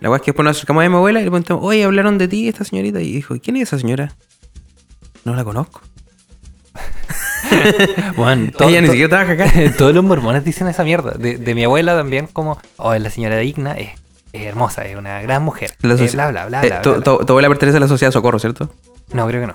La 0.00 0.08
weá 0.10 0.16
es 0.16 0.22
que 0.22 0.30
después 0.32 0.44
nos 0.44 0.56
acercamos 0.56 0.84
a 0.84 0.88
mi 0.88 0.96
abuela 0.96 1.20
y 1.20 1.24
le 1.24 1.30
preguntamos, 1.30 1.62
oye, 1.64 1.84
hablaron 1.84 2.18
de 2.18 2.26
ti 2.26 2.48
esta 2.48 2.64
señorita. 2.64 3.00
Y 3.00 3.12
dijo, 3.12 3.36
¿quién 3.40 3.56
es 3.56 3.64
esa 3.64 3.78
señora? 3.78 4.12
No 5.24 5.34
la 5.34 5.44
conozco. 5.44 5.82
To- 8.56 8.68
Ella 8.68 8.80
ni 8.80 8.88
siquiera 8.88 9.08
trabaja 9.08 9.32
acá. 9.32 9.74
Todos 9.78 9.94
los 9.94 10.04
mormones 10.04 10.44
dicen 10.44 10.68
esa 10.68 10.84
mierda. 10.84 11.12
De, 11.12 11.36
de 11.38 11.54
mi 11.54 11.64
abuela 11.64 11.96
también, 11.96 12.26
como, 12.26 12.58
oh, 12.76 12.94
la 12.94 13.10
señora 13.10 13.36
digna 13.38 13.72
es, 13.72 13.90
es 14.32 14.42
hermosa, 14.46 14.84
es 14.84 14.96
una 14.96 15.20
gran 15.22 15.42
mujer. 15.42 15.72
La 15.82 15.94
Eh, 15.94 15.96
soci- 15.98 16.12
bla, 16.12 16.30
bla, 16.30 16.46
bla, 16.46 16.62
Eh, 16.64 16.66
bla, 16.68 16.82
tu, 16.82 16.90
bla, 16.90 16.98
bla. 16.98 17.04
tu- 17.04 17.24
tu 17.26 17.32
abuela 17.32 17.48
pertenece 17.48 17.76
a 17.78 17.80
la 17.80 17.88
sociedad 17.88 18.12
Socorro, 18.12 18.38
¿cierto? 18.38 18.70
No, 19.12 19.26
creo 19.26 19.40
que 19.40 19.46
no. 19.48 19.54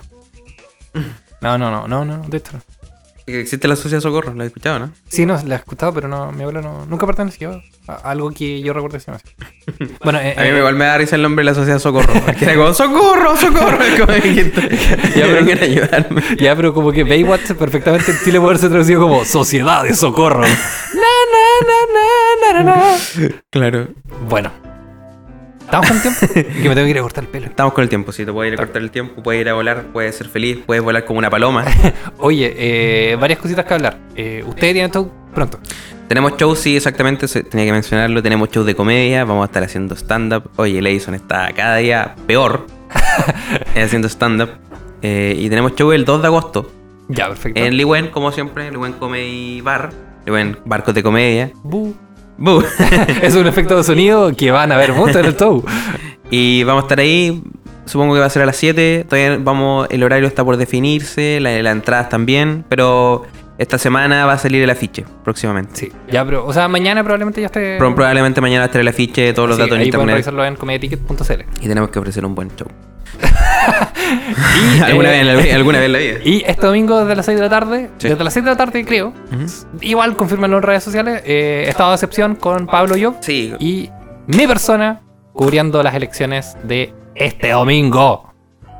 No, 1.42 1.58
no, 1.58 1.70
no, 1.70 1.88
no, 1.88 2.06
no, 2.06 2.18
de 2.28 2.38
esto 2.38 2.52
no. 2.54 2.62
Que 3.26 3.42
Existe 3.42 3.68
la 3.68 3.76
sociedad 3.76 4.02
Socorro, 4.02 4.34
¿la 4.36 4.44
has 4.44 4.48
escuchado, 4.50 4.78
no? 4.78 4.92
Sí, 5.08 5.26
no, 5.26 5.42
la 5.46 5.56
he 5.56 5.58
escuchado, 5.58 5.94
pero 5.94 6.08
no, 6.08 6.32
mi 6.32 6.42
abuela 6.44 6.62
no, 6.62 6.86
nunca 6.86 7.08
perteneció 7.08 7.60
a 7.88 7.94
algo 8.12 8.30
que 8.32 8.62
yo 8.62 8.72
recuerde 8.74 8.98
así. 8.98 9.12
Bueno, 10.04 10.20
eh, 10.20 10.36
A 10.38 10.42
mí 10.44 10.50
eh, 10.50 10.52
me 10.52 10.58
igual 10.60 10.76
me 10.76 10.86
da 10.86 10.98
risa 11.00 11.16
el 11.16 11.24
nombre 11.24 11.44
de 11.44 11.50
la 11.52 11.56
sociedad 11.56 11.80
Socorro. 11.80 12.14
Porque 12.26 12.46
era 12.46 12.56
como, 12.56 12.74
¡Socorro, 12.74 13.36
Socorro! 13.36 13.78
Como 14.00 14.14
que 14.22 14.52
Ya, 15.16 15.26
pero- 15.26 15.60
a 15.60 15.64
ayudarme. 15.64 16.22
Ya, 16.40 16.56
pero 16.56 16.74
como 16.74 16.92
que 16.92 17.04
Baywatch 17.04 17.54
perfectamente 17.54 18.12
en 18.12 18.18
Chile 18.24 18.40
puede 18.40 18.60
ser 18.60 18.70
traducido 18.70 19.02
como 19.02 19.26
Sociedad 19.26 19.84
de 19.84 19.96
Socorro. 19.96 20.42
na, 20.42 20.48
na, 20.48 22.54
na, 22.54 22.54
na, 22.54 22.64
na, 22.64 22.76
na. 22.76 22.98
Claro. 23.50 23.88
Bueno. 24.30 24.52
¿Estamos 25.66 25.90
con 25.90 26.02
tiempo? 26.02 26.20
que 26.34 26.70
me 26.70 26.76
tengo 26.76 26.86
que 26.86 26.90
ir 26.92 26.98
a 26.98 27.02
cortar 27.02 27.24
el 27.24 27.30
pelo. 27.30 27.46
Estamos 27.48 27.74
con 27.74 27.84
el 27.84 27.90
tiempo, 27.90 28.12
si 28.12 28.26
te 28.26 28.32
puedes 28.32 28.52
ir 28.54 28.60
a 28.60 28.64
cortar 28.64 28.82
el 28.82 28.92
tiempo, 28.92 29.22
puedes 29.22 29.42
ir 29.42 29.50
a 29.50 29.54
volar, 29.54 29.86
puedes 29.92 30.16
ser 30.16 30.28
feliz, 30.30 30.60
puedes 30.66 30.84
volar 30.84 31.06
como 31.06 31.20
una 31.20 31.30
paloma. 31.30 31.66
Oye, 32.20 32.54
eh, 32.58 33.16
varias 33.20 33.40
cositas 33.40 33.66
que 33.66 33.74
hablar. 33.74 33.98
Eh, 34.16 34.44
Ustedes 34.48 34.74
tienen 34.74 34.92
todo 34.92 35.12
pronto. 35.34 35.60
tenemos 36.08 36.34
shows, 36.38 36.60
sí, 36.60 36.76
exactamente, 36.78 37.28
tenía 37.44 37.66
que 37.66 37.72
mencionarlo. 37.72 38.22
Tenemos 38.24 38.50
shows 38.52 38.66
de 38.66 38.76
comedia, 38.76 39.26
vamos 39.26 39.44
a 39.44 39.46
estar 39.46 39.64
haciendo 39.64 39.96
stand-up. 39.96 40.50
Oye, 40.58 40.82
Leison 40.82 41.16
está 41.16 41.52
cada 41.54 41.78
día 41.78 42.16
peor 42.28 42.68
haciendo 43.76 44.08
stand-up. 44.08 44.50
Eh, 45.02 45.36
y 45.38 45.50
tenemos 45.50 45.76
show 45.76 45.92
el 45.92 46.04
2 46.06 46.22
de 46.22 46.28
agosto 46.28 46.72
Ya, 47.10 47.28
perfecto. 47.28 47.60
en 47.62 47.76
Liwen, 47.78 48.08
como 48.08 48.32
siempre, 48.32 48.72
Liwen 48.72 48.94
Comedy 48.94 49.62
Bar. 49.62 49.92
Liwen 50.26 50.58
Barcos 50.66 50.94
de 50.96 51.04
Comedia. 51.04 51.52
Bu. 51.64 51.94
Es 53.22 53.36
un 53.36 53.48
efecto 53.48 53.78
de 53.78 53.84
sonido 53.84 54.32
que 54.36 54.52
van 54.52 54.72
a 54.72 54.78
ver 54.78 54.94
mucho 54.94 55.20
en 55.20 55.26
el 55.26 55.36
show. 55.38 55.64
y 56.30 56.64
vamos 56.64 56.84
a 56.84 56.86
estar 56.86 57.00
ahí. 57.00 57.42
Supongo 57.86 58.16
que 58.16 58.20
va 58.20 58.26
a 58.26 58.30
ser 58.32 58.42
a 58.42 58.46
las 58.48 58.56
7. 58.58 59.06
Todavía 59.08 59.38
vamos, 59.42 59.88
el 59.92 60.04
horario 60.04 60.28
está 60.28 60.44
por 60.44 60.58
definirse, 60.58 61.40
la, 61.40 61.62
las 61.62 61.72
entradas 61.74 62.10
también. 62.10 62.66
Pero 62.68 63.24
esta 63.60 63.78
semana 63.78 64.26
va 64.26 64.34
a 64.34 64.38
salir 64.40 64.64
el 64.64 64.70
afiche 64.72 65.06
próximamente. 65.24 65.72
Sí, 65.76 65.92
ya, 66.12 66.26
pero, 66.26 66.46
o 66.46 66.52
sea, 66.52 66.68
mañana 66.68 67.04
probablemente 67.04 67.42
ya 67.42 67.46
esté. 67.48 67.78
Pro- 67.78 67.94
Probablemente 67.94 68.42
mañana 68.42 68.66
estar 68.66 68.82
el 68.82 68.88
afiche, 68.88 69.32
todos 69.34 69.48
los 69.50 69.58
Sí, 69.58 69.62
datos 69.62 69.76
en 69.76 69.82
ahí 69.82 69.88
internet. 69.88 70.10
revisarlo 70.16 70.44
en 70.46 70.56
comediaticket.cl. 70.56 71.42
Y 71.62 71.68
tenemos 71.68 71.90
que 71.92 72.00
ofrecer 72.00 72.26
un 72.26 72.34
buen 72.36 72.50
show. 72.56 72.68
Y, 74.78 74.82
alguna, 74.82 75.10
eh, 75.10 75.12
vez 75.12 75.22
en 75.22 75.28
la, 75.28 75.42
vi- 75.44 75.50
alguna 75.52 75.78
vez 75.80 75.86
en 75.88 75.92
la 75.94 76.00
vida. 76.00 76.14
Y 76.24 76.44
este 76.46 76.66
domingo 76.68 77.00
desde 77.00 77.16
las 77.16 77.26
6 77.26 77.38
de 77.38 77.44
la 77.44 77.50
tarde, 77.50 77.90
Sí. 77.98 78.10
desde 78.10 78.24
las 78.24 78.34
6 78.34 78.46
de 78.46 78.52
la 78.52 78.58
tarde 78.58 78.86
creo, 78.86 79.14
igual 79.82 80.16
confirmenlo 80.16 80.58
en 80.58 80.64
redes 80.64 80.84
sociales, 80.84 81.22
eh, 81.26 81.66
estado 81.68 81.90
de 81.90 81.96
excepción 81.96 82.36
con 82.36 82.68
Pablo 82.68 82.96
Yo 82.96 83.16
Sí, 83.22 83.54
y 83.60 83.90
mi 84.28 84.48
persona 84.48 85.02
cubriendo 85.34 85.82
las 85.84 85.96
elecciones 85.96 86.56
de 86.64 86.94
este 87.16 87.50
domingo, 87.52 88.32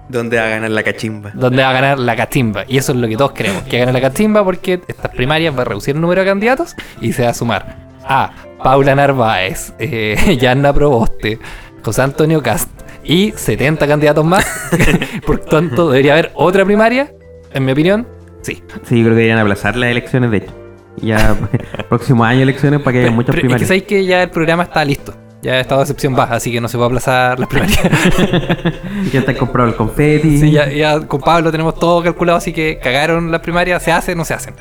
¿dónde 0.10 0.38
va 0.38 0.46
a 0.46 0.50
ganar 0.50 0.70
la 0.72 0.84
cachimba? 0.84 1.32
donde 1.34 1.64
va 1.64 1.70
a 1.70 1.74
ganar 1.74 2.00
la 2.00 2.16
cachimba. 2.16 2.64
Y 2.68 2.78
eso 2.78 2.92
es 2.92 2.98
lo 3.00 3.08
que 3.08 3.18
todos 3.18 3.32
queremos, 3.32 3.64
que 3.64 3.80
gane 3.80 3.92
la 3.94 4.02
cachimba 4.02 4.44
porque 4.44 4.82
estas 4.88 5.12
primarias 5.12 5.56
va 5.58 5.62
a 5.64 5.66
reducir 5.66 5.96
el 5.96 6.02
número 6.02 6.22
de 6.22 6.28
candidatos 6.28 6.76
y 7.02 7.14
se 7.14 7.24
va 7.24 7.30
a 7.30 7.34
sumar 7.34 7.78
a 8.08 8.32
Paula 8.64 8.96
Narváez, 8.96 9.74
eh, 9.80 10.38
Yanna 10.40 10.72
Proboste, 10.72 11.40
José 11.84 12.02
Antonio 12.04 12.42
Cast 12.42 12.70
y 13.06 13.32
70 13.36 13.88
candidatos 13.88 14.26
más. 14.26 14.46
Por 15.26 15.40
tanto, 15.40 15.90
debería 15.90 16.14
haber 16.14 16.32
otra 16.36 16.66
primaria, 16.66 17.14
en 17.54 17.66
mi 17.66 17.72
opinión. 17.72 18.08
Sí. 18.42 18.64
Sí, 18.84 18.98
yo 18.98 19.04
creo 19.04 19.04
que 19.04 19.10
deberían 19.10 19.40
aplazar 19.40 19.76
las 19.76 19.90
elecciones, 19.90 20.32
de 20.32 20.38
hecho. 20.38 20.54
Ya, 20.98 21.36
próximo 21.90 22.24
año 22.24 22.42
elecciones 22.42 22.82
para 22.82 22.94
que 22.94 23.00
haya 23.02 23.12
muchas 23.12 23.36
pero 23.36 23.38
es 23.38 23.42
que 23.42 23.48
primarias. 23.48 23.68
sabéis 23.68 23.84
que 23.84 24.06
ya 24.06 24.24
el 24.24 24.30
programa 24.30 24.64
está 24.64 24.84
listo. 24.84 25.14
Ya 25.42 25.60
estado 25.60 25.82
de 25.82 25.84
excepción 25.84 26.16
baja, 26.16 26.36
así 26.36 26.52
que 26.52 26.60
no 26.60 26.68
se 26.68 26.76
puede 26.76 26.88
aplazar 26.88 27.40
las 27.40 27.48
primarias. 27.48 27.80
ya 29.14 29.20
está 29.20 29.36
comprado 29.36 29.70
el 29.70 29.76
confeti. 29.76 30.40
sí, 30.40 30.52
ya, 30.52 30.68
ya 30.72 31.00
con 31.02 31.22
Pablo 31.22 31.52
tenemos 31.52 31.78
todo 31.78 32.02
calculado, 32.02 32.40
así 32.40 32.52
que 32.52 32.80
cagaron 32.82 33.32
las 33.32 33.42
primarias, 33.42 33.84
se 33.84 33.92
hacen, 33.92 34.18
no 34.18 34.26
se 34.26 34.34
hacen. 34.34 34.56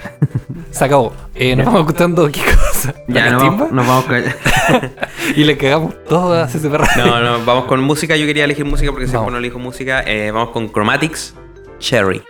Se 0.71 0.85
acabó. 0.85 1.13
Eh, 1.35 1.57
nos 1.57 1.67
vamos 1.67 1.81
escuchando 1.83 2.31
qué 2.31 2.41
cosa. 2.41 2.95
Ya, 3.09 3.27
¿La 3.27 3.31
nos 3.33 3.43
vamos, 3.43 3.73
nos 3.73 3.87
vamos 3.87 4.05
con... 4.05 4.23
Y 5.37 5.45
le 5.45 5.57
cagamos 5.57 5.95
todo 6.05 6.35
a 6.35 6.45
ese 6.45 6.69
perro. 6.69 6.85
No, 6.97 7.21
no, 7.21 7.45
vamos 7.45 7.65
con 7.65 7.81
música. 7.81 8.17
Yo 8.17 8.27
quería 8.27 8.45
elegir 8.45 8.65
música 8.65 8.91
porque 8.91 9.07
siempre 9.07 9.31
no 9.31 9.39
elijo 9.39 9.59
música. 9.59 10.03
Eh, 10.07 10.31
vamos 10.31 10.51
con 10.51 10.71
Chromatics 10.71 11.35
Cherry. 11.79 12.23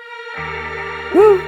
Uh. 1.15 1.44